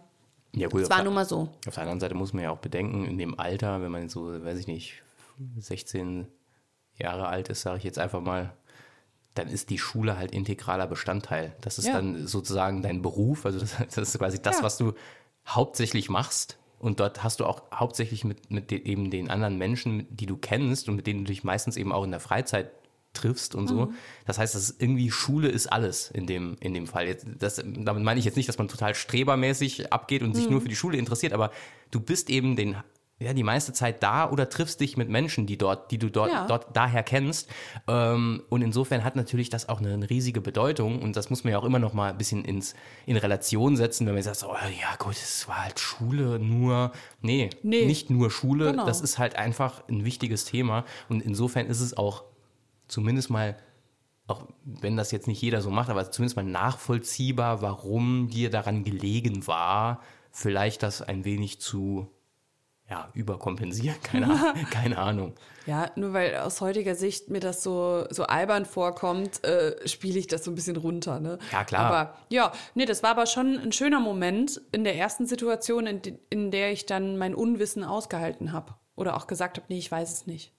Ja 0.56 0.68
gut, 0.68 0.82
es 0.84 0.90
war 0.90 1.04
nun 1.04 1.14
mal 1.14 1.26
so. 1.26 1.50
Auf 1.68 1.74
der 1.74 1.80
anderen 1.84 2.00
Seite 2.00 2.14
muss 2.16 2.34
man 2.34 2.44
ja 2.44 2.52
auch 2.52 2.60
bedenken, 2.60 3.06
in 3.06 3.18
dem 3.18 3.40
Alter, 3.40 3.82
wenn 3.82 3.92
man 3.92 4.08
so, 4.10 4.44
weiß 4.44 4.60
ich 4.60 4.68
nicht, 4.68 5.02
16 5.58 6.28
Jahre 6.96 7.28
alt 7.28 7.50
ist, 7.50 7.62
sage 7.62 7.78
ich 7.80 7.84
jetzt 7.84 7.98
einfach 8.00 8.22
mal, 8.22 8.54
dann 9.34 9.48
ist 9.48 9.72
die 9.72 9.80
Schule 9.80 10.18
halt 10.18 10.32
integraler 10.32 10.86
Bestandteil. 10.86 11.56
Das 11.62 11.80
ist 11.80 11.88
Ja. 11.88 11.94
dann 11.94 12.28
sozusagen 12.28 12.84
dein 12.84 13.02
Beruf, 13.02 13.46
also 13.46 13.60
das, 13.60 13.76
das 13.96 13.98
ist 14.10 14.20
quasi 14.20 14.42
das, 14.42 14.58
Ja. 14.58 14.64
was 14.64 14.78
du 14.78 14.94
hauptsächlich 15.48 16.10
machst. 16.10 16.58
Und 16.78 17.00
dort 17.00 17.24
hast 17.24 17.40
du 17.40 17.46
auch 17.46 17.64
hauptsächlich 17.74 18.24
mit, 18.26 18.52
mit 18.52 18.70
de, 18.70 18.80
eben 18.84 19.10
den 19.10 19.30
anderen 19.32 19.58
Menschen, 19.58 20.06
die 20.16 20.26
du 20.26 20.38
kennst 20.38 20.88
und 20.90 20.96
mit 20.98 21.08
denen 21.08 21.24
du 21.26 21.30
dich 21.30 21.44
meistens 21.44 21.78
eben 21.78 21.92
auch 21.94 22.04
in 22.04 22.12
der 22.12 22.20
Freizeit 22.20 22.72
triffst 23.14 23.56
und 23.56 23.68
so. 23.68 23.94
Das 24.26 24.40
heißt, 24.40 24.56
das 24.56 24.70
ist 24.70 24.82
irgendwie 24.82 25.12
Schule 25.12 25.48
ist 25.48 25.68
alles 25.68 26.10
in 26.12 26.26
dem, 26.28 26.58
in 26.60 26.74
dem 26.74 26.88
Fall. 26.88 27.08
Jetzt, 27.08 27.26
das, 27.40 27.56
damit 27.64 28.04
meine 28.04 28.20
ich 28.20 28.26
jetzt 28.26 28.36
nicht, 28.38 28.50
dass 28.50 28.58
man 28.58 28.68
total 28.68 28.96
strebermäßig 28.96 29.94
abgeht 29.94 30.24
und 30.24 30.36
sich 30.36 30.50
nur 30.50 30.62
für 30.62 30.70
die 30.70 30.76
Schule 30.76 30.98
interessiert, 30.98 31.34
aber 31.34 31.52
du 31.92 32.00
bist 32.00 32.30
eben 32.30 32.56
den, 32.56 32.76
ja, 33.20 33.32
die 33.34 33.44
meiste 33.44 33.72
Zeit 33.72 34.02
da 34.04 34.30
oder 34.30 34.50
triffst 34.50 34.80
dich 34.82 34.98
mit 34.98 35.08
Menschen, 35.08 35.46
die 35.46 35.58
dort, 35.58 35.92
die 35.92 35.98
du 36.00 36.10
dort, 36.10 36.32
Ja. 36.32 36.48
dort 36.48 36.76
daher 36.76 37.04
kennst. 37.04 37.48
Ähm, 37.88 38.44
und 38.50 38.62
insofern 38.64 39.04
hat 39.04 39.16
natürlich 39.16 39.50
das 39.50 39.70
auch 39.70 39.80
eine, 39.80 40.10
riesige 40.10 40.42
Bedeutung 40.42 41.02
und 41.02 41.16
das 41.16 41.30
muss 41.30 41.44
man 41.44 41.54
ja 41.54 41.60
auch 41.60 41.64
immer 41.64 41.80
noch 41.80 41.94
mal 41.94 42.10
ein 42.10 42.18
bisschen 42.18 42.44
ins, 42.44 42.74
in 43.06 43.16
Relation 43.16 43.78
setzen, 43.78 44.08
wenn 44.08 44.16
man 44.16 44.24
sagt, 44.24 44.44
oh, 44.44 44.54
ja 44.54 44.96
gut, 44.98 45.14
es 45.14 45.48
war 45.48 45.64
halt 45.66 45.80
Schule 45.80 46.40
nur. 46.40 46.92
Nee, 47.22 47.52
Nee. 47.62 47.86
nicht 47.86 48.10
nur 48.10 48.32
Schule, 48.32 48.72
Genau. 48.72 48.86
das 48.86 49.00
ist 49.02 49.20
halt 49.20 49.36
einfach 49.38 49.88
ein 49.88 50.04
wichtiges 50.04 50.46
Thema 50.46 50.84
und 51.10 51.22
insofern 51.22 51.68
ist 51.68 51.80
es 51.80 51.96
auch 51.96 52.24
zumindest 52.94 53.30
mal, 53.30 53.58
auch 54.28 54.48
wenn 54.64 54.96
das 54.96 55.12
jetzt 55.12 55.28
nicht 55.28 55.42
jeder 55.42 55.62
so 55.62 55.70
macht, 55.70 55.90
aber 55.90 56.10
zumindest 56.12 56.36
mal 56.38 56.44
nachvollziehbar, 56.46 57.62
warum 57.62 58.30
dir 58.30 58.50
daran 58.50 58.84
gelegen 58.84 59.48
war, 59.48 60.02
vielleicht 60.32 60.84
das 60.84 61.02
ein 61.02 61.26
wenig 61.26 61.60
zu 61.60 62.08
ja, 62.90 63.10
überkompensieren. 63.14 63.98
Keine, 64.04 64.26
Ahnung- 64.28 64.66
keine 64.70 64.98
Ahnung. 64.98 65.34
Ja, 65.66 65.90
nur 65.96 66.12
weil 66.14 66.36
aus 66.38 66.60
heutiger 66.62 66.96
Sicht 66.96 67.30
mir 67.30 67.40
das 67.40 67.64
so, 67.64 68.06
so 68.10 68.24
albern 68.24 68.66
vorkommt, 68.66 69.44
äh, 69.46 69.88
spiele 69.88 70.20
ich 70.20 70.28
das 70.28 70.44
so 70.44 70.52
ein 70.52 70.56
bisschen 70.56 70.76
runter. 70.76 71.20
Ne? 71.22 71.40
Ja, 71.52 71.64
klar. 71.64 71.86
Aber 71.86 72.14
ja, 72.30 72.52
nee, 72.76 72.86
das 72.86 73.02
war 73.02 73.12
aber 73.12 73.26
schon 73.26 73.58
ein 73.58 73.72
schöner 73.72 74.02
Moment 74.02 74.62
in 74.74 74.84
der 74.84 74.98
ersten 74.98 75.26
Situation, 75.26 75.88
in, 75.88 76.02
in 76.30 76.52
der 76.52 76.74
ich 76.74 76.86
dann 76.86 77.18
mein 77.18 77.34
Unwissen 77.34 77.84
ausgehalten 77.86 78.52
habe. 78.52 78.76
Oder 78.96 79.16
auch 79.16 79.28
gesagt 79.28 79.58
habe, 79.58 79.66
nee, 79.70 79.78
ich 79.80 79.90
weiß 79.92 80.12
es 80.12 80.28
nicht. 80.28 80.52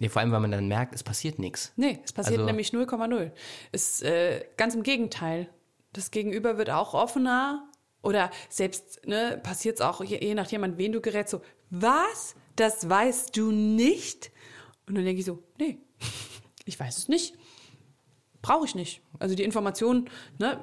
Ja, 0.00 0.08
vor 0.08 0.20
allem, 0.22 0.32
weil 0.32 0.40
man 0.40 0.50
dann 0.50 0.66
merkt, 0.66 0.94
es 0.94 1.02
passiert 1.04 1.38
nichts. 1.38 1.72
Nee, 1.76 2.00
es 2.04 2.12
passiert 2.12 2.38
Also- 2.38 2.46
nämlich 2.46 2.72
0,0. 2.72 3.30
Ist 3.70 4.02
äh, 4.02 4.44
ganz 4.56 4.74
im 4.74 4.82
Gegenteil. 4.82 5.48
Das 5.92 6.10
Gegenüber 6.10 6.56
wird 6.58 6.70
auch 6.70 6.94
offener 6.94 7.68
oder 8.02 8.30
selbst 8.48 9.06
ne, 9.06 9.38
passiert 9.42 9.76
es 9.76 9.80
auch, 9.82 10.02
je, 10.02 10.18
je 10.20 10.34
nachdem, 10.34 10.64
an 10.64 10.78
wen 10.78 10.92
du 10.92 11.00
gerätst, 11.00 11.32
so, 11.32 11.42
was? 11.68 12.34
Das 12.56 12.88
weißt 12.88 13.36
du 13.36 13.52
nicht? 13.52 14.30
Und 14.88 14.94
dann 14.96 15.04
denke 15.04 15.20
ich 15.20 15.26
so, 15.26 15.42
nee, 15.58 15.78
ich 16.64 16.80
weiß 16.80 16.96
es 16.96 17.08
nicht. 17.08 17.34
Brauche 18.42 18.64
ich 18.64 18.74
nicht. 18.74 19.02
Also 19.18 19.34
die 19.34 19.42
Information, 19.44 20.08
ne, 20.38 20.58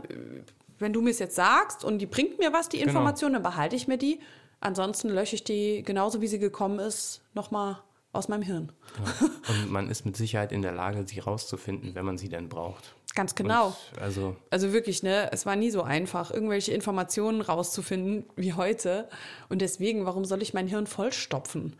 wenn 0.79 0.93
du 0.93 1.01
mir 1.01 1.11
es 1.11 1.19
jetzt 1.19 1.35
sagst 1.35 1.83
und 1.83 1.99
die 1.99 2.07
bringt 2.07 2.39
mir 2.39 2.53
was, 2.53 2.69
die 2.69 2.77
Genau. 2.77 2.89
Information, 2.89 3.33
dann 3.33 3.43
behalte 3.43 3.75
ich 3.75 3.87
mir 3.87 3.97
die. 3.97 4.19
Ansonsten 4.59 5.09
lösche 5.09 5.35
ich 5.35 5.43
die, 5.43 5.83
genauso 5.83 6.21
wie 6.21 6.27
sie 6.27 6.39
gekommen 6.39 6.79
ist, 6.79 7.21
nochmal 7.35 7.83
aus 8.17 8.27
meinem 8.27 8.41
Hirn. 8.41 8.71
Und 9.49 9.71
man 9.71 9.89
ist 9.89 10.05
mit 10.05 10.17
Sicherheit 10.17 10.51
in 10.51 10.61
der 10.61 10.73
Lage, 10.73 11.05
sie 11.07 11.19
rauszufinden, 11.19 11.95
wenn 11.95 12.05
man 12.05 12.17
sie 12.17 12.29
denn 12.29 12.49
braucht. 12.49 12.95
Ganz 13.15 13.33
genau. 13.33 13.67
Und 13.67 14.01
also, 14.01 14.35
Also 14.51 14.73
wirklich, 14.73 15.01
ne, 15.01 15.29
es 15.31 15.45
war 15.45 15.55
nie 15.55 15.71
so 15.71 15.81
einfach, 15.81 16.31
irgendwelche 16.31 16.71
Informationen 16.71 17.41
rauszufinden 17.41 18.25
wie 18.35 18.53
heute. 18.53 19.09
Und 19.49 19.61
deswegen, 19.61 20.05
warum 20.05 20.25
soll 20.25 20.41
ich 20.41 20.53
mein 20.53 20.67
Hirn 20.67 20.87
vollstopfen? 20.87 21.75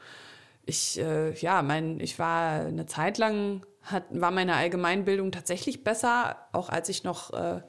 Ich, 0.66 1.00
äh, 1.00 1.34
ja, 1.34 1.62
mein, 1.62 2.00
ich 2.00 2.18
war 2.20 2.66
eine 2.66 2.88
Zeit 2.88 3.18
lang, 3.18 3.66
hat, 3.84 4.06
war 4.10 4.32
meine 4.32 4.56
Allgemeinbildung 4.56 5.32
tatsächlich 5.32 5.84
besser, 5.84 6.38
auch 6.54 6.70
als 6.70 6.90
ich 6.90 7.04
noch 7.04 7.32
äh, 7.34 7.62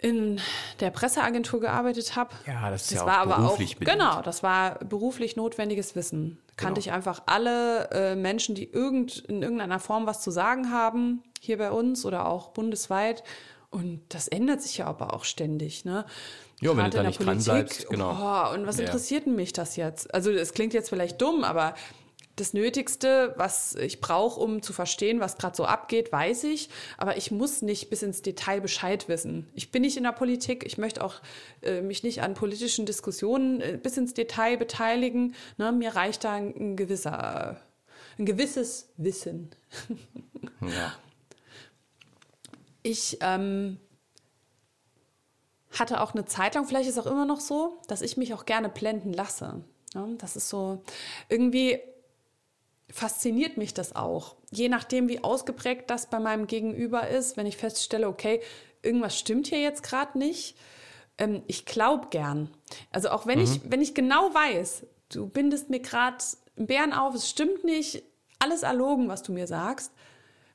in 0.00 0.40
der 0.80 0.90
Presseagentur 0.90 1.60
gearbeitet 1.60 2.14
habe. 2.14 2.30
Ja, 2.46 2.70
das 2.70 2.82
ist 2.82 2.92
das 2.92 3.00
ja 3.00 3.06
war 3.06 3.18
auch 3.18 3.22
aber 3.22 3.34
auch 3.38 3.42
beruflich 3.46 3.76
bedingt. 3.78 3.98
genau, 3.98 4.22
das 4.22 4.42
war 4.44 4.76
beruflich 4.84 5.34
notwendiges 5.36 5.96
Wissen. 5.96 6.38
Kannte 6.56 6.80
Genau. 6.80 6.86
ich 6.88 6.92
einfach 6.92 7.22
alle 7.26 7.90
äh, 7.90 8.14
Menschen, 8.14 8.54
die 8.54 8.70
irgend, 8.70 9.18
in 9.28 9.42
irgendeiner 9.42 9.80
Form 9.80 10.06
was 10.06 10.20
zu 10.22 10.30
sagen 10.30 10.70
haben, 10.72 11.22
hier 11.40 11.58
bei 11.58 11.70
uns 11.72 12.04
oder 12.04 12.26
auch 12.28 12.50
bundesweit. 12.50 13.24
Und 13.70 14.00
das 14.08 14.28
ändert 14.28 14.62
sich 14.62 14.78
ja 14.78 14.86
aber 14.86 15.12
auch 15.14 15.24
ständig, 15.24 15.84
ne? 15.84 16.04
Ja, 16.60 16.76
wenn 16.76 16.84
du 16.86 16.96
da 16.96 17.02
nicht 17.04 17.24
dran 17.24 17.42
bleibst, 17.42 17.88
genau. 17.88 18.10
Oh, 18.12 18.54
und 18.54 18.66
was 18.66 18.78
Ja. 18.78 18.84
interessiert 18.86 19.26
mich 19.26 19.52
das 19.52 19.76
jetzt? 19.76 20.12
Also 20.14 20.30
es 20.30 20.52
klingt 20.54 20.74
jetzt 20.74 20.88
vielleicht 20.88 21.20
dumm, 21.20 21.44
aber 21.44 21.74
das 22.40 22.52
Nötigste, 22.52 23.34
was 23.36 23.74
ich 23.74 24.00
brauche, 24.00 24.40
um 24.40 24.62
zu 24.62 24.72
verstehen, 24.72 25.20
was 25.20 25.36
gerade 25.36 25.56
so 25.56 25.64
abgeht, 25.64 26.12
weiß 26.12 26.44
ich. 26.44 26.68
Aber 26.96 27.16
ich 27.16 27.30
muss 27.30 27.62
nicht 27.62 27.90
bis 27.90 28.02
ins 28.02 28.22
Detail 28.22 28.60
Bescheid 28.60 29.08
wissen. 29.08 29.48
Ich 29.54 29.70
bin 29.70 29.82
nicht 29.82 29.96
in 29.96 30.04
der 30.04 30.12
Politik. 30.12 30.64
Ich 30.64 30.78
möchte 30.78 31.04
auch 31.04 31.16
äh, 31.62 31.80
mich 31.80 32.02
nicht 32.02 32.22
an 32.22 32.34
politischen 32.34 32.86
Diskussionen 32.86 33.60
äh, 33.60 33.78
bis 33.82 33.96
ins 33.96 34.14
Detail 34.14 34.56
beteiligen. 34.56 35.34
Ne? 35.56 35.72
Mir 35.72 35.96
reicht 35.96 36.24
da 36.24 36.32
ein, 36.32 36.54
ein 36.56 36.76
gewisser, 36.76 37.60
ein 38.18 38.26
gewisses 38.26 38.88
Wissen. 38.96 39.50
ja. 40.60 40.94
Ich 42.84 43.18
ähm, 43.20 43.78
hatte 45.78 46.00
auch 46.00 46.14
eine 46.14 46.24
Zeit 46.24 46.54
lang, 46.54 46.64
vielleicht 46.64 46.88
ist 46.88 46.96
es 46.96 47.06
auch 47.06 47.10
immer 47.10 47.26
noch 47.26 47.40
so, 47.40 47.82
dass 47.86 48.00
ich 48.00 48.16
mich 48.16 48.32
auch 48.32 48.46
gerne 48.46 48.68
blenden 48.68 49.12
lasse. 49.12 49.62
Ja, 49.94 50.06
das 50.18 50.36
ist 50.36 50.48
so, 50.48 50.82
irgendwie 51.28 51.80
fasziniert 52.90 53.56
mich 53.56 53.74
das 53.74 53.94
auch. 53.94 54.36
Je 54.50 54.68
nachdem, 54.68 55.08
wie 55.08 55.22
ausgeprägt 55.22 55.90
das 55.90 56.08
bei 56.08 56.18
meinem 56.18 56.46
Gegenüber 56.46 57.08
ist, 57.08 57.36
wenn 57.36 57.46
ich 57.46 57.56
feststelle, 57.56 58.08
okay, 58.08 58.40
irgendwas 58.82 59.18
stimmt 59.18 59.48
hier 59.48 59.60
jetzt 59.60 59.82
gerade 59.82 60.18
nicht. 60.18 60.56
Ähm, 61.18 61.42
ich 61.46 61.66
glaube 61.66 62.08
gern. 62.10 62.50
Also 62.90 63.10
auch 63.10 63.26
wenn, 63.26 63.40
ich, 63.40 63.60
wenn 63.70 63.82
ich 63.82 63.94
genau 63.94 64.32
weiß, 64.32 64.86
du 65.10 65.28
bindest 65.28 65.70
mir 65.70 65.80
gerade 65.80 66.18
einen 66.56 66.66
Bären 66.66 66.92
auf, 66.92 67.14
es 67.14 67.28
stimmt 67.28 67.64
nicht, 67.64 68.02
alles 68.38 68.62
erlogen, 68.62 69.08
was 69.08 69.22
du 69.22 69.32
mir 69.32 69.46
sagst. 69.46 69.92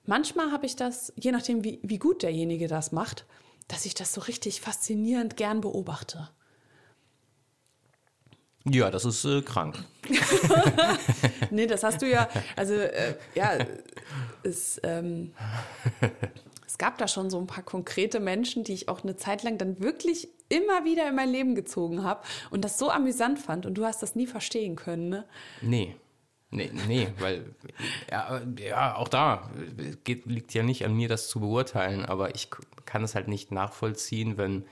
Manchmal 0.06 0.52
habe 0.52 0.66
ich 0.66 0.76
das, 0.76 1.14
je 1.16 1.32
nachdem, 1.32 1.64
wie, 1.64 1.80
wie 1.84 2.00
gut 2.00 2.24
derjenige 2.24 2.68
das 2.68 2.92
macht, 2.92 3.26
dass 3.68 3.86
ich 3.86 3.94
das 3.94 4.14
so 4.14 4.22
richtig 4.22 4.62
faszinierend 4.62 5.38
gern 5.38 5.62
beobachte. 5.62 6.30
Ja, 8.66 8.90
das 8.90 9.06
ist 9.06 9.26
äh, 9.26 9.42
krank. 9.42 9.84
Nee, 11.52 11.68
das 11.68 11.84
hast 11.84 12.02
du 12.02 12.10
ja, 12.10 12.28
also 12.56 12.74
äh, 12.74 13.16
ja, 13.36 13.60
es, 14.42 14.80
ähm, 14.84 15.34
es 16.66 16.78
gab 16.80 16.98
da 16.98 17.08
schon 17.08 17.30
so 17.30 17.40
ein 17.40 17.46
paar 17.46 17.64
konkrete 17.64 18.20
Menschen, 18.20 18.64
die 18.64 18.74
ich 18.74 18.90
auch 18.90 19.04
eine 19.04 19.16
Zeit 19.18 19.44
lang 19.44 19.60
dann 19.60 19.80
wirklich 19.80 20.30
immer 20.50 20.84
wieder 20.84 21.08
in 21.08 21.16
mein 21.16 21.30
Leben 21.30 21.54
gezogen 21.54 22.04
habe 22.04 22.24
und 22.50 22.66
das 22.66 22.80
so 22.80 22.90
amüsant 22.90 23.40
fand 23.40 23.66
und 23.66 23.76
du 23.76 23.86
hast 23.86 24.02
das 24.02 24.16
nie 24.16 24.28
verstehen 24.28 24.76
können, 24.76 25.10
ne? 25.10 25.26
Nee. 25.62 25.96
Nee, 26.50 26.72
nee, 26.88 27.08
weil, 27.18 27.56
ja, 28.12 28.42
ja 28.60 28.96
auch 28.96 29.08
da 29.08 29.50
äh, 29.78 29.96
geht, 30.04 30.28
liegt 30.28 30.54
ja 30.54 30.62
nicht 30.62 30.86
an 30.86 30.96
mir, 30.96 31.10
das 31.10 31.28
zu 31.28 31.40
beurteilen, 31.40 32.06
aber 32.06 32.36
ich 32.36 32.50
kann 32.86 33.04
es 33.04 33.16
halt 33.16 33.28
nicht 33.28 33.52
nachvollziehen, 33.52 34.38
wenn, 34.38 34.64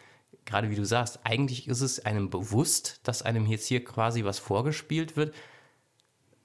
gerade 0.46 0.70
wie 0.70 0.76
du 0.76 0.86
sagst, 0.86 1.20
eigentlich 1.24 1.68
ist 1.68 1.82
es 1.82 2.06
einem 2.06 2.30
bewusst, 2.30 3.00
dass 3.04 3.22
einem 3.22 3.46
jetzt 3.46 3.68
hier 3.68 3.84
quasi 3.84 4.24
was 4.24 4.40
vorgespielt 4.40 5.16
wird. 5.16 5.34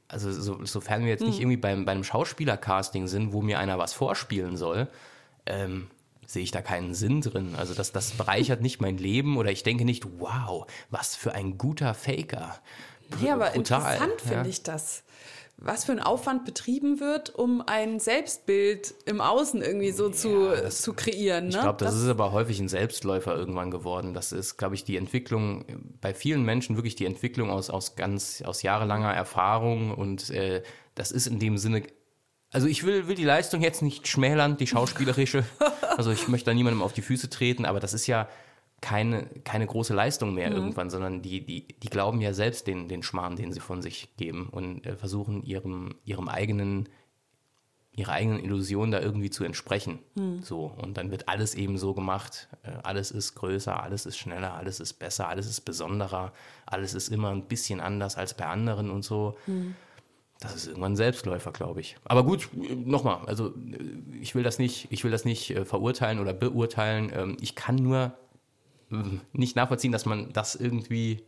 Also, 0.08 0.30
so, 0.32 0.64
sofern 0.64 1.02
wir 1.02 1.08
jetzt 1.08 1.24
nicht 1.24 1.40
irgendwie 1.40 1.56
beim, 1.56 1.84
bei 1.84 1.92
einem 1.92 2.04
Schauspielercasting 2.04 3.08
sind, 3.08 3.32
wo 3.32 3.42
mir 3.42 3.58
einer 3.58 3.78
was 3.78 3.92
vorspielen 3.92 4.56
soll, 4.56 4.88
ähm, 5.46 5.88
sehe 6.26 6.44
ich 6.44 6.52
da 6.52 6.62
keinen 6.62 6.94
Sinn 6.94 7.22
drin. 7.22 7.54
Also, 7.56 7.74
das, 7.74 7.90
das 7.90 8.12
bereichert 8.12 8.60
nicht 8.60 8.80
mein 8.80 8.98
Leben 8.98 9.36
oder 9.36 9.50
ich 9.50 9.64
denke 9.64 9.84
nicht, 9.84 10.06
wow, 10.20 10.66
was 10.90 11.16
für 11.16 11.32
ein 11.32 11.58
guter 11.58 11.92
Faker. 11.94 12.56
Ja, 13.20 13.34
aber 13.34 13.50
Brutal, 13.50 13.56
interessant 13.56 14.22
ja. 14.24 14.28
finde 14.30 14.48
ich 14.48 14.62
das. 14.62 15.02
Was 15.58 15.86
für 15.86 15.92
ein 15.92 16.00
Aufwand 16.00 16.44
betrieben 16.44 17.00
wird, 17.00 17.34
um 17.34 17.62
ein 17.66 17.98
Selbstbild 17.98 18.94
im 19.06 19.22
Außen 19.22 19.62
irgendwie 19.62 19.90
so 19.90 20.10
zu, 20.10 20.52
zu 20.68 20.92
kreieren. 20.92 21.48
Ne? 21.48 21.54
Ich 21.54 21.60
glaube, 21.60 21.82
das, 21.82 21.94
ist 21.94 22.08
aber 22.08 22.32
häufig 22.32 22.60
ein 22.60 22.68
Selbstläufer 22.68 23.34
irgendwann 23.34 23.70
geworden. 23.70 24.12
Das 24.12 24.32
ist, 24.32 24.58
glaube 24.58 24.74
ich, 24.74 24.84
die 24.84 24.98
Entwicklung 24.98 25.64
bei 26.02 26.12
vielen 26.12 26.42
Menschen 26.44 26.76
wirklich 26.76 26.94
die 26.94 27.06
Entwicklung 27.06 27.50
aus, 27.50 27.70
aus 27.70 27.96
ganz 27.96 28.42
aus 28.42 28.60
jahrelanger 28.62 29.12
Erfahrung 29.12 29.94
und 29.94 30.28
äh, 30.28 30.62
das 30.94 31.10
ist 31.10 31.26
in 31.26 31.38
dem 31.38 31.56
Sinne. 31.56 31.84
Also 32.52 32.66
ich 32.66 32.84
will, 32.84 33.08
will 33.08 33.16
die 33.16 33.24
Leistung 33.24 33.62
jetzt 33.62 33.80
nicht 33.80 34.08
schmälern, 34.08 34.58
die 34.58 34.66
schauspielerische. 34.66 35.44
Also 35.96 36.10
ich 36.10 36.28
möchte 36.28 36.50
da 36.50 36.54
niemandem 36.54 36.82
auf 36.82 36.92
die 36.92 37.00
Füße 37.00 37.30
treten, 37.30 37.64
aber 37.64 37.80
das 37.80 37.94
ist 37.94 38.06
ja 38.06 38.28
keine, 38.80 39.26
keine 39.44 39.66
große 39.66 39.94
Leistung 39.94 40.34
mehr 40.34 40.50
irgendwann, 40.50 40.90
sondern 40.90 41.22
die, 41.22 41.44
die, 41.44 41.66
die 41.66 41.88
glauben 41.88 42.20
ja 42.20 42.32
selbst 42.32 42.66
den, 42.66 42.88
den 42.88 43.02
Schmarrn, 43.02 43.36
den 43.36 43.52
sie 43.52 43.60
von 43.60 43.82
sich 43.82 44.16
geben 44.16 44.48
und 44.50 44.86
äh, 44.86 44.96
versuchen 44.96 45.42
ihrem, 45.42 45.94
ihrem 46.04 46.28
eigenen 46.28 46.88
ihrer 47.98 48.12
eigenen 48.12 48.44
Illusion 48.44 48.90
da 48.90 49.00
irgendwie 49.00 49.30
zu 49.30 49.42
entsprechen. 49.42 50.00
So, 50.42 50.66
und 50.76 50.98
dann 50.98 51.10
wird 51.10 51.30
alles 51.30 51.54
eben 51.54 51.78
so 51.78 51.94
gemacht. 51.94 52.46
Äh, 52.62 52.72
Alles 52.82 53.10
ist 53.10 53.34
größer, 53.36 53.82
alles 53.82 54.04
ist 54.04 54.18
schneller, 54.18 54.52
alles 54.52 54.80
ist 54.80 54.92
besser, 54.98 55.28
alles 55.30 55.46
ist 55.46 55.62
besonderer, 55.62 56.34
alles 56.66 56.92
ist 56.92 57.08
immer 57.08 57.30
ein 57.30 57.44
bisschen 57.48 57.80
anders 57.80 58.18
als 58.18 58.34
bei 58.34 58.44
anderen 58.44 58.90
und 58.90 59.02
so. 59.02 59.38
Das 60.40 60.54
ist 60.54 60.66
irgendwann 60.66 60.92
ein 60.92 60.96
Selbstläufer, 60.96 61.52
glaube 61.52 61.80
ich. 61.80 61.96
Aber 62.04 62.22
gut, 62.22 62.50
nochmal, 62.52 63.20
also 63.24 63.48
äh, 63.48 63.78
ich 64.20 64.34
will 64.34 64.42
das 64.42 64.58
nicht, 64.58 64.88
ich 64.90 65.02
will 65.02 65.10
das 65.10 65.24
nicht 65.24 65.50
äh, 65.52 65.64
verurteilen 65.64 66.18
oder 66.18 66.34
beurteilen. 66.34 67.10
Ähm, 67.14 67.36
Ich 67.40 67.54
kann 67.54 67.76
nur 67.76 68.12
nicht 69.32 69.56
nachvollziehen, 69.56 69.92
dass 69.92 70.06
man 70.06 70.32
das 70.32 70.54
irgendwie 70.54 71.24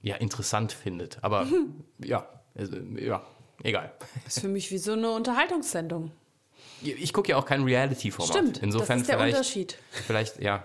ja 0.00 0.16
interessant 0.16 0.72
findet. 0.72 1.18
Aber 1.22 1.46
ja, 1.98 2.28
also, 2.54 2.76
ja, 2.76 3.24
egal. 3.62 3.92
Das 4.24 4.36
ist 4.36 4.40
für 4.40 4.48
mich 4.48 4.70
wie 4.70 4.78
so 4.78 4.92
eine 4.92 5.10
Unterhaltungssendung. 5.10 6.12
Ich 6.82 7.12
gucke 7.12 7.30
ja 7.30 7.36
auch 7.36 7.46
kein 7.46 7.64
Reality-Format. 7.64 8.36
Stimmt, 8.36 8.58
Insofern 8.62 8.98
das 8.98 9.02
ist 9.02 9.08
der 9.08 9.18
vielleicht, 9.18 9.36
Unterschied. 9.36 9.78
vielleicht, 9.90 10.42
ja. 10.42 10.64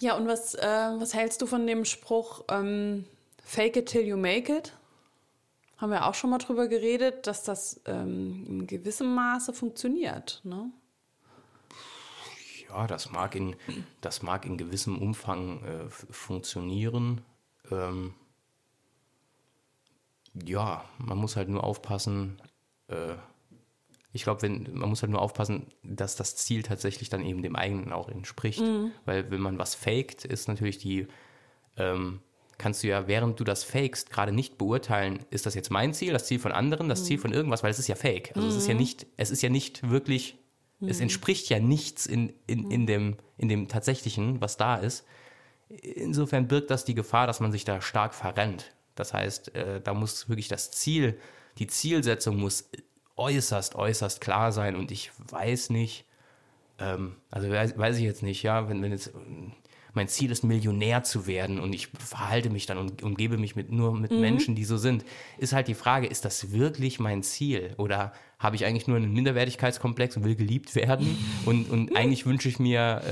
Ja, 0.00 0.16
und 0.16 0.28
was, 0.28 0.54
äh, 0.54 0.60
was 0.62 1.14
hältst 1.14 1.40
du 1.40 1.46
von 1.46 1.66
dem 1.66 1.84
Spruch, 1.84 2.44
ähm, 2.50 3.06
fake 3.42 3.76
it 3.76 3.86
till 3.86 4.02
you 4.02 4.16
make 4.16 4.54
it? 4.54 4.74
Haben 5.78 5.92
wir 5.92 6.06
auch 6.06 6.14
schon 6.14 6.30
mal 6.30 6.38
drüber 6.38 6.68
geredet, 6.68 7.26
dass 7.26 7.42
das 7.42 7.80
ähm, 7.86 8.44
in 8.48 8.66
gewissem 8.66 9.14
Maße 9.14 9.52
funktioniert. 9.52 10.40
Ne? 10.44 10.70
Ja, 12.76 12.86
das 12.86 13.10
mag 13.10 13.34
in, 13.34 13.56
das 14.02 14.22
mag 14.22 14.44
in 14.44 14.58
gewissem 14.58 14.98
Umfang 14.98 15.62
äh, 15.64 15.88
funktionieren. 15.88 17.22
Ähm, 17.70 18.12
ja, 20.44 20.84
man 20.98 21.16
muss 21.16 21.36
halt 21.36 21.48
nur 21.48 21.64
aufpassen. 21.64 22.40
Äh, 22.88 23.14
ich 24.12 24.24
glaube, 24.24 24.42
wenn 24.42 24.68
man 24.74 24.90
muss 24.90 25.00
halt 25.00 25.10
nur 25.10 25.22
aufpassen, 25.22 25.68
dass 25.82 26.16
das 26.16 26.36
Ziel 26.36 26.62
tatsächlich 26.62 27.08
dann 27.08 27.24
eben 27.24 27.42
dem 27.42 27.56
eigenen 27.56 27.92
auch 27.92 28.10
entspricht. 28.10 28.60
Weil 29.06 29.30
wenn 29.30 29.40
man 29.40 29.58
was 29.58 29.74
faked, 29.74 30.26
ist 30.26 30.46
natürlich 30.46 30.76
die 30.76 31.06
ähm, 31.78 32.20
kannst 32.58 32.82
du 32.82 32.88
ja, 32.88 33.06
während 33.06 33.40
du 33.40 33.44
das 33.44 33.64
fakest, 33.64 34.10
gerade 34.10 34.32
nicht 34.32 34.58
beurteilen, 34.58 35.20
ist 35.30 35.46
das 35.46 35.54
jetzt 35.54 35.70
mein 35.70 35.94
Ziel, 35.94 36.12
das 36.12 36.26
Ziel 36.26 36.38
von 36.38 36.52
anderen, 36.52 36.88
das 36.88 37.04
Ziel 37.04 37.18
von 37.18 37.32
irgendwas, 37.32 37.62
weil 37.62 37.70
es 37.70 37.78
ist 37.78 37.88
ja 37.88 37.94
fake. 37.94 38.32
Also 38.34 38.48
es 38.48 38.56
ist 38.56 38.68
ja 38.68 38.74
nicht, 38.74 39.06
es 39.16 39.30
ist 39.30 39.42
ja 39.42 39.48
nicht 39.48 39.88
wirklich, 39.88 40.38
es 40.80 41.00
entspricht 41.00 41.48
ja 41.48 41.58
nichts 41.58 42.06
in, 42.06 42.32
in, 42.46 42.70
in, 42.70 42.86
dem, 42.86 43.16
in 43.38 43.48
dem 43.48 43.68
tatsächlichen, 43.68 44.40
was 44.40 44.56
da 44.56 44.76
ist. 44.76 45.06
Insofern 45.68 46.48
birgt 46.48 46.70
das 46.70 46.84
die 46.84 46.94
Gefahr, 46.94 47.26
dass 47.26 47.40
man 47.40 47.50
sich 47.52 47.64
da 47.64 47.80
stark 47.80 48.14
verrennt. 48.14 48.74
Das 48.94 49.12
heißt, 49.14 49.54
äh, 49.54 49.80
da 49.80 49.94
muss 49.94 50.28
wirklich 50.28 50.48
das 50.48 50.70
Ziel, 50.70 51.18
die 51.58 51.66
Zielsetzung 51.66 52.36
muss 52.36 52.70
äußerst, 53.16 53.74
äußerst 53.74 54.20
klar 54.20 54.52
sein 54.52 54.76
und 54.76 54.90
ich 54.90 55.10
weiß 55.18 55.70
nicht, 55.70 56.04
ähm, 56.78 57.16
also 57.30 57.48
weiß, 57.48 57.78
weiß 57.78 57.96
ich 57.96 58.04
jetzt 58.04 58.22
nicht, 58.22 58.42
ja, 58.42 58.68
wenn, 58.68 58.82
wenn 58.82 58.92
jetzt, 58.92 59.12
mein 59.96 60.08
Ziel 60.08 60.30
ist, 60.30 60.44
Millionär 60.44 61.02
zu 61.02 61.26
werden 61.26 61.58
und 61.58 61.72
ich 61.74 61.88
verhalte 61.98 62.50
mich 62.50 62.66
dann 62.66 62.78
und 62.78 63.02
umgebe 63.02 63.38
mich 63.38 63.56
mit, 63.56 63.72
nur 63.72 63.94
mit 63.94 64.12
Menschen, 64.12 64.54
die 64.54 64.64
so 64.64 64.76
sind, 64.76 65.04
ist 65.38 65.52
halt 65.52 65.68
die 65.68 65.74
Frage, 65.74 66.06
ist 66.06 66.24
das 66.24 66.52
wirklich 66.52 67.00
mein 67.00 67.22
Ziel? 67.22 67.74
Oder 67.78 68.12
habe 68.38 68.54
ich 68.56 68.66
eigentlich 68.66 68.86
nur 68.86 68.98
einen 68.98 69.12
Minderwertigkeitskomplex 69.12 70.16
und 70.16 70.24
will 70.24 70.36
geliebt 70.36 70.74
werden? 70.74 71.16
Und, 71.46 71.70
und 71.70 71.96
eigentlich 71.96 72.26
wünsche 72.26 72.48
ich 72.48 72.58
mir 72.58 73.02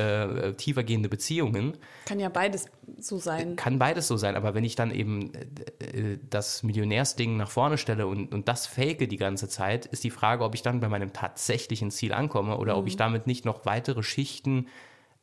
äh, 0.50 0.52
tiefergehende 0.54 1.08
Beziehungen. 1.08 1.76
Kann 2.04 2.20
ja 2.20 2.28
beides 2.28 2.66
so 2.98 3.18
sein. 3.18 3.56
Kann 3.56 3.78
beides 3.78 4.06
so 4.06 4.16
sein, 4.16 4.36
aber 4.36 4.54
wenn 4.54 4.64
ich 4.64 4.76
dann 4.76 4.90
eben 4.90 5.32
äh, 5.34 6.18
das 6.28 6.62
Millionärsding 6.62 7.36
nach 7.36 7.50
vorne 7.50 7.78
stelle 7.78 8.06
und, 8.06 8.34
und 8.34 8.48
das 8.48 8.66
fake 8.66 9.08
die 9.08 9.16
ganze 9.16 9.48
Zeit, 9.48 9.86
ist 9.86 10.04
die 10.04 10.10
Frage, 10.10 10.44
ob 10.44 10.54
ich 10.54 10.62
dann 10.62 10.80
bei 10.80 10.88
meinem 10.88 11.12
tatsächlichen 11.12 11.90
Ziel 11.90 12.12
ankomme 12.12 12.58
oder 12.58 12.76
ob 12.76 12.86
ich 12.86 12.96
damit 12.96 13.26
nicht 13.26 13.44
noch 13.44 13.64
weitere 13.64 14.02
Schichten 14.02 14.66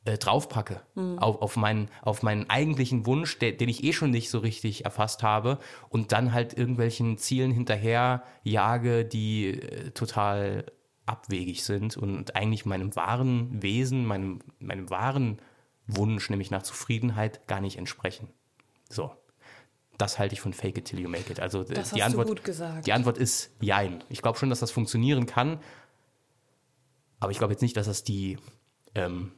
äh, 0.05 0.17
draufpacke 0.17 0.81
auf, 1.17 1.41
auf, 1.41 1.55
meinen, 1.57 1.89
auf 2.01 2.23
meinen 2.23 2.49
eigentlichen 2.49 3.05
Wunsch, 3.05 3.37
der, 3.39 3.51
den 3.51 3.69
ich 3.69 3.83
eh 3.83 3.93
schon 3.93 4.09
nicht 4.09 4.29
so 4.29 4.39
richtig 4.39 4.85
erfasst 4.85 5.21
habe 5.21 5.59
und 5.89 6.11
dann 6.11 6.33
halt 6.33 6.57
irgendwelchen 6.57 7.17
Zielen 7.17 7.51
hinterher 7.51 8.23
jage, 8.43 9.05
die 9.05 9.49
äh, 9.49 9.91
total 9.91 10.65
abwegig 11.05 11.63
sind 11.63 11.97
und 11.97 12.35
eigentlich 12.35 12.65
meinem 12.65 12.95
wahren 12.95 13.61
Wesen, 13.61 14.05
meinem, 14.05 14.39
meinem 14.59 14.89
wahren 14.89 15.39
Wunsch, 15.87 16.29
nämlich 16.29 16.51
nach 16.51 16.63
Zufriedenheit, 16.63 17.47
gar 17.47 17.61
nicht 17.61 17.77
entsprechen. 17.77 18.27
So. 18.89 19.11
Das 19.97 20.17
halte 20.17 20.33
ich 20.33 20.41
von 20.41 20.53
Fake 20.53 20.79
it 20.79 20.85
till 20.85 20.99
you 20.99 21.09
make 21.09 21.31
it. 21.31 21.39
Also 21.39 21.61
äh, 21.61 21.73
Das 21.73 21.91
die 21.91 22.01
Antwort, 22.01 22.41
die 22.85 22.93
Antwort 22.93 23.19
ist 23.19 23.51
Jein. 23.59 24.03
Ich 24.09 24.23
glaube 24.23 24.39
schon, 24.39 24.49
dass 24.49 24.59
das 24.59 24.71
funktionieren 24.71 25.27
kann, 25.27 25.59
aber 27.19 27.31
ich 27.31 27.37
glaube 27.37 27.53
jetzt 27.53 27.61
nicht, 27.61 27.77
dass 27.77 27.85
das 27.85 28.03
die, 28.03 28.39
ähm, 28.95 29.31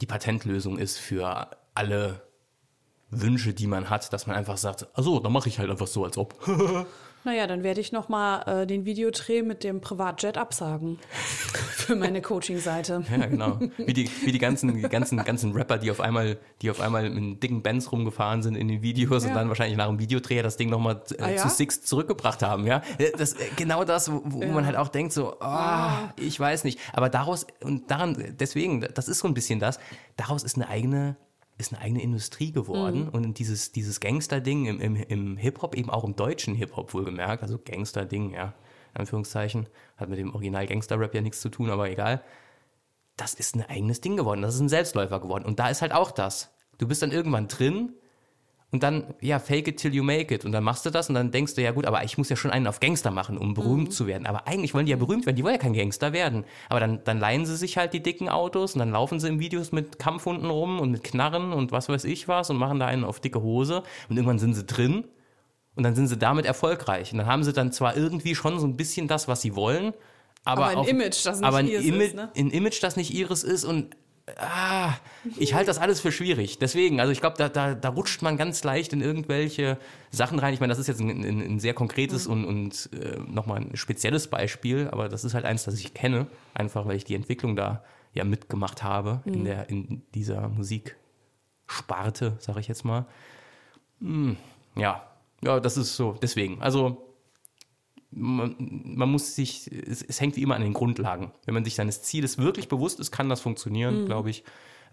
die 0.00 0.06
Patentlösung 0.06 0.78
ist 0.78 0.98
für 0.98 1.50
alle 1.74 2.22
Wünsche, 3.10 3.52
die 3.52 3.66
man 3.66 3.90
hat, 3.90 4.12
dass 4.12 4.26
man 4.26 4.36
einfach 4.36 4.56
sagt, 4.56 4.86
also 4.94 5.18
dann 5.20 5.32
mache 5.32 5.48
ich 5.48 5.58
halt 5.58 5.70
einfach 5.70 5.86
so, 5.86 6.04
als 6.04 6.16
ob. 6.16 6.34
Naja, 7.22 7.46
dann 7.46 7.62
werde 7.62 7.80
ich 7.82 7.92
nochmal 7.92 8.62
äh, 8.62 8.66
den 8.66 8.86
Videodreh 8.86 9.42
mit 9.42 9.62
dem 9.62 9.80
Privatjet 9.82 10.38
absagen 10.38 10.98
für 11.12 11.94
meine 11.94 12.22
Coaching-Seite. 12.22 13.04
Ja, 13.10 13.26
genau. 13.26 13.58
Wie 13.76 13.92
die, 13.92 14.08
wie 14.24 14.32
die 14.32 14.38
ganzen, 14.38 14.74
die 14.74 14.82
ganzen, 14.88 15.22
ganzen 15.22 15.52
Rapper, 15.52 15.76
die 15.76 15.90
auf 15.90 16.00
einmal, 16.00 16.38
die 16.62 16.70
auf 16.70 16.80
einmal 16.80 17.10
mit 17.10 17.42
dicken 17.42 17.60
Bands 17.62 17.92
rumgefahren 17.92 18.42
sind 18.42 18.54
in 18.54 18.68
den 18.68 18.80
Videos 18.82 19.24
und 19.24 19.30
Ja. 19.30 19.34
dann 19.34 19.48
wahrscheinlich 19.48 19.76
nach 19.76 19.88
dem 19.88 19.98
Videodreh 19.98 20.40
das 20.42 20.56
Ding 20.56 20.70
nochmal 20.70 21.02
äh, 21.18 21.22
Ah, 21.22 21.30
ja? 21.30 21.36
zu 21.36 21.48
Six 21.50 21.82
zurückgebracht 21.82 22.42
haben, 22.42 22.66
ja. 22.66 22.80
Das, 23.18 23.34
äh, 23.34 23.48
genau 23.56 23.84
das, 23.84 24.10
wo, 24.10 24.22
wo 24.24 24.44
man 24.46 24.64
halt 24.64 24.76
auch 24.76 24.88
denkt, 24.88 25.12
so, 25.12 25.38
ah, 25.40 26.12
ich 26.18 26.40
weiß 26.40 26.64
nicht. 26.64 26.80
Aber 26.94 27.10
daraus, 27.10 27.46
und 27.62 27.90
daran, 27.90 28.34
deswegen, 28.40 28.80
das 28.94 29.08
ist 29.08 29.18
so 29.18 29.28
ein 29.28 29.34
bisschen 29.34 29.60
das, 29.60 29.78
daraus 30.16 30.42
ist 30.42 30.56
eine 30.56 30.68
eigene, 30.68 31.16
ist 31.60 31.72
eine 31.72 31.82
eigene 31.82 32.02
Industrie 32.02 32.52
geworden 32.52 33.08
und 33.08 33.38
dieses, 33.38 33.72
dieses 33.72 34.00
Gangster-Ding 34.00 34.66
im, 34.66 34.80
im, 34.80 34.96
im 34.96 35.36
Hip-Hop, 35.36 35.76
eben 35.76 35.90
auch 35.90 36.04
im 36.04 36.16
deutschen 36.16 36.54
Hip-Hop 36.54 36.94
wohlgemerkt, 36.94 37.42
also 37.42 37.58
Gangster-Ding, 37.58 38.32
ja, 38.32 38.54
in 38.94 39.00
Anführungszeichen, 39.00 39.68
hat 39.96 40.08
mit 40.08 40.18
dem 40.18 40.34
Original 40.34 40.66
Gangster-Rap 40.66 41.14
ja 41.14 41.20
nichts 41.20 41.40
zu 41.40 41.48
tun, 41.48 41.70
aber 41.70 41.90
egal 41.90 42.22
das 43.20 43.34
ist 43.34 43.54
ein 43.54 43.62
eigenes 43.68 44.00
Ding 44.00 44.16
geworden. 44.16 44.42
Das 44.42 44.54
ist 44.54 44.60
ein 44.60 44.68
Selbstläufer 44.68 45.20
geworden. 45.20 45.44
Und 45.44 45.58
da 45.58 45.68
ist 45.68 45.82
halt 45.82 45.92
auch 45.92 46.10
das. 46.10 46.54
Du 46.78 46.88
bist 46.88 47.02
dann 47.02 47.12
irgendwann 47.12 47.48
drin 47.48 47.92
und 48.72 48.82
dann, 48.82 49.14
ja, 49.20 49.40
fake 49.40 49.68
it 49.68 49.78
till 49.78 49.92
you 49.92 50.02
make 50.04 50.32
it. 50.32 50.44
Und 50.44 50.52
dann 50.52 50.62
machst 50.62 50.86
du 50.86 50.90
das 50.90 51.08
und 51.08 51.16
dann 51.16 51.32
denkst 51.32 51.54
du, 51.54 51.62
ja 51.62 51.72
gut, 51.72 51.86
aber 51.86 52.04
ich 52.04 52.18
muss 52.18 52.28
ja 52.28 52.36
schon 52.36 52.52
einen 52.52 52.68
auf 52.68 52.78
Gangster 52.78 53.10
machen, 53.10 53.36
um 53.36 53.54
berühmt 53.54 53.92
zu 53.92 54.06
werden. 54.06 54.26
Aber 54.26 54.46
eigentlich 54.46 54.74
wollen 54.74 54.86
die 54.86 54.92
ja 54.92 54.96
berühmt 54.96 55.26
werden. 55.26 55.36
Die 55.36 55.42
wollen 55.42 55.54
ja 55.54 55.60
kein 55.60 55.72
Gangster 55.72 56.12
werden. 56.12 56.44
Aber 56.68 56.78
dann, 56.78 57.02
dann 57.02 57.18
leihen 57.18 57.44
sie 57.46 57.56
sich 57.56 57.76
halt 57.76 57.92
die 57.94 58.02
dicken 58.02 58.28
Autos 58.28 58.74
und 58.74 58.78
dann 58.78 58.92
laufen 58.92 59.18
sie 59.18 59.26
in 59.26 59.40
Videos 59.40 59.72
mit 59.72 59.98
Kampfhunden 59.98 60.48
rum 60.50 60.78
und 60.78 60.92
mit 60.92 61.02
Knarren 61.02 61.52
und 61.52 61.72
was 61.72 61.88
weiß 61.88 62.04
ich 62.04 62.28
was 62.28 62.48
und 62.50 62.58
machen 62.58 62.78
da 62.78 62.86
einen 62.86 63.02
auf 63.02 63.18
dicke 63.18 63.42
Hose. 63.42 63.82
Und 64.08 64.16
irgendwann 64.16 64.38
sind 64.38 64.54
sie 64.54 64.64
drin 64.64 65.04
und 65.74 65.82
dann 65.82 65.96
sind 65.96 66.06
sie 66.06 66.16
damit 66.16 66.46
erfolgreich. 66.46 67.10
Und 67.10 67.18
dann 67.18 67.26
haben 67.26 67.42
sie 67.42 67.52
dann 67.52 67.72
zwar 67.72 67.96
irgendwie 67.96 68.36
schon 68.36 68.60
so 68.60 68.66
ein 68.66 68.76
bisschen 68.76 69.08
das, 69.08 69.26
was 69.26 69.40
sie 69.40 69.56
wollen, 69.56 69.94
aber, 70.44 70.62
Aber 70.62 70.70
ein 70.70 70.76
auf, 70.78 70.88
Image, 70.88 71.26
das 71.26 71.40
nicht 71.40 71.46
aber 71.46 71.60
ihres 71.60 71.84
Image, 71.84 72.06
ist, 72.08 72.14
ne? 72.14 72.30
ein 72.34 72.50
Image, 72.50 72.82
das 72.82 72.96
nicht 72.96 73.12
ihres 73.12 73.44
ist 73.44 73.64
und 73.64 73.94
ah, 74.38 74.94
ich 75.38 75.54
halte 75.54 75.66
das 75.66 75.78
alles 75.78 76.00
für 76.00 76.12
schwierig. 76.12 76.58
Deswegen, 76.58 77.00
also 77.00 77.12
ich 77.12 77.20
glaube, 77.20 77.36
da, 77.38 77.48
da, 77.48 77.74
da 77.74 77.88
rutscht 77.88 78.22
man 78.22 78.36
ganz 78.36 78.62
leicht 78.64 78.92
in 78.92 79.00
irgendwelche 79.00 79.78
Sachen 80.10 80.38
rein. 80.38 80.54
Ich 80.54 80.60
meine, 80.60 80.70
das 80.70 80.78
ist 80.78 80.86
jetzt 80.86 81.00
ein, 81.00 81.08
ein, 81.10 81.40
ein 81.40 81.60
sehr 81.60 81.74
konkretes 81.74 82.26
Mhm. 82.26 82.32
und, 82.32 82.44
und 82.44 82.90
äh, 82.92 83.18
nochmal 83.26 83.60
ein 83.60 83.76
spezielles 83.76 84.28
Beispiel, 84.28 84.88
aber 84.90 85.08
das 85.08 85.24
ist 85.24 85.34
halt 85.34 85.44
eins, 85.44 85.64
das 85.64 85.74
ich 85.74 85.94
kenne, 85.94 86.26
einfach 86.54 86.86
weil 86.86 86.96
ich 86.96 87.04
die 87.04 87.14
Entwicklung 87.14 87.56
da 87.56 87.82
ja 88.12 88.24
mitgemacht 88.24 88.82
habe 88.82 89.20
Mhm. 89.24 89.32
in, 89.34 89.44
der, 89.44 89.68
in 89.70 90.02
dieser 90.14 90.48
Musiksparte, 90.48 92.36
sage 92.38 92.60
ich 92.60 92.68
jetzt 92.68 92.84
mal. 92.84 93.06
Hm, 94.00 94.36
ja, 94.76 95.02
ja, 95.42 95.60
das 95.60 95.76
ist 95.76 95.96
so. 95.96 96.16
Deswegen, 96.20 96.60
also 96.62 97.09
man, 98.10 98.56
man 98.58 99.10
muss 99.10 99.34
sich, 99.34 99.70
es, 99.70 100.02
es 100.02 100.20
hängt 100.20 100.36
wie 100.36 100.42
immer 100.42 100.56
an 100.56 100.62
den 100.62 100.72
Grundlagen. 100.72 101.32
Wenn 101.44 101.54
man 101.54 101.64
sich 101.64 101.74
seines 101.74 102.02
Zieles 102.02 102.38
wirklich 102.38 102.68
bewusst 102.68 103.00
ist, 103.00 103.10
kann 103.10 103.28
das 103.28 103.40
funktionieren, 103.40 104.06
glaube 104.06 104.30
ich. 104.30 104.44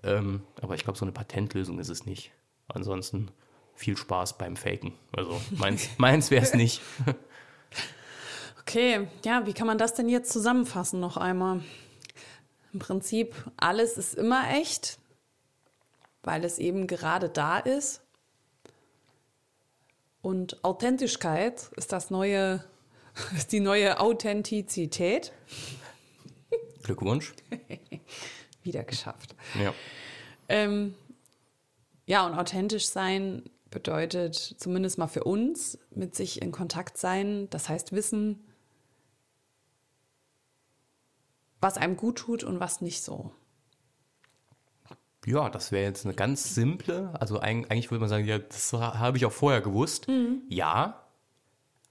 Ähm, 0.04 0.42
aber 0.62 0.76
ich 0.76 0.84
glaube, 0.84 0.98
so 0.98 1.06
eine 1.06 1.12
Patentlösung 1.12 1.80
ist 1.80 1.90
es 1.90 2.06
nicht. 2.06 2.32
Ansonsten 2.68 3.30
viel 3.76 3.98
Spaß 3.98 4.38
beim 4.38 4.56
Faken. 4.56 4.94
Also 5.16 5.40
meins, 5.52 5.90
meins 5.98 6.32
wäre 6.32 6.44
es 6.44 6.54
nicht. 6.54 6.82
Okay, 8.62 9.08
ja, 9.24 9.46
wie 9.46 9.54
kann 9.54 9.68
man 9.68 9.78
das 9.78 9.94
denn 9.94 10.10
jetzt 10.10 10.32
zusammenfassen 10.32 11.00
noch 11.00 11.16
einmal? 11.16 11.62
Im 12.74 12.80
Prinzip, 12.80 13.34
alles 13.56 13.98
ist 13.98 14.16
immer 14.16 14.52
echt, 14.52 15.00
weil 16.24 16.44
es 16.44 16.60
eben 16.60 16.86
gerade 16.86 17.30
da 17.30 17.60
ist. 17.60 18.02
Und 20.22 20.64
Authentischkeit 20.66 21.72
ist 21.78 21.94
das 21.94 22.10
neue, 22.10 22.64
ist 23.36 23.52
die 23.52 23.60
neue 23.60 24.00
Authentizität. 24.00 25.32
Glückwunsch. 26.84 27.34
Wieder 28.64 28.84
geschafft. 28.84 29.36
Ja. 29.62 29.74
Ähm, 30.50 30.96
ja, 32.06 32.26
und 32.26 32.34
authentisch 32.36 32.88
sein 32.88 33.44
bedeutet 33.70 34.36
zumindest 34.36 34.98
mal 34.98 35.08
für 35.08 35.24
uns 35.26 35.78
mit 35.92 36.16
sich 36.16 36.42
in 36.42 36.52
Kontakt 36.52 36.98
sein. 36.98 37.50
Das 37.50 37.68
heißt 37.70 37.92
wissen, 37.92 38.44
was 41.60 41.78
einem 41.78 41.98
gut 41.98 42.18
tut 42.20 42.44
und 42.44 42.60
was 42.60 42.82
nicht 42.82 43.04
so. 43.04 43.32
Ja, 45.26 45.50
das 45.50 45.74
wäre 45.74 45.84
jetzt 45.84 46.06
eine 46.06 46.14
ganz 46.16 46.56
simple, 46.56 47.12
also 47.20 47.42
eig- 47.42 47.70
eigentlich 47.70 47.92
würde 47.92 48.00
man 48.00 48.10
sagen, 48.10 48.26
ja, 48.26 48.38
das 48.40 48.72
ha- 48.72 48.98
habe 49.00 49.18
ich 49.18 49.26
auch 49.26 49.32
vorher 49.34 49.60
gewusst. 49.60 50.08
Ja, 50.48 51.06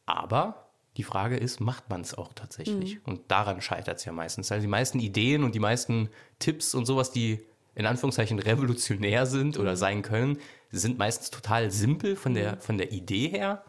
aber 0.07 0.66
die 0.97 1.03
Frage 1.03 1.37
ist, 1.37 1.61
macht 1.61 1.91
man 1.91 2.01
es 2.01 2.15
auch 2.15 2.33
tatsächlich? 2.33 2.99
Und 3.05 3.21
daran 3.29 3.61
scheitert 3.61 3.99
es 3.99 4.05
ja 4.05 4.13
meistens. 4.13 4.51
Also 4.51 4.63
die 4.63 4.69
meisten 4.69 4.99
Ideen 4.99 5.45
und 5.45 5.55
die 5.55 5.61
meisten 5.61 6.09
Tipps 6.39 6.75
und 6.75 6.87
sowas, 6.87 7.11
die 7.11 7.41
in 7.75 7.85
Anführungszeichen 7.85 8.39
revolutionär 8.39 9.27
sind 9.27 9.59
oder 9.59 9.77
sein 9.77 10.03
können, 10.03 10.39
sind 10.71 10.99
meistens 10.99 11.31
total 11.31 11.71
simpel 11.71 12.17
von 12.17 12.35
der, 12.35 12.59
von 12.59 12.79
der 12.79 12.93
Idee 12.93 13.29
her. 13.29 13.63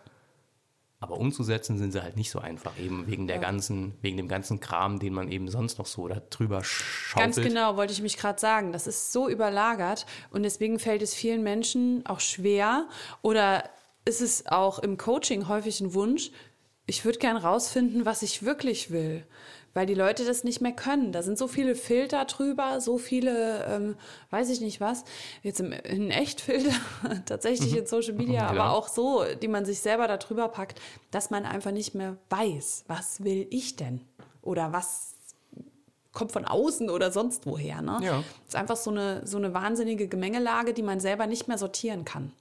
Aber 0.99 1.17
umzusetzen 1.17 1.77
sind 1.77 1.91
sie 1.91 2.01
halt 2.01 2.15
nicht 2.15 2.31
so 2.31 2.39
einfach, 2.39 2.79
eben 2.79 3.05
wegen 3.05 3.27
der 3.27 3.37
ganzen, 3.37 3.93
wegen 4.01 4.17
dem 4.17 4.27
ganzen 4.27 4.59
Kram, 4.59 4.97
den 4.97 5.13
man 5.13 5.29
eben 5.29 5.47
sonst 5.47 5.77
noch 5.77 5.85
so 5.85 6.07
da 6.07 6.21
drüber 6.29 6.63
schaufelt. 6.63 7.35
Ganz 7.35 7.47
genau, 7.47 7.77
wollte 7.77 7.93
ich 7.93 8.01
mich 8.01 8.17
gerade 8.17 8.39
sagen. 8.39 8.71
Das 8.71 8.87
ist 8.87 9.11
so 9.11 9.29
überlagert 9.29 10.07
und 10.31 10.41
deswegen 10.41 10.79
fällt 10.79 11.03
es 11.03 11.13
vielen 11.13 11.43
Menschen 11.43 12.03
auch 12.07 12.19
schwer 12.19 12.87
oder 13.21 13.69
ist 14.05 14.21
es 14.21 14.47
auch 14.47 14.79
im 14.79 14.97
Coaching 14.97 15.47
häufig 15.47 15.81
ein 15.81 15.93
Wunsch, 15.93 16.31
ich 16.87 17.05
würde 17.05 17.19
gern 17.19 17.37
rausfinden, 17.37 18.05
was 18.05 18.21
ich 18.23 18.43
wirklich 18.43 18.89
will, 18.91 19.23
weil 19.73 19.85
die 19.85 19.93
Leute 19.93 20.25
das 20.25 20.43
nicht 20.43 20.61
mehr 20.61 20.71
können. 20.71 21.11
Da 21.11 21.21
sind 21.21 21.37
so 21.37 21.47
viele 21.47 21.75
Filter 21.75 22.25
drüber, 22.25 22.81
so 22.81 22.97
viele, 22.97 23.65
ähm, 23.65 23.95
weiß 24.31 24.49
ich 24.49 24.61
nicht 24.61 24.81
was, 24.81 25.03
jetzt 25.43 25.59
im, 25.59 25.71
in 25.71 26.09
Echtfilter, 26.09 26.73
tatsächlich 27.25 27.75
in 27.75 27.85
Social 27.85 28.13
Media, 28.13 28.41
Ja. 28.41 28.47
aber 28.47 28.71
auch 28.71 28.87
so, 28.87 29.23
die 29.41 29.47
man 29.49 29.65
sich 29.65 29.79
selber 29.81 30.07
da 30.07 30.17
drüber 30.17 30.47
packt, 30.47 30.79
dass 31.11 31.29
man 31.29 31.45
einfach 31.45 31.71
nicht 31.71 31.93
mehr 31.93 32.17
weiß, 32.29 32.85
was 32.87 33.23
will 33.23 33.45
ich 33.51 33.75
denn? 33.75 34.01
Oder 34.41 34.71
was 34.73 35.13
kommt 36.13 36.31
von 36.31 36.45
außen 36.45 36.89
oder 36.89 37.11
sonst 37.11 37.45
woher. 37.45 37.81
Ne? 37.83 37.99
Ja. 38.01 38.17
Das 38.17 38.47
ist 38.47 38.55
einfach 38.55 38.77
so 38.77 38.89
eine, 38.89 39.27
so 39.27 39.37
eine 39.37 39.53
wahnsinnige 39.53 40.07
Gemengelage, 40.07 40.73
die 40.73 40.81
man 40.81 40.99
selber 40.99 41.27
nicht 41.27 41.47
mehr 41.47 41.59
sortieren 41.59 42.05
kann. 42.05 42.31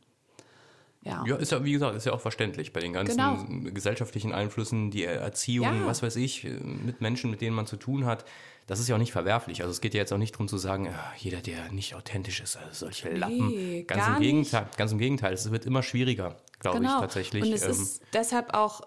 Ja. 1.07 1.25
Ja, 1.27 1.37
ist 1.37 1.53
ja, 1.53 1.65
wie 1.65 1.73
gesagt, 1.73 1.97
ist 1.97 2.05
ja 2.07 2.13
auch 2.13 2.21
verständlich 2.21 2.73
bei 2.73 2.81
den 2.81 2.93
ganzen 2.93 3.17
Genau. 3.17 3.71
gesellschaftlichen 3.73 4.33
Einflüssen, 4.33 4.91
die 4.91 5.05
Erziehung, 5.05 5.67
Ja. 5.83 5.87
was 5.87 6.03
weiß 6.03 6.17
ich, 6.17 6.45
mit 6.45 7.01
Menschen, 7.01 7.31
mit 7.31 7.41
denen 7.41 7.55
man 7.55 7.67
zu 7.67 7.77
tun 7.77 8.05
hat. 8.07 8.25
Das 8.67 8.81
ist 8.81 8.89
ja 8.89 8.97
auch 8.97 9.01
nicht 9.01 9.13
verwerflich. 9.13 9.61
Also 9.63 9.71
es 9.71 9.81
geht 9.81 9.95
ja 9.95 10.01
jetzt 10.01 10.13
auch 10.13 10.19
nicht 10.19 10.35
darum 10.35 10.49
zu 10.49 10.59
sagen, 10.59 10.89
ah, 10.89 11.13
jeder, 11.17 11.41
der 11.41 11.71
nicht 11.71 11.95
authentisch 11.95 12.41
ist, 12.41 12.57
also 12.57 12.87
solche 12.87 13.11
Lappen. 13.11 13.87
Ganz 13.87 14.05
gar 14.07 14.17
im 14.17 14.23
Gegenteil, 14.23 14.69
ganz 14.77 14.91
im 14.91 14.99
Gegenteil. 14.99 15.33
Es 15.35 15.49
wird 15.53 15.65
immer 15.67 15.85
schwieriger, 15.85 16.37
glaube 16.59 16.83
ich, 16.83 16.91
tatsächlich. 16.91 17.45
Genau. 17.45 17.55
Und 17.55 17.63
es 17.63 17.77
Ähm, 17.79 17.83
ist 17.83 18.03
deshalb 18.13 18.55
auch 18.55 18.81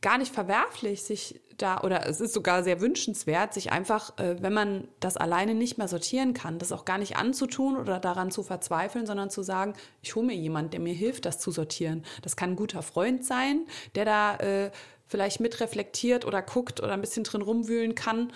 gar 0.00 0.18
nicht 0.18 0.32
verwerflich, 0.32 1.02
sich 1.02 1.40
da, 1.58 1.80
oder 1.82 2.06
es 2.08 2.20
ist 2.20 2.34
sogar 2.34 2.62
sehr 2.62 2.80
wünschenswert, 2.80 3.54
sich 3.54 3.72
einfach, 3.72 4.18
äh, 4.18 4.42
wenn 4.42 4.52
man 4.52 4.88
das 5.00 5.16
alleine 5.16 5.54
nicht 5.54 5.78
mehr 5.78 5.88
sortieren 5.88 6.34
kann, 6.34 6.58
das 6.58 6.72
auch 6.72 6.84
gar 6.84 6.98
nicht 6.98 7.16
anzutun 7.16 7.76
oder 7.76 8.00
daran 8.00 8.30
zu 8.30 8.42
verzweifeln, 8.42 9.06
sondern 9.06 9.30
zu 9.30 9.42
sagen, 9.42 9.74
ich 10.02 10.14
hole 10.14 10.26
mir 10.26 10.34
jemanden, 10.34 10.70
der 10.72 10.80
mir 10.80 10.94
hilft, 10.94 11.24
das 11.24 11.38
zu 11.38 11.50
sortieren. 11.50 12.04
Das 12.22 12.36
kann 12.36 12.50
ein 12.50 12.56
guter 12.56 12.82
Freund 12.82 13.24
sein, 13.24 13.66
der 13.94 14.04
da 14.04 14.36
äh, 14.36 14.70
vielleicht 15.06 15.40
mitreflektiert 15.40 16.24
oder 16.24 16.42
guckt 16.42 16.80
oder 16.80 16.92
ein 16.92 17.00
bisschen 17.00 17.24
drin 17.24 17.42
rumwühlen 17.42 17.94
kann. 17.94 18.32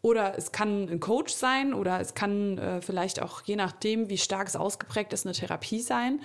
Oder 0.00 0.36
es 0.36 0.50
kann 0.50 0.88
ein 0.88 0.98
Coach 1.00 1.32
sein 1.32 1.74
oder 1.74 2.00
es 2.00 2.14
kann 2.14 2.58
äh, 2.58 2.80
vielleicht 2.82 3.22
auch, 3.22 3.42
je 3.42 3.56
nachdem, 3.56 4.08
wie 4.08 4.18
stark 4.18 4.48
es 4.48 4.56
ausgeprägt 4.56 5.12
ist, 5.12 5.26
eine 5.26 5.34
Therapie 5.34 5.80
sein. 5.80 6.20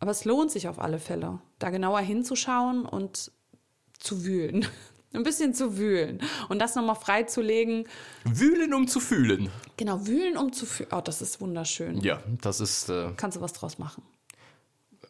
Aber 0.00 0.10
es 0.10 0.24
lohnt 0.24 0.50
sich 0.50 0.66
auf 0.66 0.80
alle 0.80 0.98
Fälle, 0.98 1.38
da 1.60 1.70
genauer 1.70 2.00
hinzuschauen 2.00 2.84
und 2.84 3.30
zu 3.98 4.24
wühlen. 4.24 4.66
Ein 5.14 5.22
bisschen 5.22 5.54
zu 5.54 5.76
wühlen 5.76 6.20
und 6.48 6.58
das 6.58 6.74
nochmal 6.74 6.96
freizulegen. 6.96 7.86
Wühlen, 8.24 8.72
um 8.72 8.88
zu 8.88 9.00
fühlen. 9.00 9.50
Genau, 9.76 10.06
wühlen, 10.06 10.36
um 10.36 10.52
zu 10.52 10.66
fühlen. 10.66 10.90
Oh, 10.92 11.00
das 11.00 11.20
ist 11.20 11.40
wunderschön. 11.40 12.00
Ja, 12.00 12.22
das 12.40 12.60
ist. 12.60 12.88
Äh, 12.88 13.10
Kannst 13.16 13.36
du 13.36 13.40
was 13.40 13.52
draus 13.52 13.78
machen? 13.78 14.02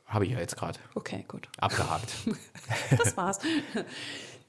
Habe 0.07 0.27
ich 0.27 0.33
ja 0.33 0.39
jetzt 0.39 0.57
gerade. 0.57 0.79
Okay, 0.95 1.25
gut. 1.29 1.49
Abgehakt. 1.59 2.13
das 2.99 3.17
war's. 3.17 3.39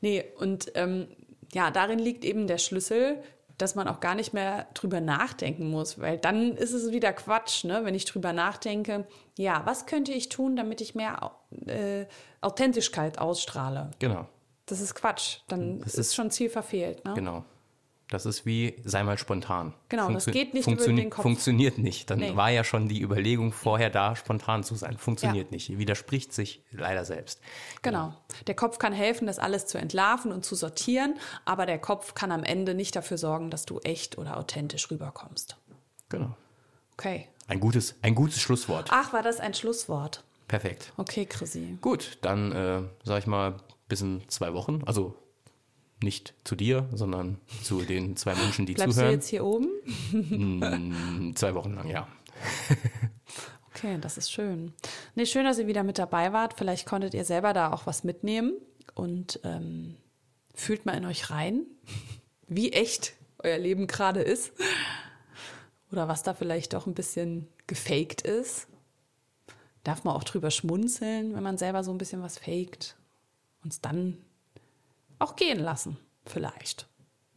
nee, 0.01 0.25
und 0.39 0.71
ähm, 0.75 1.07
ja, 1.53 1.71
darin 1.71 1.99
liegt 1.99 2.25
eben 2.25 2.47
der 2.47 2.57
Schlüssel, 2.57 3.23
dass 3.57 3.75
man 3.75 3.87
auch 3.87 3.99
gar 3.99 4.15
nicht 4.15 4.33
mehr 4.33 4.67
drüber 4.73 4.99
nachdenken 4.99 5.69
muss, 5.69 5.99
weil 5.99 6.17
dann 6.17 6.57
ist 6.57 6.73
es 6.73 6.91
wieder 6.91 7.13
Quatsch, 7.13 7.63
ne? 7.63 7.81
wenn 7.85 7.95
ich 7.95 8.05
drüber 8.05 8.33
nachdenke, 8.33 9.07
ja, 9.37 9.61
was 9.65 9.85
könnte 9.85 10.11
ich 10.11 10.29
tun, 10.29 10.55
damit 10.55 10.81
ich 10.81 10.95
mehr 10.95 11.31
äh, 11.67 12.05
Authentischkeit 12.41 13.19
ausstrahle? 13.19 13.91
Genau. 13.99 14.27
Das 14.65 14.79
ist 14.79 14.95
Quatsch. 14.95 15.39
Dann 15.47 15.79
das 15.79 15.93
ist, 15.93 15.99
ist 15.99 16.15
schon 16.15 16.31
Ziel 16.31 16.49
verfehlt. 16.49 17.03
Ne? 17.05 17.13
Genau. 17.13 17.43
Das 18.13 18.27
ist 18.27 18.45
wie, 18.45 18.75
sei 18.83 19.01
mal 19.01 19.17
spontan. 19.17 19.73
Genau, 19.89 20.03
Funktio 20.03 20.25
das 20.25 20.33
geht 20.33 20.53
nicht 20.53 20.67
über 20.67 20.85
den 20.85 21.09
Kopf. 21.09 21.23
Funktioniert 21.23 21.79
nicht. 21.79 22.11
Dann 22.11 22.19
nee. 22.19 22.35
war 22.35 22.51
ja 22.51 22.63
schon 22.63 22.87
die 22.87 23.01
Überlegung 23.01 23.51
vorher 23.51 23.89
da, 23.89 24.15
spontan 24.15 24.63
zu 24.63 24.75
sein. 24.75 24.99
Funktioniert 24.99 25.47
ja. 25.47 25.51
nicht. 25.51 25.79
Widerspricht 25.79 26.31
sich 26.31 26.61
leider 26.69 27.05
selbst. 27.05 27.41
Genau. 27.81 28.09
genau. 28.09 28.17
Der 28.45 28.55
Kopf 28.55 28.77
kann 28.77 28.93
helfen, 28.93 29.25
das 29.25 29.39
alles 29.39 29.65
zu 29.65 29.79
entlarven 29.79 30.31
und 30.31 30.45
zu 30.45 30.53
sortieren, 30.53 31.15
aber 31.43 31.65
der 31.65 31.79
Kopf 31.79 32.13
kann 32.13 32.31
am 32.31 32.43
Ende 32.43 32.75
nicht 32.75 32.95
dafür 32.95 33.17
sorgen, 33.17 33.49
dass 33.49 33.65
du 33.65 33.79
echt 33.79 34.19
oder 34.19 34.37
authentisch 34.37 34.91
rüberkommst. 34.91 35.57
Genau. 36.09 36.35
Okay. 36.93 37.29
Ein 37.47 37.59
gutes, 37.59 37.95
ein 38.03 38.13
gutes 38.13 38.39
Schlusswort. 38.39 38.89
Ach, 38.91 39.11
war 39.11 39.23
das 39.23 39.39
ein 39.39 39.55
Schlusswort? 39.55 40.23
Perfekt. 40.47 40.93
Okay, 40.97 41.25
Chrissy. 41.25 41.79
Gut, 41.81 42.19
dann 42.21 42.51
äh, 42.51 42.81
sage 43.03 43.19
ich 43.19 43.27
mal 43.27 43.55
bis 43.87 44.01
in 44.01 44.21
zwei 44.27 44.53
Wochen. 44.53 44.81
Also 44.85 45.15
nicht 46.03 46.33
zu 46.43 46.55
dir, 46.55 46.87
sondern 46.93 47.39
zu 47.63 47.81
den 47.81 48.15
zwei 48.15 48.35
Menschen, 48.35 48.65
die 48.65 48.73
Bleibst 48.73 48.95
zuhören. 48.95 49.11
Bleibst 49.11 49.31
du 49.31 49.35
jetzt 49.35 49.41
hier 49.41 49.45
oben? 49.45 49.69
Mm, 51.31 51.35
zwei 51.35 51.55
Wochen 51.55 51.73
lang, 51.73 51.89
ja. 51.89 52.07
okay, 53.69 53.97
das 53.99 54.17
ist 54.17 54.31
schön. 54.31 54.73
Nee, 55.15 55.25
schön, 55.25 55.45
dass 55.45 55.57
ihr 55.57 55.67
wieder 55.67 55.83
mit 55.83 55.97
dabei 55.97 56.33
wart. 56.33 56.55
Vielleicht 56.57 56.85
konntet 56.85 57.13
ihr 57.13 57.25
selber 57.25 57.53
da 57.53 57.71
auch 57.71 57.87
was 57.87 58.03
mitnehmen 58.03 58.53
und 58.93 59.39
ähm, 59.43 59.95
fühlt 60.53 60.85
mal 60.85 60.93
in 60.93 61.05
euch 61.05 61.29
rein, 61.29 61.65
wie 62.47 62.73
echt 62.73 63.13
euer 63.39 63.57
Leben 63.57 63.87
gerade 63.87 64.21
ist. 64.21 64.53
Oder 65.91 66.07
was 66.07 66.23
da 66.23 66.33
vielleicht 66.33 66.75
auch 66.75 66.87
ein 66.87 66.95
bisschen 66.95 67.47
gefaked 67.67 68.21
ist. 68.21 68.67
Darf 69.83 70.03
man 70.03 70.15
auch 70.15 70.23
drüber 70.23 70.49
schmunzeln, 70.49 71.35
wenn 71.35 71.43
man 71.43 71.57
selber 71.57 71.83
so 71.83 71.91
ein 71.91 71.97
bisschen 71.97 72.21
was 72.21 72.39
faked. 72.39 72.95
Und 73.63 73.73
es 73.73 73.81
dann 73.81 74.17
auch 75.19 75.35
gehen 75.35 75.59
lassen, 75.59 75.97
vielleicht. 76.25 76.87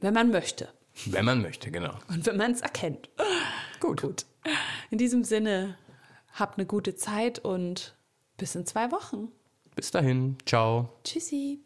Wenn 0.00 0.14
man 0.14 0.30
möchte. 0.30 0.68
Wenn 1.06 1.24
man 1.24 1.42
möchte, 1.42 1.70
genau. 1.70 1.94
Und 2.08 2.26
wenn 2.26 2.36
man 2.36 2.52
es 2.52 2.60
erkennt. 2.62 3.10
Gut. 3.80 4.02
Gut. 4.02 4.26
In 4.90 4.98
diesem 4.98 5.24
Sinne, 5.24 5.76
habt 6.32 6.58
eine 6.58 6.66
gute 6.66 6.94
Zeit 6.94 7.38
und 7.38 7.96
bis 8.36 8.54
in 8.54 8.66
zwei 8.66 8.90
Wochen. 8.92 9.28
Bis 9.74 9.90
dahin. 9.90 10.36
Ciao. 10.46 10.88
Tschüssi. 11.04 11.60